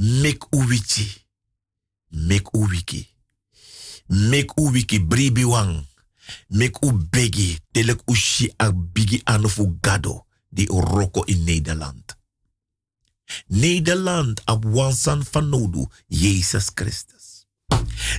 Mek 0.00 0.46
uwichi. 0.50 1.26
Mek 2.08 2.54
uwiki. 2.54 3.08
Mek 4.06 4.58
uwiki 4.58 5.00
bribi 5.00 5.44
wang. 5.44 5.84
Mek 6.48 6.82
u 6.82 6.92
begi 7.10 7.60
telek 7.72 8.00
ushi 8.06 8.54
a 8.56 8.72
bigi 8.72 9.20
anofu 9.24 9.78
gado 9.80 10.26
di 10.48 10.66
roko 10.66 11.24
in 11.24 11.44
Nederland. 11.44 12.16
Nederland 13.46 14.42
op 14.44 14.64
wansan 14.64 15.24
Jezus 16.06 16.70
Christus. 16.74 17.46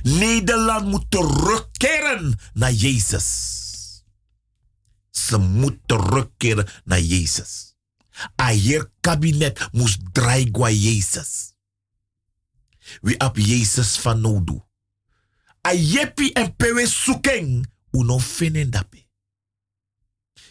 Nederland 0.02 0.86
moet 0.86 1.10
terugkeren 1.10 2.38
naar 2.54 2.72
Jezus. 2.72 3.28
Ze 5.10 5.38
moet 5.38 5.78
terugkeren 5.86 6.68
naar 6.84 7.00
Jezus. 7.00 7.74
Ayer 8.36 8.90
kabinet 9.00 9.68
moest 9.72 9.98
draaien 10.12 10.50
Jezus. 10.72 11.51
We 13.00 13.16
op 13.16 13.36
Jezus 13.36 13.98
van 13.98 14.20
nodu. 14.20 14.60
A 15.66 15.72
yepi 15.72 16.32
en 16.32 16.56
pewe 16.56 16.86
sukeng. 16.86 17.66
Uno 17.90 18.18
fenen 18.18 18.70
dape. 18.70 19.06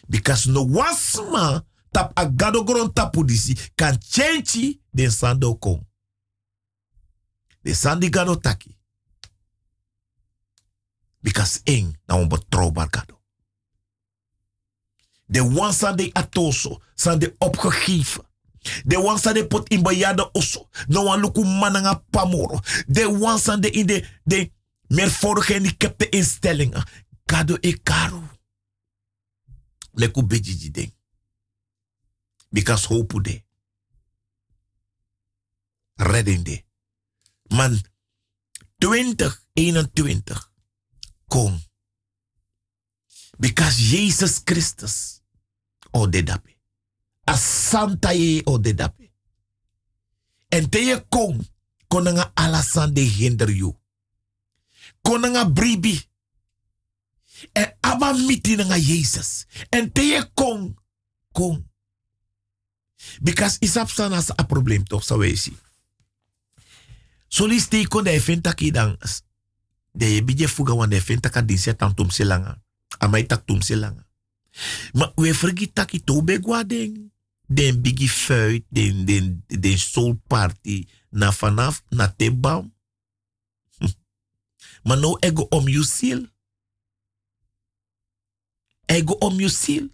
Because 0.08 0.50
no 0.50 0.68
wasma 0.68 1.64
tap 1.90 2.18
a 2.18 2.30
gado 2.36 2.64
gron 2.64 2.92
tapu 2.92 3.24
disi 3.24 3.56
kan 3.74 3.98
change 4.08 4.78
den 4.90 5.10
sando 5.10 5.58
kon. 5.58 5.88
De 7.62 7.74
sandi 7.74 8.08
gado 8.10 8.40
taki. 8.40 8.78
Because 11.20 11.60
eng 11.64 11.98
na 12.06 12.16
un 12.16 12.28
betrouwbaar 12.28 12.88
gado. 12.90 13.20
De 15.26 15.42
ones 15.42 15.78
de 15.78 16.10
atoso, 16.12 16.82
zijn 16.94 17.18
de 17.18 17.34
opgegeven. 17.38 18.24
De 18.84 18.98
ones 18.98 19.22
de 19.22 19.46
pot 19.46 19.68
in 19.68 19.82
bejade 19.82 20.32
osso. 20.32 20.68
No 20.88 21.04
one 21.04 21.20
luku 21.20 21.44
mananga 21.44 22.04
pamoro. 22.10 22.60
De 22.86 23.08
ones 23.08 23.44
de 23.44 23.70
in 23.70 23.86
de, 23.86 24.20
de 24.24 24.52
meer 24.86 25.10
gehandicapte 25.10 26.08
instellingen. 26.08 26.84
Gado 27.24 27.56
e 27.60 27.82
caro. 27.82 28.22
Leku 29.92 30.26
bejiji. 30.26 30.94
Because 32.48 32.86
hope 32.86 33.22
de. 33.22 33.44
Redding 35.94 36.44
de. 36.44 36.64
Man, 37.48 37.80
2021. 38.78 40.22
Kom. 41.28 41.60
Because 43.38 43.82
Jezus 43.82 44.40
Christus 44.44 45.22
o 45.90 46.06
de 46.06 46.22
dape. 46.22 46.51
A 47.24 47.36
santa 47.36 48.12
ye 48.12 48.40
o 48.44 48.58
de 48.58 48.74
dape. 48.74 49.10
En 50.48 50.68
te 50.68 50.78
je 50.78 51.04
kon, 51.08 51.38
konanga 51.88 52.30
alasan 52.34 52.94
de 52.94 53.00
hinder 53.00 53.50
you. 53.50 53.78
Konanga 55.00 55.46
bribi. 55.50 56.10
En 57.52 57.76
aba 57.80 58.12
miti 58.12 58.56
nga 58.56 58.78
Jezus. 58.78 59.46
En 59.70 59.92
te 59.92 60.02
je 60.02 60.30
kon. 60.34 61.70
Because 63.20 63.56
isap 63.60 63.90
sana 63.90 64.22
a 64.36 64.42
probleem 64.46 64.84
toch, 64.84 65.04
sa 65.04 65.16
weesi. 65.16 65.56
Solisti 67.28 67.86
kon 67.88 68.04
de 68.04 68.20
finta 68.20 68.52
ki 68.54 68.70
dan. 68.70 68.98
De 69.92 70.22
bije 70.24 70.48
fuga 70.48 70.74
wan 70.74 70.88
de 70.88 71.00
finta 71.00 71.28
ka 71.28 71.42
dinse 71.42 71.76
tan 71.76 71.94
tum 71.94 72.10
silanga. 72.10 72.62
Amai 72.98 73.26
tak 73.26 73.46
tum. 73.46 73.60
Maar 74.92 75.12
we 75.14 75.32
je 75.86 76.04
tobe 76.04 76.38
gwading. 76.42 77.11
Den 77.52 77.82
bigi 77.82 78.08
fuit, 78.08 78.64
den, 78.68 79.04
den, 79.04 79.44
den 79.46 79.78
soul 79.78 80.16
party, 80.26 80.86
na 81.10 81.32
vanaf, 81.32 81.82
na 81.88 82.08
tebam. 82.08 82.72
maar 84.82 84.98
nou 84.98 85.16
ego 85.20 85.46
om 85.48 85.68
je 85.68 85.84
ziel. 85.84 86.26
Ego 88.84 89.12
om 89.12 89.40
je 89.40 89.48
ziel. 89.48 89.88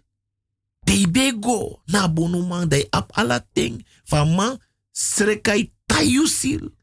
Na 1.85 2.09
bonu 2.09 2.45
man, 2.45 2.69
dai 2.69 2.87
ap 2.89 3.11
ala 3.11 3.47
ting. 3.53 3.85
Van 4.03 4.33
man, 4.35 4.59
srekai 4.91 5.73
ta 5.85 6.01
you 6.01 6.27
ziel. 6.27 6.73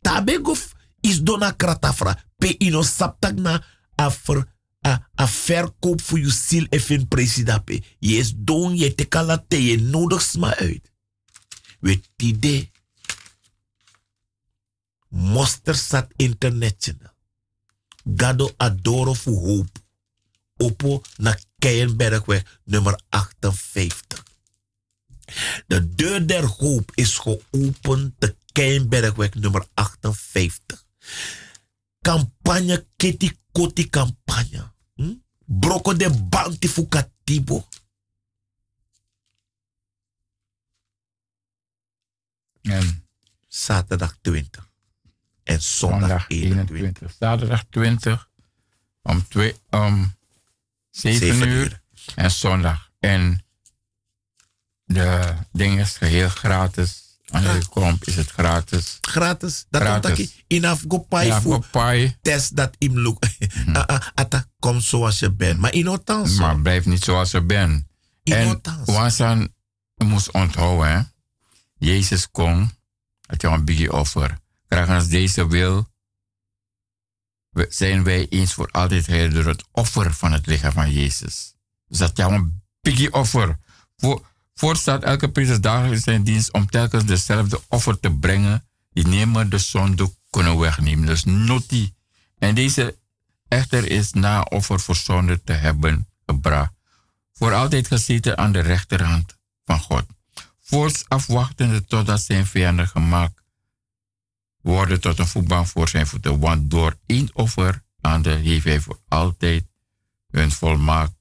Tabe 0.00 0.38
go 0.42 0.54
is 1.00 1.22
dona 1.22 1.52
kratafra. 1.52 2.16
Pe 2.36 2.54
ino 2.58 2.82
saptak 2.82 3.36
na 3.38 3.62
afer 3.94 4.44
a, 4.86 5.08
a 5.20 5.28
verkoop 5.28 6.00
voor 6.02 6.18
je 6.18 6.30
ziel 6.30 6.66
even 6.68 7.08
presidape. 7.08 7.82
Je 7.98 8.16
is 8.16 8.32
doen, 8.36 8.76
je 8.76 8.94
te 8.94 9.04
kalate, 9.04 9.64
je 9.64 9.80
nodigt 9.80 10.36
me 10.36 10.56
uit. 10.56 10.92
We 11.80 12.00
tide. 12.16 12.68
Mostersat 15.08 16.06
International. 16.16 17.12
Gado 18.16 18.50
Adoro 18.56 19.14
voor 19.14 19.46
hoop. 19.46 19.68
Opo 20.56 21.02
na 21.16 21.38
Keienbergweg 21.58 22.60
nummer 22.64 23.00
58. 23.08 24.22
De 25.66 25.94
deur 25.94 26.26
der 26.26 26.44
hoop 26.44 26.90
is 26.94 27.18
geopend 27.18 28.14
te 28.18 28.36
Keienbergweg 28.52 29.34
nummer 29.34 29.66
58. 29.74 30.86
Campagne 32.00 32.86
Kitty 32.96 33.30
Koti 33.52 33.88
campagne. 33.88 34.72
Hm? 34.94 35.14
Broko 35.44 35.96
de 35.96 36.10
banti 36.10 36.68
fukatibo. 36.68 37.68
En 42.62 43.08
zaterdag 43.48 44.18
20. 44.20 44.68
En 45.42 45.62
zondag, 45.62 46.28
21. 46.28 47.12
Zaterdag 47.18 47.64
20 47.70 48.30
om, 49.02 49.28
twee, 49.28 49.54
om 49.70 50.14
7, 50.90 51.48
uur. 51.48 51.82
En 52.14 52.30
zondag. 52.30 52.90
En 52.98 53.44
de 54.84 55.34
ding 55.52 55.80
is 55.80 55.96
geheel 55.96 56.28
gratis. 56.28 57.07
Wanneer 57.28 57.54
je 57.54 57.66
komt 57.66 58.06
is 58.06 58.16
het 58.16 58.30
gratis. 58.30 58.98
Gratis. 59.00 59.66
Dat 59.70 59.82
gratis. 59.82 60.44
Inaf 60.46 60.84
go 60.88 60.98
pay 60.98 61.40
voor 61.40 61.64
test 62.22 62.56
dat 62.56 62.74
im 62.78 62.98
look. 62.98 63.24
Ata 64.14 64.44
kom 64.58 64.80
zoals 64.80 65.18
je 65.18 65.32
bent. 65.32 65.58
Maar 65.58 65.72
inotans. 65.72 66.38
Maar 66.38 66.60
blijf 66.60 66.86
niet 66.86 67.04
zoals 67.04 67.30
je 67.30 67.42
bent. 67.42 67.86
En 68.22 68.60
wanneer 68.84 69.54
moest 69.96 70.30
onthouden. 70.30 71.12
Jezus 71.78 72.30
kon. 72.30 72.70
Dat 73.20 73.42
je 73.42 73.48
een 73.48 73.64
beetje 73.64 73.92
offer. 73.92 74.38
Als 74.68 75.08
deze 75.08 75.46
wil. 75.46 75.88
Zijn 77.68 78.04
wij 78.04 78.28
eens 78.28 78.54
voor 78.54 78.68
altijd 78.70 79.06
heel 79.06 79.30
door 79.30 79.46
het 79.46 79.64
offer 79.72 80.14
van 80.14 80.32
het 80.32 80.46
lichaam 80.46 80.72
van 80.72 80.92
Jezus. 80.92 81.54
Dus 81.88 81.98
dat 81.98 82.16
je 82.16 82.22
een 82.22 82.62
biggie 82.80 83.12
offer. 83.12 83.58
Voor, 83.96 84.26
Voorstaat 84.58 85.02
elke 85.02 85.28
priester 85.28 85.60
dagelijks 85.60 86.04
zijn 86.04 86.22
dienst 86.22 86.52
om 86.52 86.66
telkens 86.66 87.04
dezelfde 87.04 87.60
offer 87.68 88.00
te 88.00 88.10
brengen. 88.10 88.68
Die 88.92 89.06
nemen 89.06 89.50
de 89.50 89.58
zonde 89.58 90.12
kunnen 90.30 90.58
wegnemen. 90.58 91.06
Dus 91.06 91.24
noti. 91.24 91.94
En 92.38 92.54
deze 92.54 92.98
echter 93.48 93.90
is 93.90 94.12
na 94.12 94.42
offer 94.42 94.80
voor 94.80 94.96
zonde 94.96 95.42
te 95.42 95.52
hebben 95.52 96.08
gebracht. 96.26 96.72
Voor 97.32 97.54
altijd 97.54 97.86
gezeten 97.86 98.38
aan 98.38 98.52
de 98.52 98.60
rechterhand 98.60 99.36
van 99.64 99.80
God. 99.80 100.06
Voorts 100.60 101.04
afwachtende 101.08 101.84
totdat 101.84 102.22
zijn 102.22 102.46
vijanden 102.46 102.88
gemaakt 102.88 103.42
worden 104.60 105.00
tot 105.00 105.18
een 105.18 105.26
voetbal 105.26 105.64
voor 105.64 105.88
zijn 105.88 106.06
voeten. 106.06 106.38
Want 106.38 106.70
door 106.70 106.98
één 107.06 107.30
offer 107.32 107.84
aan 108.00 108.22
de 108.22 108.30
heeft 108.30 108.64
hij 108.64 108.80
voor 108.80 109.00
altijd 109.08 109.64
hun 110.30 110.50
volmaakt 110.50 111.17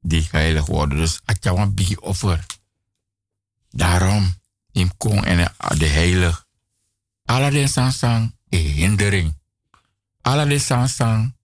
die 0.00 0.28
heilig 0.30 0.66
worden. 0.66 0.98
Dus 0.98 1.20
atjawan 1.24 1.74
bigi 1.74 1.96
offer. 1.96 2.46
Daarom, 3.70 4.34
in 4.72 4.96
kon 4.96 5.24
en 5.24 5.54
de 5.78 5.86
heilig. 5.86 6.46
De 7.24 7.66
sansang 7.66 8.36
een 8.48 8.66
hindering. 8.66 9.36
De 10.22 10.58
sansang 10.58 11.36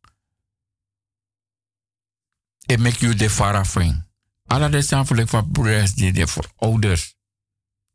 it 2.66 2.80
make 2.80 3.00
you 3.00 3.14
de 3.14 3.30
farafing. 3.30 4.02
De 4.44 4.82
sansang 4.82 5.30
voor 5.30 5.48
broers 5.48 5.94
die 5.94 6.12
de 6.12 6.26
voor 6.26 6.52
ouders. 6.56 7.16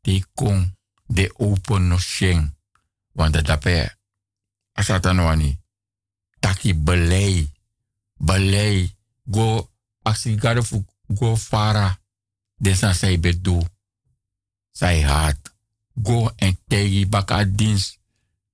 Die 0.00 0.24
kon 0.34 0.76
de 1.06 1.38
open 1.38 1.88
no 1.88 1.98
sheng. 1.98 2.56
Want 3.12 3.32
dat 3.32 3.46
dape 3.46 3.96
asatanwani. 4.72 5.58
Taki 6.38 6.74
belei. 6.74 7.52
Belei. 8.16 8.96
Go 9.30 9.70
asigado 10.02 10.62
fu 10.62 10.84
go 11.14 11.36
fara 11.36 11.98
desa 12.56 12.92
say 12.92 13.20
bedu 13.20 13.62
zij 14.70 15.02
haat 15.02 15.38
go 16.02 16.32
en 16.36 16.58
tegi 16.66 17.08
baka 17.08 17.44
dienst 17.44 17.98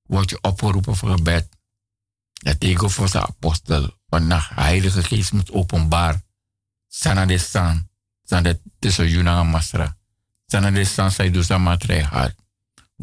word 0.02 0.30
je 0.30 0.38
opgeroepen 0.40 0.96
voor 0.96 1.10
gebed 1.10 1.56
dat 2.32 2.60
tegen 2.60 2.90
voor 2.90 3.08
zijn 3.08 3.24
apostel 3.24 3.96
vannacht 4.08 4.50
heilige 4.54 5.02
geest 5.02 5.32
moet 5.32 5.50
openbaar. 5.50 6.22
Sana 6.88 7.26
de 7.26 7.38
san 7.38 7.88
sana 8.24 8.54
tussen 8.78 9.08
juna 9.08 9.42
masra. 9.42 9.96
Sana 10.46 10.70
de 10.70 10.84
san 10.84 11.10
zij 11.10 11.30
dus 11.30 11.50
aan 11.50 11.62
matre 11.62 12.02
haat 12.02 12.34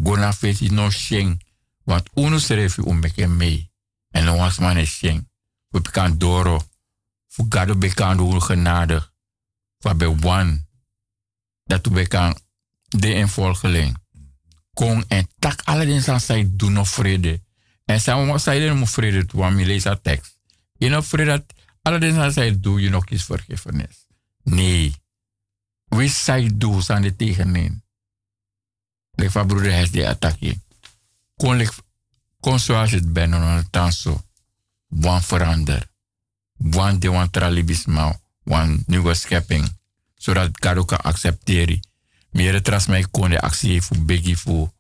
go 0.03 0.15
na 0.15 0.33
feti 0.33 0.69
no 0.69 0.89
sheng 0.89 1.43
want 1.83 2.09
uno 2.15 2.37
serefi 2.37 2.81
umbeke 2.81 3.27
mee. 3.27 3.71
En 4.09 4.23
no 4.23 4.35
was 4.35 4.57
man 4.57 4.85
sheng 4.85 5.29
we 5.69 5.81
kan 5.81 6.17
doro 6.17 6.61
voor 7.33 7.45
gado 7.49 7.75
bekando 7.75 8.39
genadig. 8.39 9.13
Voor 9.79 9.95
bij 9.95 10.07
one. 10.07 10.65
Dat 11.63 11.85
we 11.85 12.07
kan 12.07 12.37
de 12.87 13.13
in 13.13 13.27
volgeling. 13.27 13.97
Kom 14.73 15.03
en 15.07 15.27
tak 15.39 15.61
dingen 15.65 16.21
zij 16.21 16.49
doen 16.51 16.73
nog 16.73 16.87
vrede. 16.87 17.41
En 17.85 18.01
zij 18.01 18.39
zeiden 18.39 18.71
om 18.71 18.87
vrede 18.87 19.25
want 19.31 19.59
je 19.59 19.65
leest 19.65 19.83
dat 19.83 20.03
tekst. 20.03 20.37
Je 20.73 20.89
nog 20.89 21.05
vrede 21.05 21.29
dat 21.29 21.53
alle 21.81 21.99
dingen 21.99 22.31
zij 22.31 22.59
doen 22.59 22.81
je 22.81 22.89
nog 22.89 23.09
iets 23.09 23.23
vergiffenis. 23.23 24.07
Nee. 24.43 24.95
Wie 25.85 26.09
zij 26.09 26.51
doen 26.53 26.81
zijn 26.81 27.01
de 27.01 27.15
tegenin. 27.15 27.83
Lek 29.11 29.31
van 29.31 29.47
broeder 29.47 29.71
heeft 29.71 29.93
die 29.93 30.07
attack. 30.07 30.37
Kon 31.35 31.57
lek 31.57 31.73
kon 32.39 32.59
zoals 32.59 32.91
het 32.91 33.13
ben 33.13 33.33
on 33.33 33.69
tanso. 33.69 34.21
Wan 34.87 35.21
verander. 35.21 35.92
Wan 36.63 36.99
de 36.99 37.09
wan 37.09 37.29
tralibisma. 37.29 38.19
Wan 38.43 38.83
nieuwe 38.85 39.13
schepping. 39.13 39.77
Zodat 40.15 40.49
God 40.65 40.85
kan 40.85 41.01
accepteren. 41.01 41.79
Meer 42.31 42.61
tras 42.61 42.85
mij 42.87 43.05
kon 43.11 43.29
de 43.29 43.41
actie 43.41 43.81
voor 43.81 43.99
biggie 43.99 44.37
voor 44.37 44.73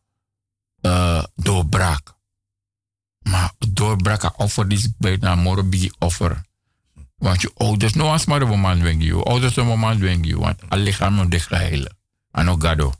uh, 0.81 1.23
doorbraak. 1.35 2.15
Maar 3.21 3.51
doorbraak 3.57 4.39
offer 4.39 4.67
die 4.67 4.95
bijna 4.97 5.35
morgen 5.35 5.69
biggie 5.69 5.93
offer. 5.99 6.41
Want 7.15 7.41
je 7.41 7.51
ouders, 7.55 7.93
no 7.93 8.11
as 8.11 8.25
maar 8.25 8.39
de 8.39 8.45
man 8.45 8.79
dwing 8.79 9.03
je. 9.03 9.23
Ouders 9.23 9.53
de 9.53 9.63
man 9.63 9.97
dwing 9.97 10.27
je. 10.27 10.37
Want 10.37 10.69
alle 10.69 10.81
lichaam 10.81 11.15
nog 11.15 11.27
dicht 11.27 11.49
heilen. 11.49 11.97
Ano 12.31 12.55
gado. 12.55 12.93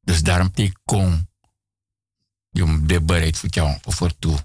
Dus 0.00 0.22
daarom 0.22 0.52
te 0.52 0.72
kon. 0.84 1.28
Je 2.50 2.64
moet 2.64 3.06
bereid 3.06 3.38
voor 3.38 3.48
jou 3.48 3.78
offer 3.84 4.18
toe. 4.18 4.38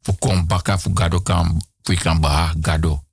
Voor 0.00 0.18
kom 0.18 0.46
baka 0.46 0.78
voor 0.78 0.90
gado 0.94 1.20
kan. 1.20 1.62
Behaag 2.20 2.54
gado. 2.60 3.04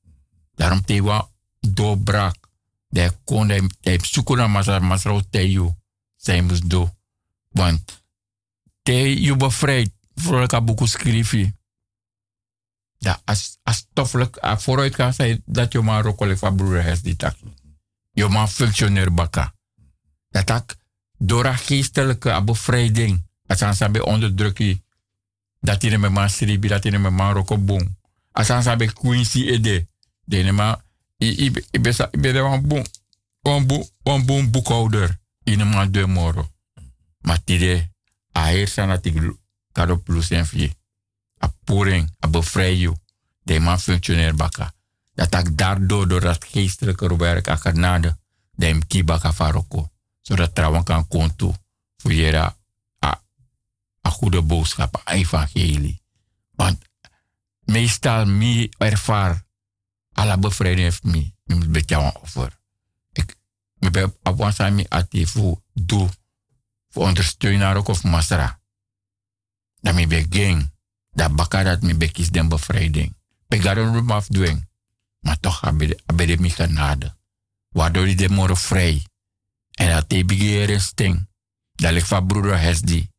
Daarom 0.56 0.86
te 0.86 1.02
wa 1.02 1.30
doorbraak. 1.60 2.36
De 2.88 3.14
kon 3.24 3.48
de, 3.48 3.70
naar 4.36 4.50
masar 4.50 4.84
masar 4.84 5.24
te 5.30 5.52
you. 5.52 5.74
Zij 6.16 6.42
moest 6.42 6.70
doen. 6.70 6.90
Want 7.50 8.04
te 8.82 9.22
je 9.22 9.36
bevrijd. 9.36 9.92
Voor 10.16 10.40
elkaar 10.40 10.64
boeken 10.64 10.88
schrijven 10.88 11.60
ja, 13.00 13.22
als, 13.26 13.58
als 13.64 13.88
uh, 14.44 14.58
vooruit 14.58 14.96
kan 14.96 15.14
zijn 15.14 15.42
dat 15.46 15.72
je 15.72 15.82
maar 15.82 16.06
ook 16.06 16.38
van 16.38 16.56
broer 16.56 16.82
heeft 16.82 17.04
die 17.04 17.16
tak. 17.16 17.36
Je 18.12 18.28
maar 18.28 18.48
functioneer 18.48 19.14
baka. 19.14 19.54
Dat 20.30 20.52
ook 20.52 20.78
door 21.18 21.46
een 21.46 21.58
geestelijke 21.58 22.42
bevrijding. 22.46 23.28
Als 23.48 23.62
aan 23.62 23.76
sabi 23.76 24.00
onderdrukking. 24.00 24.84
Dat 25.60 25.82
hij 25.82 25.98
met 25.98 26.12
man 26.12 26.30
sribi, 26.30 26.68
dat 26.68 26.84
hij 26.84 27.00
met 27.00 27.12
man 27.12 27.34
roko 27.34 27.58
boom. 27.58 27.98
Als 28.40 28.50
aan 28.50 28.64
sabi 28.64 28.88
Quincy 28.88 29.50
ede. 29.52 29.88
De 30.24 30.52
ma, 30.52 30.82
ik 31.18 31.82
ben 32.22 32.36
een 32.36 32.68
boom. 32.68 32.86
Een 33.42 33.68
boom, 33.68 33.90
een 34.04 34.26
boom 34.26 34.52
boekhouder. 34.52 35.20
In 35.44 35.68
man 35.68 35.92
de 35.92 36.08
moro. 36.08 36.52
Maar 37.20 37.44
tide, 37.44 37.90
a 38.38 38.46
heersa 38.46 38.86
na 38.86 38.98
tig 39.00 39.14
kado 39.72 39.98
plus 39.98 40.30
en 40.30 40.46
vier 40.46 40.74
a 41.44 41.54
poring, 41.64 42.16
a 42.26 42.28
bevrijd 42.28 42.92
de 43.44 43.60
man 43.60 43.80
functioneer 43.80 44.36
baka. 44.36 44.74
Dat 45.14 45.36
ik 45.36 45.58
daardoor, 45.58 46.08
door 46.08 46.22
dat 46.22 46.46
geestelijke 46.46 47.16
werk, 47.16 47.48
a 47.48 47.56
genade, 47.56 48.18
de 48.52 48.66
hem 48.66 48.88
kibaka 48.88 49.34
faroko. 49.34 49.92
Zodat 50.22 50.56
trouwen 50.56 50.84
kan 50.84 51.08
konto 51.08 51.56
voor 51.98 52.36
a, 52.36 52.56
a 54.08 54.10
goede 54.10 54.42
boodschap, 54.42 55.02
a 55.08 55.14
evangelie. 55.14 56.02
Want 56.52 56.89
meestal 57.72 58.26
mi 58.26 58.70
ervaar, 58.78 59.46
alle 60.14 60.38
bevrijding 60.38 60.84
heeft 60.84 61.04
mi, 61.04 61.34
mi 61.44 61.56
moet 61.56 61.72
beetje 61.72 62.14
offer. 62.22 62.60
Ik, 63.12 63.36
ik 63.80 63.92
ben 63.92 64.16
op 64.24 64.40
een 64.40 64.86
ati 64.92 65.28
voor 65.28 65.62
doe, 65.74 66.10
voor 66.90 67.04
ondersteunen 67.04 67.76
ook 67.76 67.88
of 67.88 68.04
masra. 68.04 68.60
Dan 69.82 69.96
mi 69.96 70.08
ben 70.08 70.26
gang 70.30 70.72
dat 71.12 71.36
bakka 71.36 71.64
dat 71.64 71.82
mi 71.82 71.96
bekis 71.96 72.30
den 72.30 72.50
bevrijding. 72.50 73.16
Pegaron 73.48 73.94
rum 73.94 74.12
afdwing. 74.12 74.68
Maar 75.20 75.40
toch 75.40 75.64
abede 76.06 76.38
mi 76.40 76.50
genade. 76.50 77.18
Waardoor 77.70 78.06
die 78.06 78.16
de 78.16 78.30
moro 78.30 78.56
vrij. 78.56 79.06
En 79.72 79.90
dat 79.90 80.10
te 80.10 80.26
begeren 80.26 80.82
sting. 80.82 81.28
Dat 81.72 81.94
ik 81.94 82.06
van 82.06 82.28
broeder 82.28 82.60
Hesdi. 82.60 83.10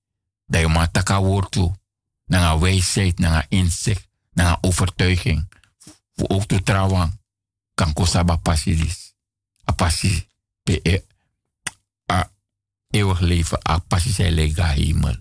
Dat 0.47 0.61
je 0.61 0.69
maar 0.69 0.91
taka 0.91 1.23
woord 1.23 1.51
toe. 1.51 1.79
Naar 2.25 2.61
wijsheid, 2.61 3.19
naar 3.19 3.47
inzicht, 3.49 4.09
een 4.47 4.59
overtuiging. 4.61 5.49
Ook 6.17 6.45
te 6.45 6.63
trouwen. 6.63 7.21
Kan 7.75 7.93
kosaba 7.93 8.37
passidis. 8.37 9.15
A 9.71 9.73
passie. 9.73 10.29
Pe 10.63 11.05
a 12.13 12.31
eeuwig 12.91 13.21
leven. 13.21 13.59
A 13.69 13.79
passie 13.79 14.13
zij 14.13 14.31
lega 14.31 14.67
hemel 14.67 15.17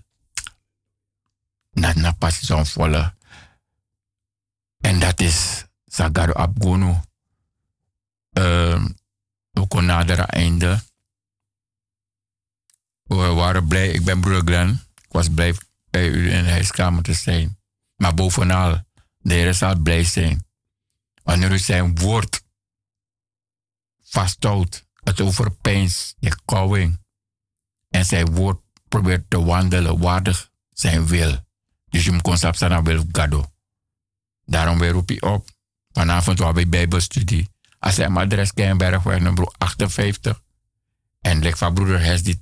dat 1.70 1.94
na 1.94 2.12
passie 2.12 2.46
zo'n 2.46 2.66
volle. 2.66 3.14
En 4.80 4.98
dat 4.98 5.20
is 5.20 5.64
Sagaro 5.86 6.32
Abgono. 6.32 7.02
Uh, 8.32 8.84
we 9.50 9.66
kon 9.68 9.84
nader 9.84 10.20
einde. 10.20 10.82
We 13.02 13.14
waren 13.16 13.68
blij, 13.68 13.88
ik 13.88 14.04
ben 14.04 14.20
broer 14.20 14.42
Glenn. 14.44 14.70
Ik 14.94 15.12
was 15.12 15.28
blij 15.28 15.54
bij 15.90 16.08
u 16.08 16.32
in 16.32 16.44
de 16.44 16.50
huiskamer 16.50 17.02
te 17.02 17.14
zijn. 17.14 17.58
Maar 17.96 18.14
bovenal, 18.14 18.84
de 19.20 19.34
Heer 19.34 19.54
zal 19.54 19.76
blij 19.78 20.04
zijn. 20.04 20.44
Wanneer 21.22 21.52
u 21.52 21.58
zijn 21.58 21.98
woord 21.98 22.42
vasthoudt, 24.02 24.86
het 24.94 25.20
overpeins, 25.20 26.14
de 26.18 26.38
kouwing. 26.44 26.98
En 27.88 28.04
zijn 28.04 28.34
woord 28.34 28.60
probeert 28.88 29.30
te 29.30 29.44
wandelen 29.44 29.98
waardig 29.98 30.50
zijn 30.72 31.06
wil. 31.06 31.38
Dus 31.88 32.04
je 32.04 32.12
moet 32.12 32.22
constant 32.22 32.56
staan 32.56 32.84
wel 32.84 33.04
gado. 33.12 33.52
Daarom 34.44 34.78
weer 34.78 34.90
roep 34.90 35.10
je 35.10 35.22
op. 35.22 35.48
Vanavond 35.92 36.38
hebben 36.38 36.62
we 36.62 36.68
bijbelstudie. 36.68 37.48
Als 37.78 37.96
hij 37.96 38.10
mijn 38.10 38.26
adres 38.26 38.52
Keienbergweg 38.52 39.20
nummer 39.20 39.54
58. 39.58 40.42
En 41.20 41.42
lek 41.42 41.56
van 41.56 41.74
broeder 41.74 42.02
Hes 42.02 42.22
die 42.22 42.38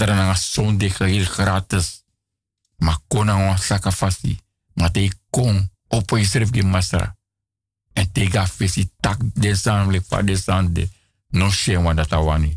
er 0.00 0.08
een 0.08 0.36
zondag 0.36 0.98
heel 0.98 1.24
gratis. 1.24 2.04
Maar 2.76 2.98
kon 3.08 3.30
aan 3.30 3.58
zakken 3.58 3.92
vast. 3.92 4.20
Maar 4.74 4.90
te 4.90 5.12
kon 5.30 5.70
op 5.88 6.10
je 6.10 6.24
schrijf 6.24 6.50
die 6.50 6.64
masra. 6.64 7.16
En 7.92 8.12
te 8.12 8.30
ga 8.30 8.46
visie 8.46 8.92
tak 9.00 9.20
de 9.34 9.84
lek 9.88 10.04
van 10.04 10.26
de 10.26 10.36
zand. 10.36 10.78
No 11.28 11.50
shame 11.50 11.82
wat 11.82 11.96
dat 11.96 12.12
awani. 12.12 12.56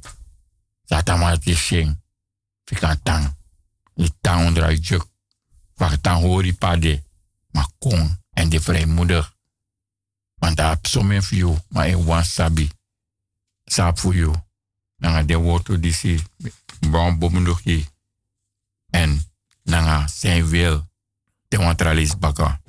Zata 0.84 1.16
maar 1.16 1.40
te 1.40 1.56
shame. 1.56 1.98
Fika 2.64 2.96
tang. 3.04 3.36
Die 3.96 4.14
tang 4.22 4.48
onder 4.48 4.72
je 4.72 4.80
juk. 4.80 5.06
Waktan 5.76 6.22
hori 6.22 6.54
pade. 6.54 7.04
Maar 7.52 7.68
kon 7.80 8.18
en 8.30 8.50
de 8.50 8.62
vrijmoedig. 8.62 9.36
Want 10.36 10.58
daar 10.58 10.70
heb 10.70 10.88
zo'n 10.88 11.22
voor 11.22 11.38
jou. 11.38 11.58
Maar 11.68 11.88
in 11.88 12.06
wan 12.06 12.26
sabi. 12.26 12.70
Saap 13.66 14.00
voor 14.00 14.16
jou. 14.16 14.36
Dan 14.98 15.26
de 15.26 15.36
woord 15.36 15.82
die 15.82 15.94
si. 15.94 16.24
Bron 16.80 17.20
bomendogi. 17.20 17.88
En 18.90 19.32
dan 19.64 20.10
zijn 20.10 20.48
wil. 20.48 20.88
De 21.56 21.64
wantralis 21.64 22.18
baka. 22.20 22.60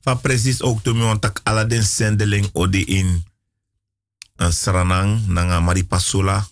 Van 0.00 0.20
precies 0.20 0.62
ook 0.62 0.82
toen 0.82 0.98
we 0.98 1.04
want 1.04 1.44
alle 1.44 1.66
den 1.66 1.82
zendeling 1.82 2.50
odi 2.52 2.84
in 2.84 3.24
een 4.36 4.52
sranang 4.52 5.26
nanga 5.26 5.60
maripasula 5.60 6.46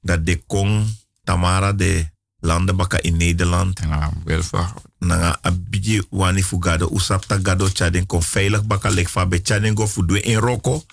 dat 0.00 0.26
de 0.26 0.36
kong 0.46 0.86
tamara 1.24 1.72
de 1.72 2.06
landen 2.38 2.76
baka 2.76 3.02
in 3.02 3.16
Nederland. 3.16 3.80
Ja, 3.80 4.12
welvaart. 4.24 4.82
Nanga 4.98 5.38
abiji 5.42 6.02
wani 6.10 6.42
fugado 6.42 6.88
usapta 6.92 7.38
gado 7.42 7.68
chaden 7.72 8.06
kon 8.06 8.22
veilig 8.22 8.66
baka 8.66 8.90
lek 8.90 9.08
fa 9.08 9.26
be 9.26 9.40
chaden 9.42 9.74
go 9.74 9.86
fu 9.86 10.06
in 10.06 10.38
roko. 10.38 10.84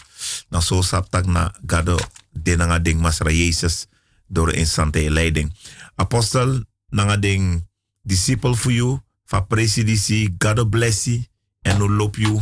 Na 0.49 0.59
so 0.59 0.81
saptak 0.81 1.25
na 1.25 1.53
gado 1.65 1.99
de 2.31 2.55
nanga 2.55 2.79
ding 2.79 3.01
masra 3.01 3.31
Jezus 3.31 3.85
door 4.27 4.53
in 4.53 4.65
sante 4.65 5.09
leiding. 5.09 5.53
Apostel 5.95 6.63
nanga 6.89 7.17
ding 7.17 7.67
disciple 8.01 8.55
for 8.55 8.71
you 8.71 9.01
fa 9.33 9.41
presidisi 9.41 10.35
gado 10.37 10.69
bless 10.69 11.05
you 11.05 11.25
en 11.61 11.77
no 11.77 11.89
loop 11.89 12.15
you. 12.15 12.41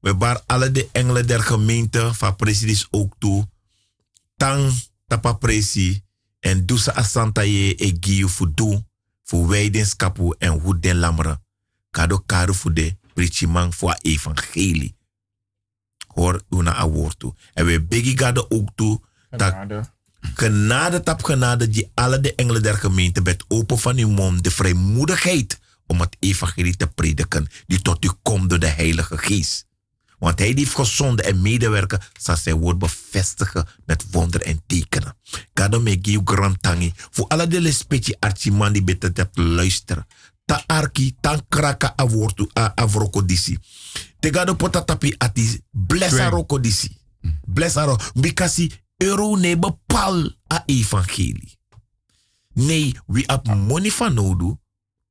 We 0.00 0.14
bar 0.14 0.42
alle 0.46 0.70
de 0.70 0.88
engelen 0.92 1.26
der 1.26 1.40
gemeente 1.40 2.14
van 2.14 2.36
presidis 2.36 2.86
ook 2.90 3.14
toe. 3.18 3.48
Tang 4.36 4.72
tapa 5.06 5.32
presi 5.32 6.02
en 6.40 6.66
doe 6.66 6.78
ze 6.78 6.94
asanta 6.94 7.42
ye 7.42 7.74
e 7.74 7.96
giu 8.00 8.28
fu 8.28 8.50
du 8.54 8.84
fu 9.22 9.46
weidinskapu 9.46 10.34
en 10.38 10.50
hoe 10.60 10.78
den 10.78 10.96
lamre. 10.96 11.38
Kado 11.90 12.22
karu 12.26 12.54
fu 12.54 12.72
de 12.72 12.96
prichimang 13.14 13.72
a 13.84 13.98
evangelie. 14.02 14.96
Hoor 16.14 16.42
una 16.48 16.76
a 16.76 16.88
woord 16.88 17.18
toe. 17.18 17.34
En 17.54 17.64
we 17.66 17.80
begi 17.82 18.18
gade 18.18 18.50
ook 18.50 18.68
toe. 18.74 19.00
Dat 19.30 19.54
genade 20.34 21.02
tap 21.02 21.24
genade 21.24 21.68
die 21.68 21.90
alle 21.94 22.20
de 22.20 22.34
engelen 22.34 22.62
der 22.62 22.76
gemeente 22.76 23.22
bent 23.22 23.44
open 23.48 23.78
van 23.78 23.96
uw 23.96 24.08
mond. 24.08 24.44
De 24.44 24.50
vrijmoedigheid 24.50 25.58
om 25.90 26.00
het 26.00 26.16
evangelie 26.18 26.76
te 26.76 26.86
prediken. 26.86 27.48
Die 27.66 27.82
tot 27.82 28.04
u 28.04 28.10
komt 28.22 28.50
door 28.50 28.58
de 28.58 28.66
heilige 28.66 29.18
geest. 29.18 29.66
Want 30.18 30.38
hij 30.38 30.48
die 30.54 30.64
heeft 30.64 30.76
gezonden 30.76 31.24
en 31.24 31.42
medewerken, 31.42 32.00
zal 32.18 32.36
zijn 32.36 32.56
woord 32.56 32.78
bevestigen 32.78 33.66
met 33.86 34.04
wonderen 34.10 34.46
en 34.46 34.62
tekenen. 34.66 35.16
Kado 35.52 35.80
me 35.80 36.20
grand 36.24 36.62
tangi. 36.62 36.92
Voor 37.10 37.26
alle 37.26 37.46
de 37.46 37.60
lespetje 37.60 38.16
archiman 38.18 38.72
die 38.72 38.82
beter 38.82 39.12
te 39.12 39.28
luisteren. 39.32 40.06
Ta 40.44 40.62
arki, 40.66 41.16
tan 41.20 41.44
kraka 41.48 41.92
a 42.00 42.08
woord 42.08 42.58
a 42.58 42.72
avroko 42.74 43.24
disi. 43.24 43.58
Te 44.20 44.32
gado 44.32 44.54
potatapi 44.54 45.14
ati 45.18 45.60
blessa 45.70 46.28
roko 46.28 46.60
disi. 46.60 46.96
Blessa 47.44 47.84
roko. 47.84 48.04
Bikasi 48.14 48.70
euro 48.96 49.36
ne 49.36 49.58
bepal 49.58 50.36
a 50.52 50.62
evangelie. 50.66 51.58
Nee, 52.54 52.94
wie 53.06 53.28
ap 53.28 53.54
money 53.54 53.90
van 53.90 54.58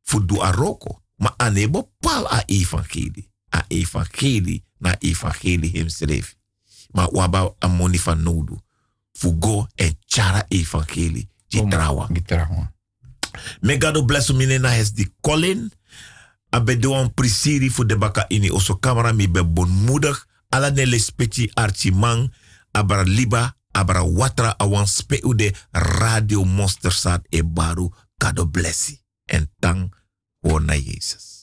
nodu, 0.10 0.36
fudu 0.36 0.42
aroko. 0.42 1.04
Maar 1.16 1.34
anebo 1.38 1.92
pal 2.00 2.26
a 2.32 2.44
evangelie. 2.46 3.30
A 3.50 3.66
evangelie 3.68 4.64
na 4.78 4.96
evangelie 5.00 5.72
hemschreef. 5.72 6.36
Maar 6.92 7.12
waba 7.12 7.56
a 7.60 7.68
moni 7.68 8.00
van 8.00 8.24
nodu. 8.24 8.58
Fugo 9.12 9.68
en 9.76 9.98
chara 10.06 10.46
evangelie. 10.48 11.30
Gitrawa. 11.48 12.08
Gitrawa. 12.14 12.72
Megado 13.62 14.06
bless 14.06 14.32
mine 14.32 14.58
na 14.58 14.70
hes 14.70 14.94
di 14.94 15.14
Colin. 15.22 15.72
Abe 16.50 16.80
doan 16.80 17.14
prisiri 17.14 17.70
fu 17.70 17.86
de 17.86 17.98
baka 17.98 18.26
ini 18.28 18.50
oso 18.52 18.80
camera 18.80 19.12
mi 19.14 19.30
be 19.30 19.44
bonmoedig. 19.44 20.28
Ala 20.50 20.70
ne 20.70 20.86
le 20.86 21.00
speci 21.00 21.52
archimang. 21.54 22.34
Abra 22.72 23.04
liba. 23.04 23.58
Abra 23.72 24.04
watra 24.04 24.56
awan 24.58 24.88
speu 24.88 25.36
de 25.36 25.54
radio 25.72 26.44
monster 26.44 26.92
sat 26.92 27.26
e 27.30 27.44
baru. 27.44 27.92
Kado 28.18 28.48
blessi. 28.48 29.02
En 29.26 29.52
tang 29.60 29.94
voor 30.42 30.62
na 30.62 30.76
Jezus. 30.76 31.39